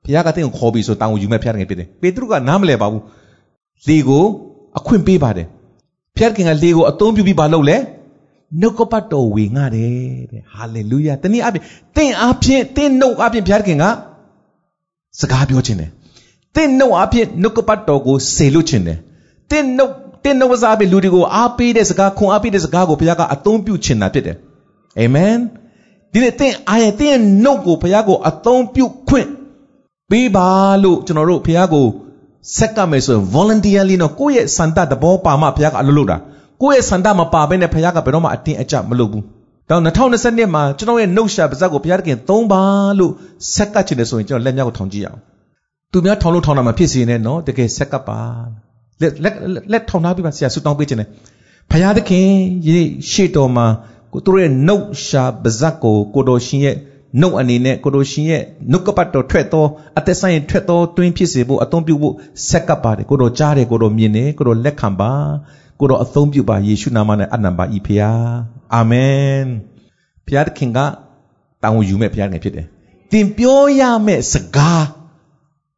[0.04, 3.02] ဘုရားကတင့်ကိုခေါ်ပြီးဆိုတာဝန်ယူမဲ့ဘုရားသခင်ဖြစ်တယ်ပေတရုကနားမလဲပါဘူး
[3.88, 4.24] လေကို
[4.78, 5.46] အခွင့်ပေးပါတယ်
[6.16, 7.76] ဘုရားသခင်ကလေကိုအသုံးပြုပြီးပါလို့လဲ
[8.60, 11.64] နှုတ်ကပတ်တော်ဝေငှတယ်တဲ့ဟာလေလုယာတနည်းအားဖြင့်
[11.96, 13.84] သင်အားဖြင့်သင်နှုတ်အားဖြင့်ဘုရားသခင်က
[15.20, 15.90] စကားပြောခြင်းတယ်
[16.54, 18.98] သင်နှုတ်အားဖြင့်နှုတ်ကပတ်တော်ကိုစေလွတ်ခြင်းတယ်
[19.50, 19.92] သင်နှုတ်
[20.24, 24.36] သင်နှုတ်ဝစားပြီးလူတွေကိုအားပေးတဲ့စကားခွန်အားပေးတဲ့စကားကိုဘုရားကအသုံးပြုခြင်းတာဖြစ်တယ်
[25.00, 25.36] အာမင်
[26.12, 29.28] ဒီနေ့သင်အားရသင်နှုတ်ကိုဘုရားကိုအသုံးပြုခွင့်
[30.10, 30.48] ပေးပါ
[30.82, 31.86] လို့ကျွန်တော်တို့ဘုရားကို
[32.56, 36.18] ဆက်ကမယ်ဆိုရင် voluntarily နော်ကိုယ့်ရဲ့စန္ဒတဘောပါမှဘုရားကအလုပ်လုပ်တာ
[36.62, 39.22] ကိုယ့်ရဲ့စန္ဒမပါဘဲနဲ့ဘုရားကဘယ်တော့မှအတင်းအကျပ်မလုပ်ဘူး။
[39.70, 42.62] တောင်2020မှာကျွန်တော်ရဲ့နှုတ်ရှာပါဇက်ကိုဘုရားသခင်သုံးပါ
[42.98, 43.12] လို့
[43.54, 45.20] ဆက်ကပ်ချင်တယ်ဆိုရင်ကျွန်တော်လက်မြောက်ကိုထောင်ကြည့်ရအောင်။
[45.92, 48.20] သူများထောင်လို့ထောင်တာမှဖြစ်စီနေနော်တကယ်ဆက်ကပ်ပါ။
[49.00, 49.34] လက်လက်
[49.72, 51.08] လက်ထောင်ထားပြီးပါဆရာဆူတောင်းပေးခြင်းတယ်။
[51.70, 52.28] ဘုရားသခင်
[52.68, 52.78] ရေ
[53.10, 53.66] ရှေ့တော်မှာ
[54.12, 56.76] ကိုသူတို့ရဲ့နှုတ်ရှာပါဇက်ကိုကိုတော်ရှင်ရဲ့
[57.20, 59.66] နှုတ်အနေနဲ့ကိုတော်ရှင်ရဲ့နှုတ်ကပတ်တော်ထွက်သော
[59.98, 62.14] အသက်ဆိုင်ထွက်သောတွင်းဖြစ်စေဖို့အသုံးပြုဖို့
[62.48, 65.12] ဆက်ကပ်ပါတယ်ကိုတော်ကြားတယ်ကိုတော်မြင်တယ်ကိုတော်လက်ခံပါ
[65.78, 68.34] ကိုတော့အသုံးပြုပါယေရှုနာမနဲ့အနံပါဤဖျား
[68.74, 69.46] အာမင်
[70.26, 70.78] ဖျားသခင်က
[71.62, 72.66] တောင်းယူမဲ့ဖျားငယ်ဖြစ်တယ်
[73.12, 74.84] တင်ပြောရမဲ့စကား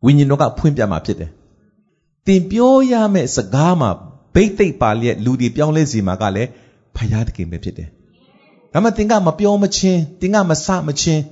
[0.05, 1.31] ဝိညာဉ်တော်ကဖွင့်ပြမှာဖြစ်တယ်
[2.27, 3.91] တင်ပြောရမဲ့စကားမှာ
[4.35, 6.49] ဘိတ်သိက်ပါလျက်လူဒီပြောင်းလဲစီမှာကလည်း
[6.97, 7.89] ဖျားသခင်ပဲဖြစ်တယ်
[8.73, 11.23] ဒါမှတင်ကမပြောမချင်းတင်ကမစမချင်း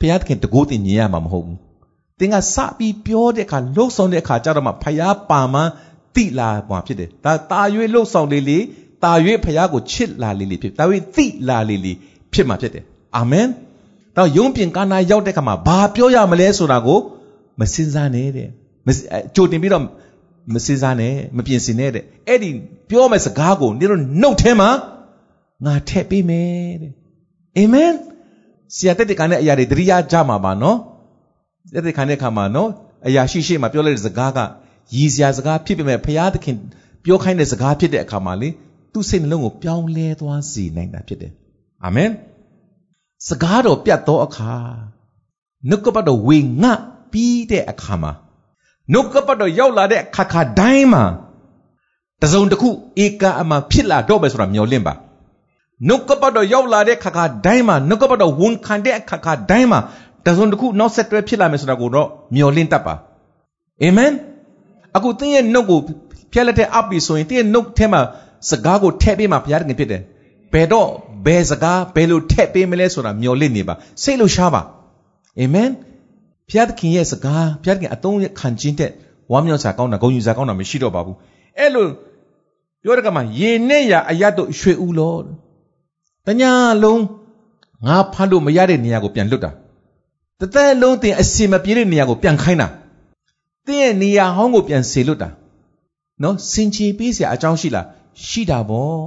[0.00, 1.58] ဖျားသခင်တကိုးတင်ညင်ရမှာမဟုတ်ဘူး
[2.20, 5.70] တင်ကစပြီးပြောတဲ့အခါလှုပ်ဆောင်တဲ့အခါကျတော့မှဖျားပါမှန်း
[6.14, 7.60] တိလာမှာဖြစ်တယ်ဒါတာ၍
[7.94, 8.64] လှုပ်ဆောင်လေးလေး
[9.04, 9.12] တာ၍
[9.44, 10.84] ဖခင်ကိုချစ်လာလေးလေးဖြစ်တာ၍
[11.16, 11.96] တိလာလေးလေး
[12.32, 12.84] ဖြစ်မှာဖြစ်တယ်
[13.16, 13.46] အာမင်
[14.16, 17.00] တော့ယုံပြင်ကာနာရောက်တဲ့ခါမှာဘာပြောရမလဲဆိုတာကို
[17.60, 18.48] မစင်စားနဲ့တဲ့
[19.34, 19.84] ကြိုတင်ပြီးတော့
[20.54, 22.50] မစင်စားနဲ့မပြင်ဆင်နဲ့တဲ့အဲ့ဒီ
[22.90, 24.70] ပြောမဲ့စကားကိုနင်တို့နှုတ်ထဲမှာ
[25.64, 26.92] ငါထည့်ပေးမယ်တဲ့
[27.58, 27.92] အာမင်
[28.76, 30.78] ဆရာတက်တဲ့ကနေအရာတွေတတိယကြမှာပါနော်
[31.74, 32.68] တက်တဲ့ခါတဲ့ခါမှာနော်
[33.06, 34.38] အရာရှိရှိမှပြောလိုက်တဲ့စကားက
[34.96, 36.56] ရည်စရာစကားဖြစ်ပေမဲ့ဘုရားသခင်
[37.04, 38.48] ပြောခိုင်းတဲ့စကားဖြစ်တဲ့အခါမှာလေ
[38.92, 41.32] သူ့စိတ်နှလုံးကိုပြောင်းလဲသွားစေနိုင်တာဖြစ်တယ်
[41.84, 42.10] အာမင်
[43.28, 44.54] စကားတော်ပြတ်သောအခါ
[45.68, 46.70] နှုတ်ကပတ်တော်ဝေငှ
[47.12, 48.12] ပြီးတဲ့အခါမှာ
[48.92, 51.04] နှုတ်ကပတ်တော်ရောက်လာတဲ့အခါခါတိုင်းမှာ
[52.22, 52.68] တစုံတစ်ခု
[53.04, 54.94] ဧကအမှဖြစ်လာတော့ပဲဆိုတာမျှော်လင့်ပါ
[55.88, 59.80] နှုတ်ကပတ်တော်ရောက်လာတဲ့ခါခါတိုင်းမှာနှုတ်ကပတ်တော်ဝန်ခံတဲ့အခါခါတိုင်းမှာ
[60.26, 62.94] တစုံတစ်ခုနောက်ဆက်တွဲဖြစ်လာမယ်ဆိုတာကိုတော့မျှော်လင့်တတ်ပါ
[63.82, 64.12] အာမင်
[64.98, 65.80] အခုသင်ရဲ့နှုတ်ကို
[66.32, 68.00] ဖျက်လက်ထက်အပ်ပြီဆိုရင်သင်ရဲ့နှုတ်ထဲမှာ
[68.50, 70.02] စကားကိုထည့်ပေးမှဘုရားတခင်ဖြစ်တယ်
[70.52, 70.88] ဘယ်တော့
[71.26, 74.62] ဘယ်စကားဘယ်လိုထည့်ပေးမလဲဆိုတာမျှော်လင့်နေပါစိတ်လို့ရှားပါ
[75.40, 75.70] အာမင်
[76.48, 78.90] ဘုရားသခင်ရဲ့စကားဘုရားသခင်အသုံးခံခြင်းတဲ့
[79.32, 81.16] ဝမ်းမြောက်စာကောင်းတာဂုဏ်ယူစာကောင်းတာမရှိတော့ပါဘူး
[81.58, 81.86] အဲ့လို
[82.82, 85.20] ပြောတဲ့ကမှာရေနဲ့ရအရတ်တို့ရွှေဦးလို့
[86.26, 86.52] တညာ
[86.82, 87.02] လုံး
[87.86, 89.50] ငါဖမ်းလို့မရတဲ့နေရာကိုပြန်လွတ်တာ
[90.40, 92.68] တသက်လုံးတင်အစင်မပြေတဲ့နေရာကိုပြန်ခိုင်းတာ
[93.68, 95.28] သင်ရဲ့နေရာဟောင်းကိုပြန်စေလွတ်တာ
[96.22, 97.86] နော်စင်ချေပေးစရာအကြောင်းရှိလား
[98.26, 99.00] ရှိတာပေါ့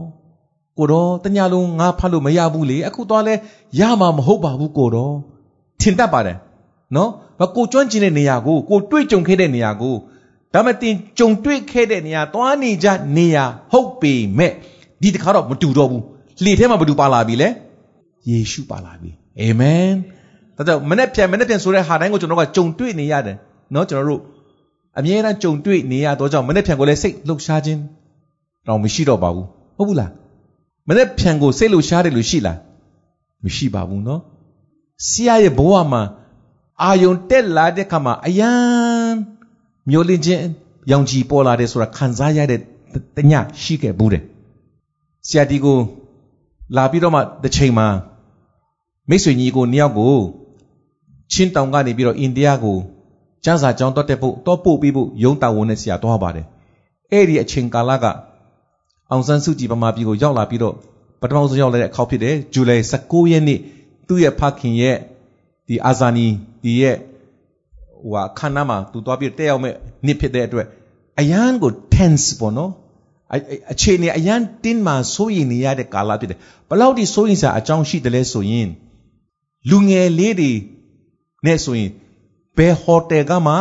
[0.77, 3.33] ကိုတော့တညလုံးငါဖတ်လို့မရဘူးလေအခုတော့လဲ
[3.79, 5.15] ရမှာမဟုတ်ပါဘူးကိုတော့
[5.81, 6.37] ထင်တတ်ပါတယ်
[6.95, 7.09] နော်
[7.39, 9.95] ဘာကိုကျွမ်းကျင်တဲ့နေရာကိုကိုတွေ့ကြုံခဲ့တဲ့နေရာကို
[10.53, 14.51] ဒါမှတင်ကြုံတွေ့ခဲ့တဲ့နေရာသွားနေကြနေရာဟုတ်ပေမဲ့
[15.01, 16.03] ဒီတခါတော့မတူတော့ဘူး
[16.43, 17.49] လေထဲမှာဘာတူပါလာပြီလဲ
[18.29, 19.91] ယေရှုပါလာပြီအာမင်
[20.57, 23.37] ဒါကြောင့်မနေ့ပြန်မနေ့ပြန်ဆိုတဲ့ဟာတိုင်းကိုကျွန်တော်ကကြုံတွေ့နေရတယ်
[23.73, 24.21] နော်ကျွန်တော်တို့
[24.97, 27.81] အမြဲတမ်းကြုံတွေ့နေရသောကြောင့်မနေ့ဖြန်ကိုလည်းစိတ်လှုပ်ရှားခြင်း
[28.67, 29.47] တော့မရှိတော့ပါဘူး
[29.77, 30.11] ဟုတ်ဘူးလား
[30.87, 32.57] မနေ့ဖြန်ကိုစိတ်လှုပ်ရှားတယ်လို့ရှိလား
[33.43, 34.21] မရှိပါဘူးနော်
[35.07, 36.01] ဆရာရဲ့ဘဝမှာ
[36.81, 38.51] အာယုံတက်လာတဲ့ခါမှာအယံ
[39.89, 40.41] မျောလင့်ခြင်း
[40.91, 42.59] ရောင်ကြီးပေါ်လာတယ်ဆိုတာခံစားရတဲ့
[43.15, 44.23] တညရှိခဲ့ဘူးတယ်
[45.27, 45.77] ဆရာဒီကို
[46.75, 47.87] လာပြီးတော့မှတစ်ချိန်မှာ
[49.09, 50.15] မိတ်ဆွေညီကိုနှစ်ယောက်ကို
[51.31, 52.77] ချင်းတောင်ကနေပြီးတော့အိန္ဒိယကို
[53.43, 56.45] ကျန်းစာကျောင်းတက်တဲ့ဖို့တော့ပို့ပြီးဖို့ရုံးတာဝန်နဲ့ဆရာသွားပါတယ်
[57.11, 58.05] အဲ့ဒီအချိန်ကာလက
[59.11, 60.75] အောင်ဆန်းစုကြည်ဗမာပြည်ကိုရောက်လာပြီးတော့
[61.21, 63.59] ပထမဆုံးရောက်လာတဲ့အခါဖြစ်တယ်ဇူလိုင်19ရက်နေ့
[64.07, 64.97] သူ့ရဲ့ဖခင်ရဲ့
[65.67, 66.27] ဒီအာဇာနီ
[66.63, 66.95] ဒီရဲ့
[68.01, 69.73] ဟိုဟာခန္ဓာမှာသူသွားပြီးတက်ရောက်မဲ့
[70.05, 70.67] နှစ်ဖြစ်တဲ့အတွက်
[71.19, 72.71] အရန်ကို tense ပေါ့နော်
[73.71, 76.39] အခြေအနေအရန်တင်းမှစိုးရိမ်နေရတဲ့ကာလဖြစ်တယ်
[76.69, 78.69] ဘလောက်ဒီစိုးရိမ်စရာအကြောင်းရှိတယ်လဲဆိုရင်
[79.69, 80.51] လူငယ်လေးတွေ
[81.45, 81.89] နဲ့ဆိုရင်
[82.57, 83.53] ဘယ်ဟိုတယ်ကမှ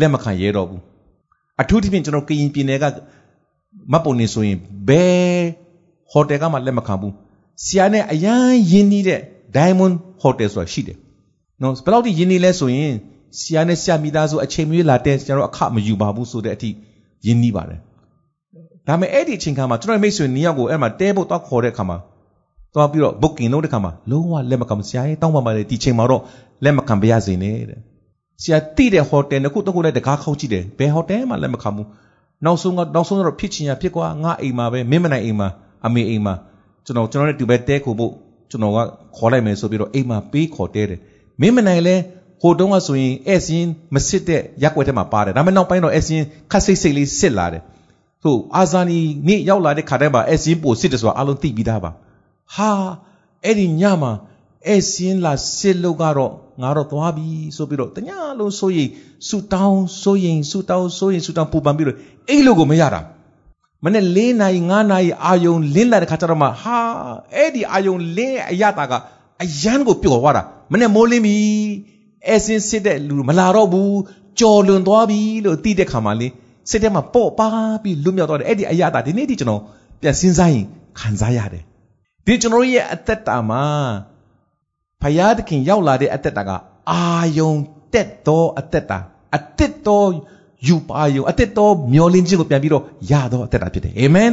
[0.00, 0.82] လက်မခံရဲတော့ဘူး
[1.60, 2.84] အထူးသဖြင့်ကျွန်တော်ကရင်ပြည်နယ်က
[3.92, 4.58] မပုံနေဆိုရင်
[4.88, 5.42] ဘယ်
[6.10, 7.12] ဟိုတယ်ကမှလက်မခံဘူး
[7.64, 9.20] ဆရာနဲ့အရန်ရင်းနှီးတဲ့
[9.56, 10.96] Diamond Hotel ဆိုတာရှိတယ်
[11.62, 12.92] နော်ဘယ်လောက်ထိရင်းနှီးလဲဆိုရင်
[13.40, 16.70] ဆရာနဲ့ဆရာမိသားစုအချိန်မရွေးလာတဲ့ကျွန်တော်အခမယူပါဘူးဆိုတဲ့အထိ
[17.26, 17.80] ရင်းနှီးပါတယ်
[18.86, 21.98] ဒါပေမဲ့အဲ့ဒီအချိန်ခါမှာကျွန်တော်မိတ်ဆွေနှစ်ယောက်ကိုအဲ့မှာတဲဖို့တော့ခေါ်တဲ့အခါမှာ
[22.74, 26.22] သွားပြီးတော့ booking လုပ်တဲ့ခါမှာလုံးဝလက်မခံဆရာရဲ့တောင်းပန်ပါတယ်ဒီချိန်မှာတော့
[26.64, 27.80] လက်မခံပါရစေနဲ့တဲ့
[28.42, 31.88] ဆရာတိတဲ့ဟိုတယ်တစ်ခုတစ်ခုလည်းတကားခောက်ကြည့်တယ်ဘယ်ဟိုတယ်မှလက်မခံဘူး
[32.44, 35.48] နောက်ဆုံးကနောက်ဆုံးတော့ဖြစ်ချင်ရဖြစ်ကွာငါအိမ်မှာပဲမင်းမနိုင်အိမ်မှာ
[35.86, 36.34] အမေအိမ်မှာ
[36.84, 38.12] ကျွန်တော်ကျွန်တော်နဲ့တူပဲတဲခိုဖို့
[38.50, 38.78] ကျွန်တော်က
[39.16, 40.98] ခေါ်လိုက်မယ်ဆိုပြီးတော့အိမ်မှာပေးခေါ်တဲတယ်
[41.40, 41.96] မင်းမနိုင်လဲ
[42.40, 47.62] ဟိုတုန်းကဆိုရင်အဲ့စင်းမစစ်တဲ့ရက်ွက်ထဲမှာပါတယ်ဒါပေမဲ့နောက်ပိုင်းတော့အဲ့စင်းခက်စိတ်စိတ်လေးစစ်လာတယ်
[48.22, 48.98] ဆိုအာဇာနီ
[49.28, 51.90] နေ့ရောက်လာတဲ့ခါတိုင်းမှာအဲ့စင်းပိုစစ်တယ်ဆိုတာအလုံးသိပြီးသားပါ
[52.54, 52.70] ဟာ
[53.44, 54.12] အဲ့ဒီညမှာ
[54.66, 58.88] အဲ့စင်းလာစစ်လို့ကတော့ ငါတော့သွားပြီဆိုပြီးတော့တညလုံးဆိုရင်
[59.28, 61.96] ဆူတောင်းဆိုရင်ဆူတောင်းဆိုရင်ဆူတောင်းပူပန်ပြီးတော့
[62.28, 63.00] အဲ့လိုကိုမရတာ
[63.84, 66.78] မနေ့၄နာရီ၅နာရီအာယုံလင်းလာတဲ့ခါကျတော့မှဟာ
[67.34, 68.92] အဲ့ဒီအာယုံလင်းအရတာက
[69.42, 70.42] အရန်ကိုပျော်သွားတာ
[70.72, 71.36] မနေ့မိုးလင်းပြီ
[72.28, 73.98] အဲစင်းစစ်တဲ့လူမလာတော့ဘူး
[74.40, 76.28] ကြော်လွန်သွားပြီလို့သိတဲ့ခါမှလေ
[76.70, 77.48] စိတ်ထဲမှာပေါ့ပါ
[77.82, 79.62] ပြီးလွတ်မြောက်သွားတယ်အဲ့ဒီအရတာဒီနေ့ဒီကျွန်တော်
[80.00, 80.66] ပြန်စဉ်းစားရင်
[80.98, 81.64] ခံစားရတယ်
[82.26, 83.62] ဒီကျွန်တော်ရဲ့အသက်တာမှာ
[85.02, 86.50] ဖယားသခင်ရောက်လာတဲ့အသက်တာက
[86.90, 87.02] အာ
[87.38, 87.52] ယုံ
[87.92, 88.98] တက်သောအသက်တာ
[89.36, 90.04] အသက်သော
[90.68, 94.30] ယူပါယုံအသက်သောမျောလင်းခြင်းကိုပြန်ပြီးတော့ရသောအသက်တာဖြစ်တယ်အာမင်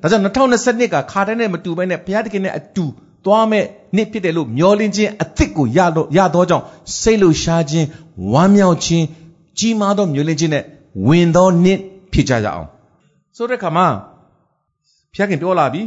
[0.00, 2.84] ဒါကြောင့်2022ကခါတိုင်းနဲ့မတူဘဲနဲ့ဘုရားသခင်နဲ့အတူ
[3.24, 3.64] သွားမဲ့
[3.96, 6.64] နှစ်ဖြစ်တယ်လို့မျောလင်းခြင်းအသစ်ကိုရတော့ရသောကြောင့်
[7.00, 7.86] စိတ်လှရှားခြင်း
[8.32, 9.04] ဝမ်းမြောက်ခြင်း
[9.58, 10.64] ကြီးမားသောမျောလင်းခြင်းနဲ့
[11.06, 11.78] ဝင်သောနှစ်
[12.12, 12.68] ဖြစ်ကြရအောင်
[13.36, 13.86] ဆိုတဲ့ခါမှာ
[15.12, 15.82] ဘုရားခင်ပြောလာပြီ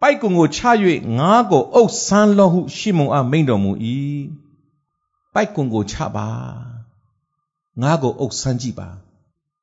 [0.00, 0.60] ပိုက်ကုံကိုချ၍
[1.18, 3.72] ငါးကိုအုပ်ဆန်းလောဟုရှေမုန်အားမိန်တော်မူ၏
[5.34, 6.28] ပိုက်ကုံကိုချပါ
[7.80, 8.88] ငါးကိုအုပ်ဆန်းကြည့်ပါ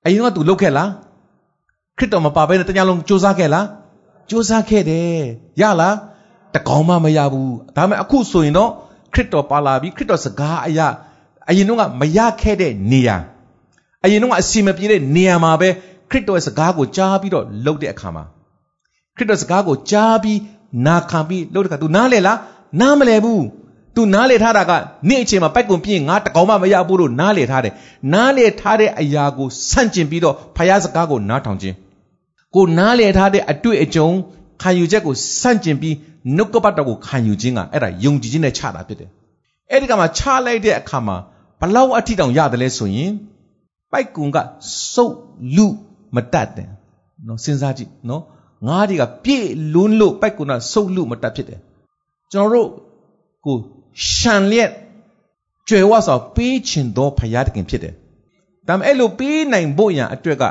[0.06, 0.90] အရင်ကသူလုပ်ခဲ့လား
[1.98, 3.68] ခရစ်တော်မပါဘဲနဲ့တ냐လုံးစူးစမ်းခဲ့လား
[4.30, 5.18] စူးစမ်းခဲ့တယ်
[5.62, 5.96] ရလား
[6.54, 8.72] တကောင်မှမရဘူးဒါပေမဲ့အခုဆိုရင်တော့
[9.14, 10.88] ခရစ်တော်ပါလာပြီခရစ်တော်စကားအရာ
[11.50, 13.18] အရင်တော့ကမရခဲ့တဲ့နေရာ
[14.04, 15.70] အရင်တော့ကအစီမပြေတဲ့နေရာမှာပဲ
[16.10, 18.24] ခရစ်တော်ရဲ့စကားကိုကြားပြီးတော့လှုပ်တဲ့အခါမှာ
[19.18, 20.40] ခရစ်တော်စကားကိုကြားပြီး
[20.88, 22.38] နာခံပြီးလှုပ်တဲ့အခါ तू နားလေလား
[22.82, 23.42] နားမလဲဘူး
[23.96, 24.72] तू နားလေထားတာက
[25.10, 27.74] နေ့အချိန်မှာပိုက်ကွန်ပြင်းငါတကောင်မှမရဘူးလို့နားလေထားတယ်
[28.14, 31.76] နားလေထားတဲ့အရာကိုဆန့်ကျင်ပြီးတော့ဖယားစကားကိုနားထောင်ခြင်း
[32.56, 34.10] ကိုနားလေထားတဲ့အတွေ့အကြုံ
[34.62, 35.96] ခံယူချက်ကိုဆန့်ကျင်ပြီး
[36.36, 39.10] နှုတ်ကပတ်တော်ကိုခံယူခြင်းကအဲ့ဒါယုံကြည်ခြင်းနဲ့ချတာဖြစ်တယ်
[39.72, 41.18] အဲ့ဒီကမှာချလိုက်တဲ့အခါမှာ
[41.60, 43.12] ဘလောက်အထိတောင်ရတယ်လဲဆိုရင်
[43.92, 44.38] ပိုက်ကွန်က
[44.94, 45.16] စုပ်
[45.56, 45.68] လူ
[46.16, 46.70] မတတ်တယ်
[47.28, 48.24] နော်စဉ်းစားကြည့်နော်
[48.66, 51.60] ငါးတွေကပြည့်လွန်းလို့ပိုက်ကွန်ကစုပ်လူမတတ်ဖြစ်တယ်
[52.32, 52.70] ကျွန်တော်တို့
[53.46, 53.56] ကို
[54.14, 54.72] ရှန်လျက်
[55.70, 57.94] ကြွယ်ဝစွာပေးချင်သောဖရာတခင်ဖြစ်တယ်
[58.68, 60.44] ဒါပေမဲ့အဲ့လိုပေးနိုင်ဖို့ရန်အတွက်က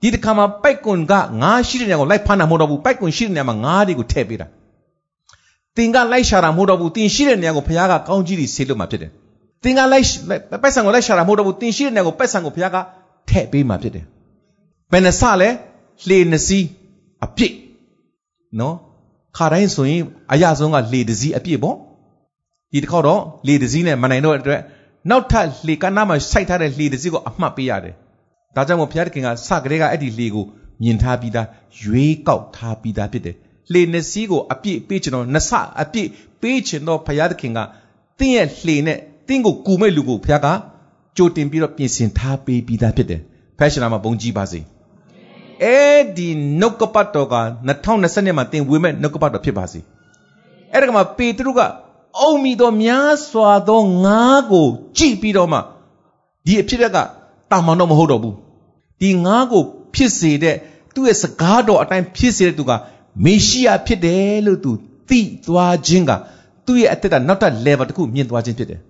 [0.00, 1.12] ဒီတစ်ခါမှာပိုက်ကွန်က
[1.42, 4.46] ငါးရှိတဲ့နေရာကိုလိုက်ဖမ်းတာမဟုတ်တော့ဘူးပိုက်ကွန်ရှိတဲ့နေရာမှာငါးတွေကိုထည့်ပေးတာ
[5.76, 9.10] တင်ကလိုက်ရှာတာမဟုတ်တော့ဘူးတင်ရှိတဲ့နေရာကိုဘုရားကကောင်းကြီးတွေဆေးလို့မှာဖြစ်တယ်
[9.64, 10.06] တင်ကလိုက်
[10.62, 12.76] ပက်ဆံကိုလိုက်ရှာတာမဟုတ်တော့ဘူးတင်ရှိတဲ့နေရာကိုပက်ဆံကိုဘုရားက
[13.28, 14.04] ထည့်ပေးမှာဖြစ်တယ်
[14.92, 15.48] ဘယ်နှစလဲ
[16.08, 16.66] လှေနှစီး
[17.24, 17.54] အပြည့်
[18.60, 18.76] နော်
[19.36, 20.02] ခါတိုင်းဆိုရင်
[20.32, 21.76] အရဆုံးကလှေတစည်းအပြည့်ပေါ့
[22.72, 24.60] ဒီတစ်ခေါက်တော့လှေတစည်းနဲ့မနိုင်တော့တဲ့အတွက်
[25.10, 27.94] နောက်ထပ်လှေကနားမှာစိုက်ထားတဲ့လှေတစည်းကိုအမှတ်ပေးရတယ်
[28.56, 30.44] ဒါကြောင့်မို့ဘုရားသခင်ကစကလေးကအဲ့ဒီလှေကို
[30.82, 31.46] မြင်ထားပြီးသား
[31.82, 33.36] ရွေးကောက်ထားပြီးသားဖြစ်တယ်
[33.72, 36.08] လှေနှစ်စီးကိုအပြည့်ပေးချင်တော့နှစ်ဆအပြည့်
[36.42, 37.58] ပေးချင်တော့ဘုရားသခင်က
[38.18, 38.98] တင်းရဲ့လှေနဲ့
[39.28, 40.48] တင်းကိုကူမဲ့လူကိုဘုရားက
[41.16, 43.20] ကြိုတင်ပြီးတော့ပြင်ဆင်ထားပေးပြီးသားဖြစ်တယ်။
[43.58, 44.60] ဘဖက်ရှင်နာမှာဘုံကြီးပါစေ
[45.62, 46.28] အဲ့ဒီ
[46.60, 47.36] နှုတ်ကပတ်တော်က
[47.84, 49.80] 2020မှာသင်ဝေမဲ့နှုတ်ကပတ်တော်ဖြစ်ပါစေ
[50.72, 51.60] အဲ့ဒါကမှပေတရုက
[52.20, 54.68] အုံမီတော်များစွာသောငါးကို
[54.98, 55.58] ကြည့်ပြီးတော့မှ
[56.46, 56.98] ဒီအဖြစ်က
[57.50, 58.36] တာမန်တော့မဟုတ်တော့ဘူး
[59.00, 59.62] ဒီငါးကို
[59.94, 60.56] ဖြစ်စေတဲ့
[60.94, 62.72] သူ့ရဲ့စကားတော်အတိုင်းဖြစ်စေတဲ့သူက
[63.24, 64.70] မေရှိယဖြစ်တယ်လို့သူ
[65.08, 66.12] သိသွားခြင်းက
[66.66, 68.80] သူ့ရဲ့အသက်တာနောက်ထပ် level တစ်ခုမြင့်သွားခြင်းဖြစ်တယ်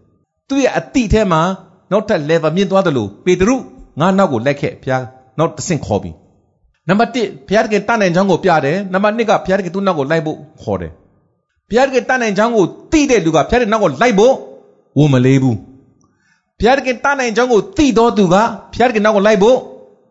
[0.49, 1.41] သူ့ရဲ့အတိထဲမှာ
[1.91, 3.57] နောက်ထပ် level မြင့်သွားတယ်လို့ပေတရု
[4.01, 5.05] ငါနောက်ကိုလိုက်ခဲ့ဘုရား
[5.39, 6.11] နောက်တစ်ဆင့်ခေါ်ပြီ
[6.91, 10.93] နံပါတ်1ဘုရားတကယ်တတ်နိုင်ကြောင်းကိုပြတယ်နံပါတ်2ကဘုရားတကယ်သူ့နောက်ကိုလိုက်ဖို့ခေါ်တယ်
[11.69, 14.35] ဘုရားတကယ်တတ်နိုင်ကြောင်းကိုသိတဲ့လူကဘုရားတကယ်နောက်ကိုလိုက်ဖို့
[14.99, 15.57] ဝန်မလေးဘူး
[16.59, 18.37] ဘုရားတကယ်တတ်နိုင်ကြောင်းကိုသိတော်သူက
[18.73, 19.57] ဘုရားတကယ်နောက်ကိုလိုက်ဖို့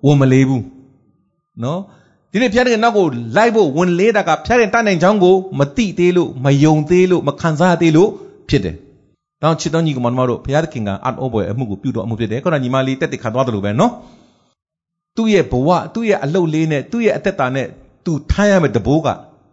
[0.06, 0.64] ဝန်မလေးဘူး
[1.64, 1.80] နော်
[2.32, 3.06] ဒီနေ့ဘုရားတကယ်နောက်ကို
[3.38, 8.10] လိုက်ဖို့ဝန်လေးတာကဘုရားတကယ်တတ်နိုင်ကြောင်းကိုမသိသေးလို့မယုံသေးလို့မခံစားသေးလို့
[8.50, 8.76] ဖြစ်တယ်။
[9.42, 13.92] တောင်းချစ်တော်ညီကောင်မတို့ဘုရားသခင်ကအတ်ဩပွဲအမှုကိုပြုတော်အမှုဖြစ်တယ်။ခေါင်းညီမလေးတက်တက်ခံသွားတယ်လို့ပဲနော်။
[15.17, 17.67] သူ့ရဲ့ဘဝသူ့ရဲ့အလုတ်လေးနဲ့သူ့ရဲ့အသက်တာနဲ့
[18.05, 19.09] သူထားရမယ့်တဘိုးက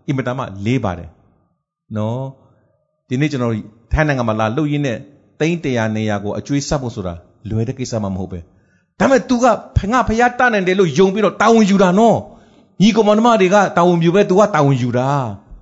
[0.08, 1.10] အင်မတန်မှလေးပါတယ်။
[1.98, 2.22] နော်။
[3.08, 3.54] ဒီနေ့ကျွန်တော်
[3.92, 4.98] ထိုင်းနိုင်ငံမှာလာလှုပ်ရင်းနဲ့
[5.40, 7.14] သိန်းတရာနေရာကိုအကျွေးဆက်ဖို့ဆိုတာ
[7.50, 8.40] လွယ်တဲ့ကိစ္စမှမဟုတ်ပဲ။
[9.00, 9.46] ဒါပေမဲ့ तू က
[9.92, 12.18] ငါဖျားတနိုင်တယ်လို့ယုံပြီးတော့တာဝန်ယူတာနော်။
[12.82, 15.10] ညီကောင်မတွေကတာဝန်ယူပဲ तू ကတာဝန်ယူတာ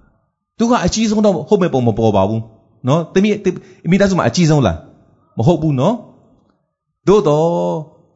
[0.57, 2.41] ။तू ကအကြီးဆုံးတော့ဟုတ်မဲ့ပုံမပေါ်ပါဘူး။
[2.87, 3.33] နော်။တမီး
[3.91, 4.77] မိသားစုမှာအကြီးဆုံးလား
[5.37, 5.95] မဟုတ်ဘူးနော်။
[7.07, 7.45] သို့တော့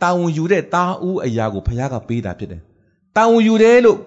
[0.02, 2.60] တာဝန်ယူတဲ့တာဦးအရာကိုဖခင်ကပေးတာဖြစ်တယ်။
[3.16, 3.98] တာဝန်ယူတယ်လို့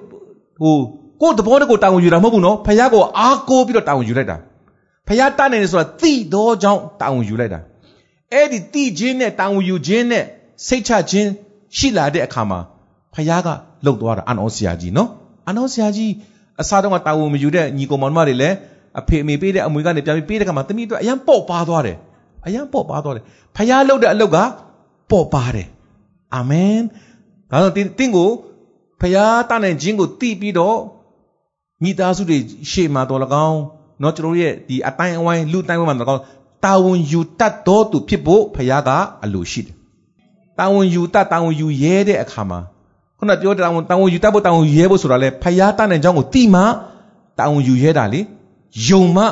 [0.62, 0.78] ဟို
[1.22, 4.38] ကိုယ်တဘောတကိုတာဝန်ယူတာမဟုတ်ဘူးနော်။ဖခင်ကိုအားကိုးပြီးတော့တာဝန်ယူလိုက်တာ။
[5.08, 7.60] ဖခင်တတ်နိုင်တယ်ဆိုတာသိတော့ကြောင့်တာဝန်ယူလိုက်တာ။
[8.34, 10.24] အဲ့ဒီသိခြင်းနဲ့တာဝန်ယူခြင်းနဲ့
[10.68, 11.30] စိတ်ချခြင်း
[11.78, 12.60] ရှိလာတဲ့အခါမှာ
[13.14, 13.50] ဖခင်က
[13.86, 15.10] လှုပ်သွားတာအနောဆရာကြီးနော်။
[15.50, 16.12] အနောဆရာကြီး
[16.62, 18.56] အစားတော့တာဝန်မယူတဲ့ညီကောင်မောင်မတွေလည်း
[19.00, 21.98] အဖေအမေပေးတဲ့အမွေကနေပြန်ပြီးပေးတဲ့ကမှာသမီးတို့အရန်ပေါ့ပါသွားတယ်
[22.48, 23.24] အရန်ပေါ့ပါသွားတယ်
[23.56, 24.38] ဖျားလုပ်တဲ့အလုပ်က
[25.12, 25.68] ပေါ့ပါတယ်
[26.35, 26.79] အာမင်
[27.51, 28.31] ဒါဆိုတင်းတင်းကို
[29.01, 30.79] ဖျားတနိုင်ခြင်းကိုသိပြီးတော့
[31.83, 32.39] မိသားစုတွေ
[32.71, 33.59] ရှေ့မှာတော်လကောင်း
[34.01, 36.23] เนาะကျွန်တော်ရဲ့ဒီအတိုင်းအဝိုင်းလူတိုင်းဝိုင်းမှာတော်ကောင်း
[36.65, 38.91] တာဝန်ယူတတ်တော်သူဖြစ်ဖို့ဖျားက
[39.25, 39.75] အလိုရှိတယ်
[40.59, 42.59] တာဝန်ယူတတ်တာဝန်ယူရဲတဲ့အခါမှာ
[43.19, 46.63] ခုနပြောတာဝန်တာဝန်ယူတတ်ဖို့တာဝန်ယူရဲဖို့ဆိုတာလေဖျားတနိုင်ကြောင်းကိုသိမှ
[47.39, 48.21] တာဝန်ယူရဲတာလေ
[48.87, 49.25] ယုံမှ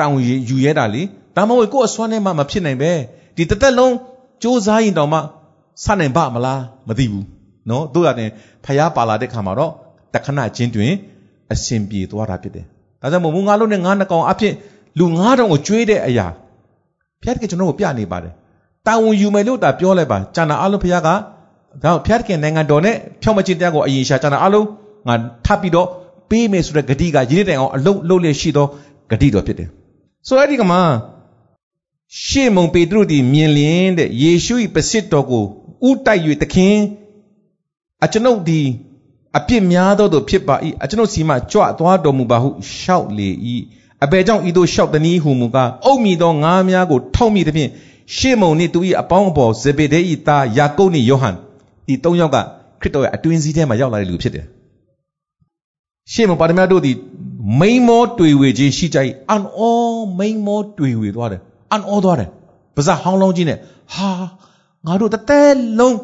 [0.00, 0.18] တောင်း
[0.48, 1.02] ယူရဲတာလေ
[1.36, 2.92] ဒါမှမဟုတ်ကိုယ့်အစွမ်းနဲ့မှမဖြစ်နိုင်ပဲ
[3.36, 3.94] ဒီတသက်လုံး
[4.42, 5.18] စူးစမ်းရင်တောင်မှ
[5.83, 7.25] စနိုင်ပါမလားမသိဘူး
[7.69, 8.29] နော်တို့ရတယ်
[8.65, 9.71] ဖျားပါလာတဲ့ခါမှာတော့
[10.13, 10.91] တခဏချင်းတွင်
[11.53, 12.65] အစဉ်ပြေသွားတာဖြစ်တယ်
[13.01, 14.53] ဒါကြောင့်မို့ငါလုံးနဲ့ငါးနှကောင်အဖြစ်
[14.99, 16.27] လူ9000ကိုကျွေးတဲ့အရာ
[17.21, 18.33] ဖျားတကယ်ကျွန်တော်ကိုပြနေပါတယ်
[18.87, 21.09] တာဝန်ယူမယ်လို့တာပြောလိုက်ပါကျန်တာအလုံးဖျားက
[21.83, 24.67] ဒါဖျားတကယ်နိုင်ငံတော်နဲ့ဖြောင်းမချင်းတရားကိုအရင်ရှာကျန်တာအလုံး
[25.07, 25.15] ငါ
[25.45, 25.87] ထပ်ပြီးတော့
[26.29, 28.67] ပေးမယ်ဆိုတဲ့ဂတိကရည်တဲ့တိုင်အောင်အလုံးလုံးလေးရှိသော
[29.11, 29.69] ဂတိတော်ဖြစ်တယ်
[30.27, 30.81] ဆိုတော့အဲ့ဒီကမှာ
[32.25, 35.45] ရှေ့မုံပေတရုသည်မြင်လျင်တဲ့ယေရှု၏ပစစ်တော်ကို
[35.87, 36.75] ဥတိုက်၍သခင်
[38.03, 38.61] အကျွန်ုပ်ဒီ
[39.37, 43.29] အပြစ်များသောသူဖြစ်ပါ၏အကျွန်ုပ်စီမှကြွသွားတော်မူပါဟုရှောက်လေ၏
[44.03, 47.71] အဘယ်ကြောင့်ဤသို့ရှောက်သည်ဟုမူကားအုပ်မိသောငါးများကိုထောက်မိသည်ဖြင့်
[48.17, 51.35] ရှေ့မုံနှင့်သူ၏အပေါင်းအပေါ်ဇေဗေဒဲ၏သားယာကုပ်နှင့်ယောဟန်
[51.87, 52.37] ဒီသုံးယောက်က
[52.81, 54.45] ခရစ်တော်ရဲ့အတွင်းစည်းထဲမှာရောက်လာတဲ့လူဖြစ်တယ်
[56.11, 56.95] ရှေ့မုံပါရမတ်တို့သည်
[57.59, 58.97] မိန်မောတွေ့ဝေခြင်းရှိကြ၏
[59.29, 61.41] အန်အောမိန်မောတွေ့ဝေသွားတယ်
[61.71, 62.29] အန်အောသွားတယ်
[62.75, 63.57] ပါဇက်ဟောင်းလုံးကြီးနဲ့
[63.93, 64.09] ဟာ
[64.89, 65.41] ငါတို့တတဲ
[65.79, 65.97] လုံး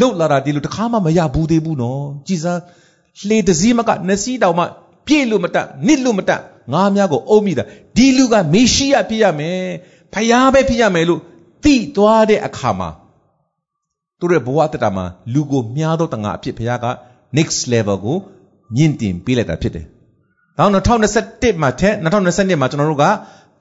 [0.00, 2.60] လှုပ်လာတာဒီလိုတခါမှမရဘူးသေးဘူးနော်ကြည်စမ်း
[3.28, 4.64] လှေတစည်းမကနစီတောင်မှ
[5.06, 6.40] ပြည့်လို့မတက်နစ်လို့မတက်
[6.72, 7.64] ငါးများကိုအုပ်မိတာ
[7.96, 9.58] ဒီလူကမေရှိယဖြစ်ရမယ်
[10.14, 11.20] ဖယားပဲဖြစ်ရမယ်လို့
[11.64, 12.88] သိသွားတဲ့အခါမှာ
[14.18, 15.04] သူတို့ရဲ့ဘဝတတမှာ
[15.34, 16.86] လူကိုမြားတော့တငါအဖြစ်ဖယားက
[17.36, 18.16] next level ကို
[18.76, 19.86] မြင့်တင်ပေးလိုက်တာဖြစ်တယ်
[20.58, 23.06] နောက်2021မှာထက်2022မှာကျွန်တော်တို့က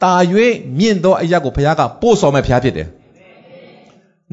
[0.04, 0.14] တာ၍
[0.78, 2.88] မြင့်သောအရာကိုဘုရားကပို့ဆောင်မဲ့ဘုရားဖြစ်တယ်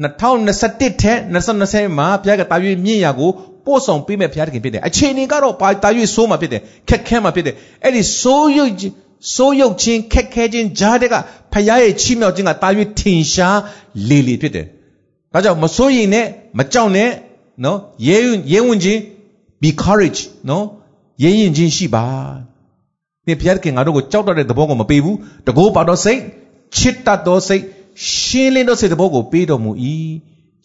[0.03, 2.55] 2021ထက်2020မှာဘုရားကတာ၍
[2.85, 3.29] မြင့်ရာကို
[3.65, 8.71] ပို့ဆောင်ပေးမဲ့ဘုရားတခင်ဖြစ်တယ်အခြေအနေကတော့ပါတာ၍ဆိုးမှာဖြစ်တယ်ခက်ခဲမှာဖြစ်တယ်အဲ့ဒီဆိုးရုပ်
[9.35, 11.15] ဆိုးရုပ်ချင်းခက်ခဲခြင်းကြားတဲ့က
[11.53, 12.69] ဘုရားရဲ့ချီးမြှောက်ခြင်းကတာ၍
[12.99, 13.59] ထင်ရှား
[14.09, 14.65] လေလေဖြစ်တယ်
[15.33, 16.25] ဒါကြောင့်မစိုးရင်နဲ့
[16.57, 17.09] မကြောက်နဲ့
[17.65, 18.17] နော်ရဲ
[18.51, 18.99] ရဲဝင်ခြင်း
[19.61, 20.65] be courage နော်
[21.23, 22.05] ရဲရင်ချင်းရှိပါ
[23.25, 25.17] သင်ဘုရားသခင်ငါတို့ကိုကြောက်တတ်တဲ့သဘောကိုမပေးဘူး
[25.47, 26.19] တကိုးပါတော့စိတ်
[26.75, 27.63] ချစ်တတ်သောစိတ်
[28.05, 29.71] ရှင်းလင်းသောစိတ်သဘောကိုပေးတော်မူ၏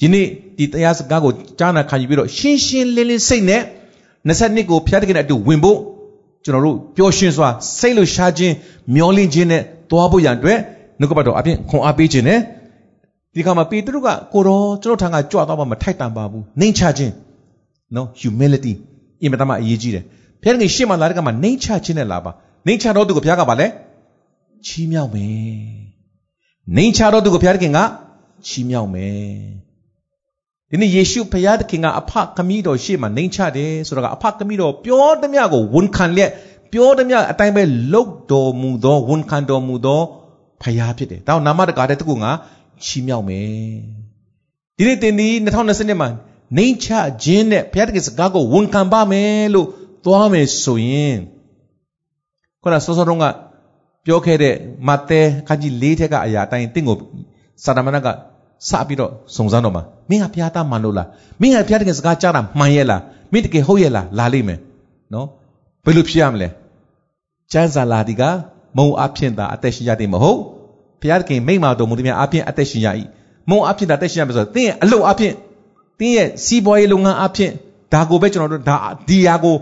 [0.03, 0.27] ယနေ့
[0.59, 3.63] ဒီတရားစကားကိုကြားနာခံယူပြီးတော့ရှင်းရှင်းလင်းလင်းစိတ်နဲ့
[4.29, 5.79] 22ကိုဘုရားသခင်နဲ့အတူဝင်ဖို့
[6.45, 7.49] ကျွန်တော်တို့ပျော်ရွှင်စွာ
[7.79, 8.55] စိတ်လှရှားခြင်း
[8.95, 10.59] မျောလင့်ခြင်းနဲ့သွားဖို့ရန်အတွက်
[10.99, 12.39] နှုတ်ကပတ်တော်အပြင်ခွန်အားပေးခြင်းနဲ့
[13.35, 17.13] ဒီခါမှာပေတရုကကိုတော်ကျွန်တော်ထံကကြွသွားမှမထိုက်တန်ပါဘူးနှိမ်ချခြင်း
[17.95, 18.73] နော် humility
[19.23, 20.05] အင်မတန်မှအရေးကြီးတယ်
[20.43, 22.31] ဘုရားသခင်ရှေ့မှာလာတဲ့ကမှာနှိမ်ချခြင်းနဲ့လာပါ
[22.67, 23.67] နှိမ်ချတော့သူကိုဘုရားကပါလဲ
[24.67, 25.92] ချီးမြှောက်မယ်
[26.77, 27.79] နှိမ်ချတော့သူကိုဘုရားသခင်က
[28.47, 29.23] ချီးမြှောက်မယ်
[30.71, 36.31] ဒီနေ့ယေရှုဖခင်သခင်ကအဖခမည်းတော်ရှေ့မှာနှိမ်ချတယ်ဆိုတော့ကအဖခမည်းတော်ပြောသမျှကိုဝန်ခံလျက်
[36.73, 37.63] ပြောသမျှအတိုင်းပဲ
[37.93, 40.01] လုပ်တော်မူသောဝန်ခံတော်မူသော
[40.63, 42.31] ဖခင်ဖြစ်တယ်။ဒါနာမတကာတဲ့တကူငါ
[42.85, 43.49] ချီးမြှောက်မယ်။
[44.77, 46.09] ဒီနေ့တင်ဒီ2020မှာ
[46.57, 46.89] နှိမ်ချ
[47.25, 49.69] ခြင်းနဲ့ဘုရားတခင်စကားကိုဝန်ခံပါမယ်လို့
[50.05, 51.19] သွားမယ်ဆိုရင်
[52.63, 53.27] ခုနစောစောတုန်းက
[54.07, 54.55] ပြောခဲ့တဲ့
[54.89, 56.97] မဿဲခန်းကြီး၄ထက်ကအရာအတိုင်းတင့်ကို
[57.65, 58.09] စာတမဏက
[58.69, 61.09] စပြီးတော့စုံစမ်းတော့မှာမင်းကဘုရားသားမှန်လို့လား
[61.41, 63.01] မင်းကဘုရားတခင်စကားကြားတာမှန်ရဲ့လား
[63.33, 64.59] မင်းတကယ်ဟုတ်ရဲ့လားလာလိမ့်မယ်
[65.15, 65.27] နော်
[65.85, 66.49] ဘယ်လိုဖြစ်ရမလဲ
[67.53, 68.23] ကျမ်းစာလာဒီက
[68.79, 70.39] မုံအဖြစ်သာအသက်ရှင်ရတဲ့မဟုတ်
[71.01, 72.89] ဘုရားတခင်မိမ့်မာတော်မူသည်များအဖြစ်အသက်ရှင်ရ၏
[73.51, 75.33] မုံအဖြစ်သာအသက်ရှင်ရမယ်ဆိုတော့သင်ရဲ့အလုပ်အဖြစ်
[75.99, 77.51] တင်းရဲ့စီးပွားရေးလုပ်ငန်းအဖြစ်
[77.93, 78.77] ဒါကိုပဲကျွန်တော်တို့ဒါ
[79.09, 79.57] ဒီယာကို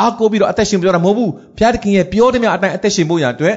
[0.00, 3.56] အားကိုးပြီးတော့အသက်ရှင်ပြောတာမဟုတ်ဘူးဘုရားသခင်ရဲ့ပြောတဲ့မြတ်အတိုင်းအသက်ရှင်ဖို့ရအတွက်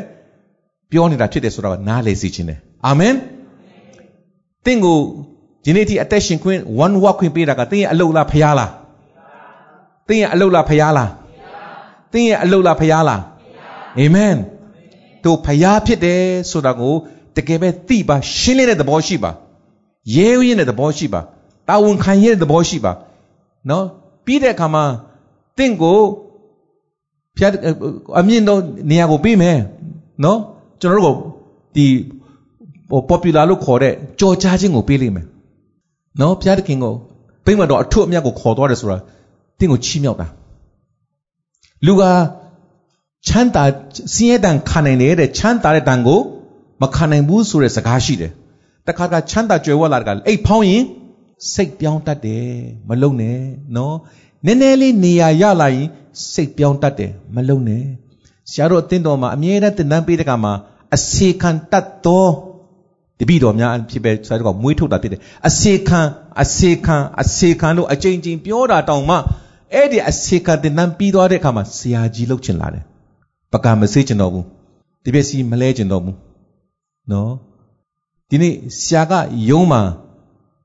[0.96, 3.14] ပြောနေတာဖြစ်တယ်ဆိုတော့နားလေစီခြင်းတယ်အာမင်
[4.66, 4.98] တင့်ကို
[5.66, 8.72] ဒီနေ့ထိအသက်ရှင်ခွင့် one walk ခွင့်ပေးတာကတင်းရဲ့အလုတ်လားဖရားလား
[10.08, 11.12] တင်းရဲ့အလုတ်လားဖရားလား
[12.14, 13.22] တင်းရဲ့အလုတ်လားဖရားလား
[14.00, 14.36] အာမင်
[15.24, 16.94] တို့ဖရားဖြစ်တယ်ဆိုတာကို
[17.36, 19.32] တကယ်ပဲသိပါရှင်းလင်းတဲ့သဘောရှိပါ
[20.16, 21.22] ရဲရင်းတဲ့သဘောရှိပါ
[21.68, 22.92] တာဝန်ခံရတဲ့သဘောရှိပါ
[23.70, 23.86] နော်
[24.26, 24.84] ပြီးတဲ့အခါမှာ
[25.58, 26.00] တင့်ကို
[27.38, 27.52] ဖျက်
[28.20, 28.60] အမြင့်တော့
[28.90, 29.58] နေရာကိုပေးမယ်
[30.24, 30.40] နော်
[30.82, 31.20] ကျွန်တော်တို့က
[31.76, 31.86] ဒီ
[32.90, 35.26] ဟို popular လို့ခေါ်တဲ့ကြော်ကြားခြင်းကိုပေးလိမ့်မယ်
[36.20, 36.94] နော်ဘုရားသခင်ကို
[37.46, 38.98] ပြိမတော်အထွတ်အမြတ်ကိုခေါ်သွားတယ်ဆိုတာ
[39.60, 40.28] တင့်ကိုချီးမြှောက်တာ
[41.86, 42.04] လူက
[43.28, 43.64] ချမ်းသာ
[44.14, 46.20] စင်းရဲတန်ခံနိုင်တဲ့ချမ်းသာတဲ့တန်ကို
[46.82, 48.32] မခံနိုင်ဘူးဆိုတဲ့စကားရှိတယ်
[48.88, 50.84] တခါကချမ်းသာကြွယ်ဝလာတဲ့ကအိတ်ဖောင်းရင်
[51.54, 52.50] စိတ်ပြောင်းတတ်တယ်
[52.90, 53.40] မလုံနဲ့
[53.76, 53.96] နော်
[54.46, 55.88] နည်းနည်းလေးနေရာရလာရင်
[56.34, 57.84] စိတ်ပြောင်းတတ်တယ်မလုံနဲ့
[58.52, 60.54] ဆရာတို့အသင်းတော်မှာအမြဲတမ်းတင်တန်းပေးတဲ့ကမှာ
[60.96, 62.28] အစေခံတတ်သော
[63.20, 66.02] တပိတော်များဖြစ်ပဲဆရာတို့ကမွေးထုတ်တာဖြစ်တယ်အစေခံ
[66.42, 69.16] အစေခံအစေခံလို့အကြိမ်ကြိမ်ပြောတာတောင်မှ
[69.74, 72.84] အဲ့ဒီအစေခံတင်တန်းပြီးသွားတဲ့အခါမှာဆရာကြီးလှုပ်ချင်လာတယ်
[73.54, 74.46] ပကံမစေးချင်တော့ဘူး
[75.04, 76.16] ဒီပစ္စည်းမလဲချင်တော့ဘူး
[77.12, 77.32] နော်
[78.30, 78.54] ဒီနေ့
[78.84, 79.14] ဆရာက
[79.50, 79.82] ယုံမှာ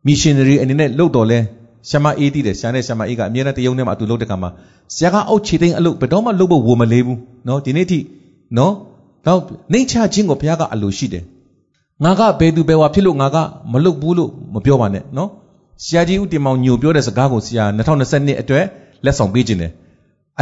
[0.07, 1.39] missionary အနေနဲ့လှုပ်တော်လဲ
[1.89, 4.51] ရှမအေးတည်တယ်ဆရာနဲ့ရှမအေးကအမြဲတမ်းတယုံထဲမှာအတူလှုပ်တဲ့ခါမှာ
[4.95, 7.99] ဆရာကအုတ်ချေသိန်းအလုပ်ဘယ်တော့မှလှုပ်ဖို့ဝမလေးဘူးနော်ဒီနေ့ထိ
[8.59, 8.73] နော်
[9.27, 9.41] တော့
[9.73, 11.25] နှိမ့်ချခြင်းကိုဘုရားကအလိုရှိတယ်
[12.05, 13.37] ငါကဘယ်သူဘယ်ဝါဖြစ်လို့ငါက
[13.73, 15.31] မလှုပ်ဘူးလို့မပြောပါနဲ့နော်
[15.85, 17.65] ဆရာကြီးဦးတင်မောင်ညိုပြောတဲ့စကားကိုဆရာ
[17.99, 18.65] 2020အတွက်
[19.05, 19.73] လက်ဆောင်ပေးခြင်းတယ်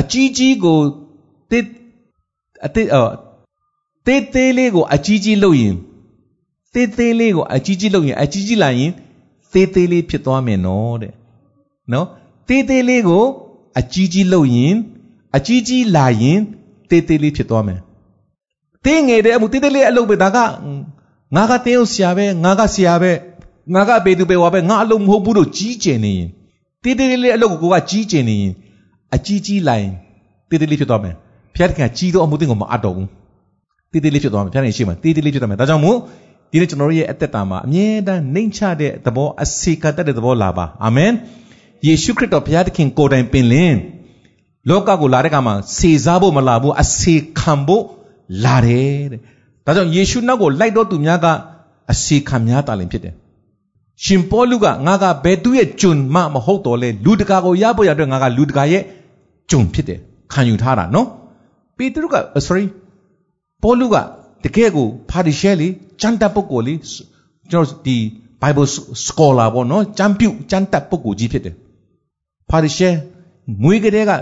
[0.00, 0.78] အကြီးကြီးကို
[1.50, 1.58] တိ
[2.66, 2.98] အတိအ
[4.06, 5.76] တေးသေးလေးကိုအကြီးကြီးလုပ်ရင်
[6.74, 8.92] တေးသေးလေးကိုအကြီးကြီးလုပ်ရင်အကြီးကြီးလာရင်
[9.52, 11.12] သေးသေးလေးဖြစ်သွားမယ်နော်တဲ့
[11.92, 12.06] နော်
[12.48, 13.24] သေးသေးလေးကို
[13.78, 14.74] အကြီးကြီးလုပ်ရင်
[15.36, 16.38] အကြီးကြီးလာရင်
[16.90, 17.80] သေးသေးလေးဖြစ်သွားမယ်
[18.84, 20.38] တင်းငယ်တဲ့အမှုသေးသေးလေးအလုပ်ပဲဒါက
[21.36, 23.12] ငါကတင်းအောင်ဆရာပဲငါကဆရာပဲ
[23.74, 26.28] ငါကဘေသူပဲဝါပဲငါအလုပ်မဟုတ်ဘူးလို့ကြီးကျယ်နေရင်
[26.82, 28.52] သေးသေးလေးအလုပ်ကိုကိုကကြီးကျယ်နေရင်
[29.14, 29.92] အကြီးကြီးလာရင်
[30.48, 31.14] သေးသေးလေးဖြစ်သွားမယ်
[31.56, 33.08] ဖျက်ခင်ကြီးသောအမှုတင်းကိုမအပ်တော့ဘူး
[33.92, 35.96] သေးသေးလေးဖြစ်သွားမယ်ဖျက်ခင်ရှိမှသေးသေးလေးဖြစ်သွားမယ်ဒါကြောင့်မို့
[36.50, 41.12] ဒီနေ့ကျွန်တော်တို့ရဲ့အသက်တာမှာအမြဲတမ်းနှိမ့်ချတဲ့သဘောအစီကတတ်တဲ့သဘောလာပါအာမင်
[41.86, 43.74] ယေရှုခရစ်တော်ဘုရားသခင်ကိုယ်တိုင်ပင်လင်
[44.68, 47.84] လောကကိုလာတဲ့ကမှာစေစားဖို့မလာဘူးအစေခံဖို့
[48.44, 49.20] လာတယ်တဲ့
[49.66, 51.26] ဒါကြောင့်ယေရှုနောက်ကိုလိုက်တော့သူများက
[51.92, 53.14] အစေခံများတာလည်းဖြစ်တယ်
[54.04, 58.82] ရှင်ပေါလုကငါကဘယ်သူရဲ့ကျွန်မှမဟုတ်တော့လဲလူတကာကိုရဖို့ရတဲ့ငါကလူတကာရဲ့
[59.50, 59.98] ကျွန်ဖြစ်တယ်
[60.32, 61.06] ခံယူထားတာနော်
[61.76, 62.64] ပေတရုက sorry
[63.62, 63.96] ပေါလုက
[64.44, 65.68] တကယ်ကိုဖာရီရှဲလေ
[66.00, 66.74] ကျမ်းတက်ပုဂ္ဂိုလ်လေ
[67.50, 67.96] ကျွန်တော်ဒီ
[68.42, 68.68] Bible
[69.06, 71.56] scholar ပေါ့နော်ကျမ်းပြုကျမ်းတက်ပုဂ္ဂိုလ်ကြီးဖြစ်တယ်
[72.50, 72.90] ဖာရီရှဲ
[73.62, 74.12] မွေးကလေးက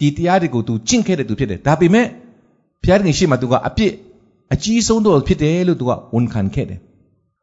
[0.00, 2.06] ဒီတရားတွေကိုသူကျင့်ခဲ့တဲ့သူဖြစ်တယ်ဒါပေမဲ့
[2.82, 3.92] ဘုရားခင်ရှိမှသူကအပြစ်
[4.52, 6.78] အကြီးဆုံးတော့ဖြစ်တယ်လို့သူကဝန်ခံခဲ့တယ်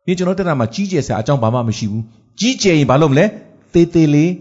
[0.05, 2.03] ဒီကျွန်တော်တက်တာမှာကြီးကျယ်စရာအကြောင်းဘာမှမရှိဘူး
[2.39, 3.25] ကြီးကျယ်ရင်ဘာလို့မလဲ
[3.73, 4.31] သေးသေးလေး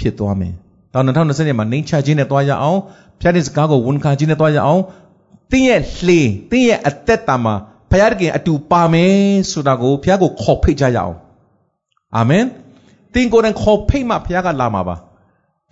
[0.00, 0.52] ဖြစ်သွားမယ်
[0.92, 2.80] တော့2020မှာနှိမ်ချခြင်းနဲ့တွားရအောင်
[3.20, 4.82] ဘုရားရှင်စကားကိုဝန်ခံခြင်းနဲ့တွားရအောင်
[5.50, 6.20] တင်းရဲ့လှေ
[6.50, 7.54] တင်းရဲ့အသက်တာမှာ
[7.90, 9.14] ဘုရားခင်အတူပါမယ်
[9.50, 11.16] ဆိုတာကိုဘုရားကိုခေါ်ဖိတ်ကြရအောင်
[12.16, 12.44] အာမင်
[13.14, 14.96] တင်းကိုယ်တိုင်ခေါ်ဖိတ်မှဘုရားကလာမှာပါ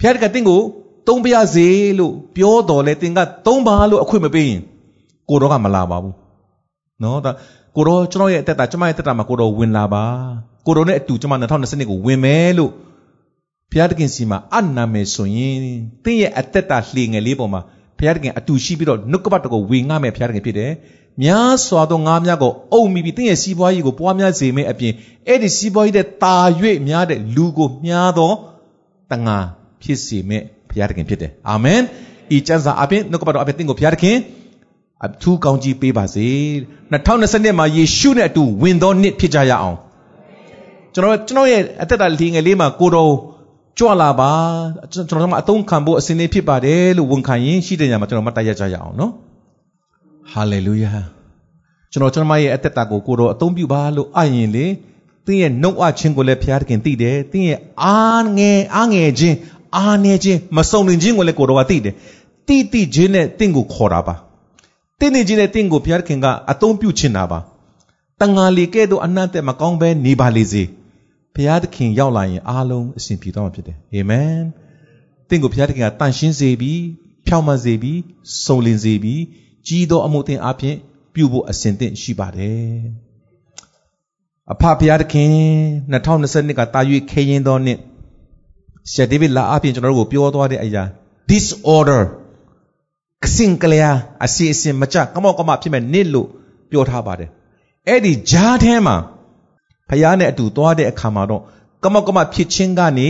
[0.00, 0.60] ဘုရားကတင်းကို
[1.08, 1.68] သုံးပါရစေ
[1.98, 4.60] လို့ပြောတော်လဲတင်းကသုံးပါလို့အခွင့်မပေးရင်
[5.28, 6.14] ကိုတော့ကမလာပါဘူး
[7.02, 7.30] နော်ဒါ
[7.76, 10.04] ကိုတော့ကျွန်တော်ရဲ့အသက်တာကျွန်မရဲ့အသက်တာမှာကိုတော့ဝင်လာပါ
[10.66, 12.70] ကိုတော့နဲ့အတူကျွန်မ2020ကိုဝင်မယ်လို့
[13.70, 15.56] ဘုရားတခင်စီမှာအနာမယ်ဆိုရင်
[16.04, 17.60] တင်းရဲ့အသက်တာလှေငယ်လေးပေါ်မှာ
[17.98, 20.72] ဘုရားတခင်အတူရှိပြီးတော့နှုတ်ကပတ်တော်ကိုဝေငှမဲ့ဘုရားတခင်ဖြစ်တယ်
[21.22, 24.92] များစွာသောငါးများကိုအုပ်မိပြီးတင်းရဲ့စီးပွားရေးကိုပွားများစေမယ့်အပြင်
[25.28, 26.36] အဲ့ဒီစီးပွားရေးတဲ့တာ၍
[26.88, 28.32] များတဲ့လူကိုမြားသော
[29.12, 29.38] တငါ
[29.84, 31.80] ဖြစ်စေမယ့်ဘုရားတခင်ဖြစ်တယ်အာမင်
[32.36, 34.16] ဤကျမ်းစာအပြင်နှုတ်ကပတ်တော်အပြင်တင်းကိုဘုရားတခင်
[35.04, 36.28] အထူးကောင်းကြီးပေးပါစေ
[36.92, 39.78] 2020နှစ်မှာယေရှုနဲ့အတူဝင်သောနှစ်ဖြစ်ကြရအောင်
[40.94, 43.12] ကျွန်တော်ကျွန်တော်ရဲ့အသက်တာလီငယ်လေးမှာကိုတော်
[43.78, 44.32] ကြွလာပါ
[44.92, 49.12] ကျွန်တော်တို့ကအသုံးခံဖို့အစဉ်လေးဖြစ်ပါတယ်လို့ဝန်ခံရင်ရှိတဲ့ညမှာကျွန်တော်မတ်တရကြရအောင်နော်
[50.32, 50.92] ဟာလေလုယာ
[51.92, 54.66] ကျွန်တော်ကျွန်မရဲ့အသက်တာကိုကိုတော်အသုံးပြုပါလို့အရင်လေ
[55.26, 59.36] သင်ရဲ့နှုတ်အချင်းကိုလည်းဘုရားသခင်သိတယ်သင်ရဲ့အားငယ်အားငယ်ခြင်း
[59.76, 61.94] အားနေခြင်းမစုံလင်ခြင်းကိုလည်းကိုတော်ကသိတယ်
[62.48, 64.14] တိတိခြင်းနဲ့သင်ကိုခေါ်တာပါ
[64.98, 67.38] တင်းနေခြင်းနဲ့သင်ကိုဘုရားသခင်ကအသုံးပြုချင်တာပါ
[68.20, 70.62] တန်ငါလီကဲ့သို့အနတ်တဲ့မကောင်းပဲနေပါလေစေ
[71.34, 74.36] ဘုရားသခင်ရောက်လာရင်အားလုံးအစဉ်ပြေသွားမှာဖြစ်တယ်အာမင်
[75.28, 76.80] သင်ကိုဘုရားသခင်ကတန်ရှင်းစေပြီး
[77.26, 78.00] ဖြောင့်မတ်စေပြီး
[78.44, 79.22] စုံလင်စေပြီး
[79.66, 80.76] ကြီးသောအမှုသင်အပြင်
[81.14, 82.74] ပြုဖို့အစဉ်သင့်ရှိပါတယ်
[84.52, 85.32] အဖဘုရားသခင်
[85.92, 86.80] 2022ကတာ၍
[87.10, 87.78] ခေရင်သောနှစ်
[88.90, 90.84] ဆရာဒေးဗစ်လာအပြင်ကျွန်တော်တို့ကိုပြောသွားတဲ့အရာ
[91.30, 92.02] disorder
[93.24, 93.90] ကစင်ကလျာ
[94.24, 96.28] အစီအစဉ်မကြကမောက်ကမဖြစ်မဲ့နှစ်လို့
[96.70, 97.30] ပြောထားပါတယ်
[97.88, 98.96] အဲ့ဒီဂျားထဲမှာ
[99.90, 101.42] ဖယားနဲ့အတူသွားတဲ့အခါမှာတော့
[101.84, 103.08] ကမောက်ကမဖြစ်ခြင်းကနေ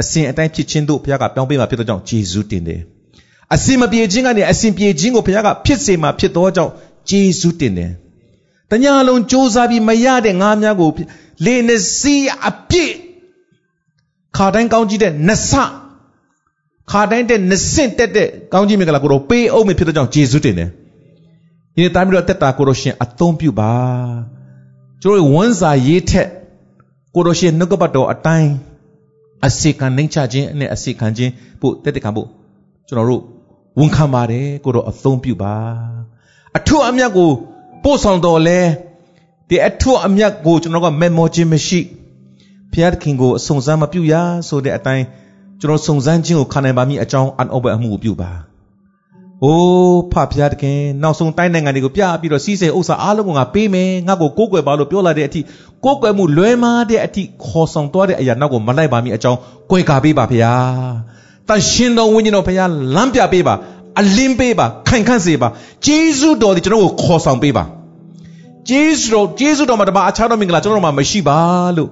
[0.00, 2.80] အစဉ်အတိုင်းဖြစ်ခြင်းတို့ဘုရားကပြောင်းပေးမှာဖြစ်တဲ့ကြောင့်ဂျေဇုတင်တယ်
[3.54, 6.72] အစဉ်မပြေခြင်းကနေအစဉ်ပြေခြင်းကိုဘုရားကဖြစ်စေမှာဖြစ်သောကြောင့်
[7.10, 7.92] ဂျေဇုတင်တယ်
[8.70, 10.90] တညာလုံးစူးစမ်းပြီးမရတဲ့ငါးများကို
[11.44, 12.16] လေနစီ
[12.48, 12.94] အပြည့်
[14.36, 15.52] ခါတိုင်းကောင်းကြည့်တဲ့နဆ
[16.90, 20.68] ခါတိုင်းတဲ့နစင့်တက်တဲ့ကောင်းကြီးမင်္ဂလာကိုတော့ပေးအောင်မဖြစ်တဲ့ကြောင့်ဂျေဇုတင်တယ်
[21.74, 23.72] ဒီနေ့တိုင်းပြီးတော့တက်တာကိုတော့ရှင်အသုံးပြုပါ
[25.02, 26.28] ကျွန်တော်ဝန်စာရေးထက်
[27.14, 28.50] ကိုတော့ရှင်နှုတ်ကပတ်တော်အတိုင်း
[29.46, 32.28] အစီခံနှိမ့်ချခြင်းနဲ့အစီခံခြင်းပို့တက်တက်ခံဖို့
[32.88, 33.22] ကျွန်တော်တို့
[33.78, 35.54] ဝန်ခံပါတယ်ကိုတော့အသုံးပြုပါ
[36.58, 37.30] အထွတ်အမြတ်ကို
[37.84, 38.60] ပို့ဆောင်တော်လဲ
[39.48, 42.05] ဒီအထွတ်အမြတ်ကိုကျွန်တော်ကမေမောခြင်းမရှိဘု
[42.82, 44.14] ရားသခင်ကိုအဆုံစမ်းမပြုရ
[44.48, 45.04] ဆိုတဲ့အတိုင်း
[45.60, 48.30] ကျွန်တော်စုံစမ်းခြင်းကိုခံနိုင်ပါမည်အကြောင်းအန်အောဘအမှုကိုပြုပါ။
[49.44, 55.40] အိုးဖဖျားတခင်နောက်ဆုံးတိုင်းနိုင်ငံတွေကိုပြပြီးတော့စီးစိမ်ဥစ္စာအားလုံးကိုငါပေးမယ်ငါ့ကိုကိုးကွယ်ပါလို့ပြောလာတဲ့အထိ
[55.84, 59.38] ကိုးကွယ်မှုလွဲမားတဲ့အထိခေါ်ဆောင်သွားတဲ့အရာနောက်ကိုမလိုက်ပါမည်အကြောင်း
[59.70, 60.90] ကြွယ်ကာပေးပါဖျား။
[61.48, 63.54] တန်ရှင်တော်ဝိညာဉ်တော်ဖျားလမ်းပြပေးပါ
[64.00, 65.48] အလင်းပေးပါခိုင်ခန့်စေပါ
[65.86, 67.64] ဂျေဇုတော်ဒီကျွန်တော်ကိုခေါ်ဆောင်ပေးပါ
[68.68, 71.38] ဂျေဇုတော်ဂျေဇုတော်မှာတပါအခြားသောမင်္ဂလာကျွန်တော်တို့မှာမရှိပါ
[71.76, 71.90] လို့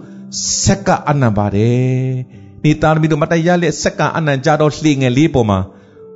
[0.64, 2.14] ဆက်ကအနံပါတယ်
[2.62, 5.58] ဒီတာမီတို့မတရားလက်ဆက်ကအနံကြတော့လှေငယ်လေးပေါ်မှာ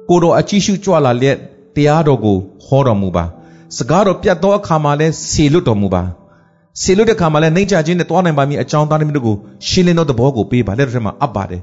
[0.09, 1.37] ကိုတော်အကြည့်ရှုကြွလာလက်
[1.77, 2.37] တရားတော်ကို
[2.67, 3.25] ဟောတော်မူပါ
[3.77, 6.03] စကားတော်ပြတ်သောအခါမှာလဲဆေလွတ်တော်မူပါ
[6.83, 9.37] ဆေလွတ်တဲ့အခါမှာလဲနှိမ့်ချခြင်းနဲ့တွားနိုင်ပါမည်အကြောင်းသားသမီးတို့ကို
[9.69, 11.63] ရှင်းလင်းသောသဘောကိုပေးပါလက်တော်ထဲမှာအပ်ပါတယ်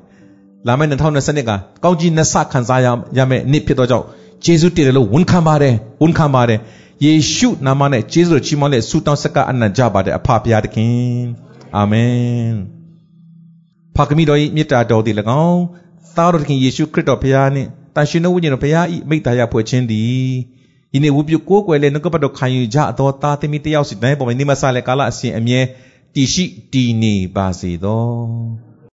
[0.68, 1.52] လာမယ့်2020က
[1.84, 2.88] ကောင်းကြီးနှစ်ဆခံစားရ
[3.18, 4.06] ရမယ့်နေ့ဖြစ်သောကြောင့်
[4.46, 6.60] ယေရှုတည်တယ်လို့ဝန်ခံပါတယ်ဝန်ခံပါတယ်
[7.04, 11.45] ယေရှုနာမနဲ့ယေရှုတော်ချီးမွမ်းတဲ့ဆုတောင်းဆက်ကအနံ့ကြပါတယ်အဖဖရာသခင်
[11.76, 12.56] အာမင်
[13.96, 15.16] ဖခင်တော်၏မေတ္တာတော်သည်၎
[15.48, 15.64] င်း
[16.18, 20.30] သားတော်သခင်ယေရှုခရစ်တော်ဖရာနှင့်တန်ရှင်တော်ဝိညာဉ်တော်ဖရာ၏မိတ္တာရဖွဲ့ခြင်းသည်
[20.92, 25.60] ဒီနေ့ဝုပြုကိုးကွယ်လေနှုတ်ကပတ်တော်ခံယူကြအသောသားသမီးတယောက်စီတိုင်းပေါ်မှာနေမဆလဲကာလအစဉ်အမြဲ
[26.16, 28.06] တည်ရှိတည်နေပါစေသော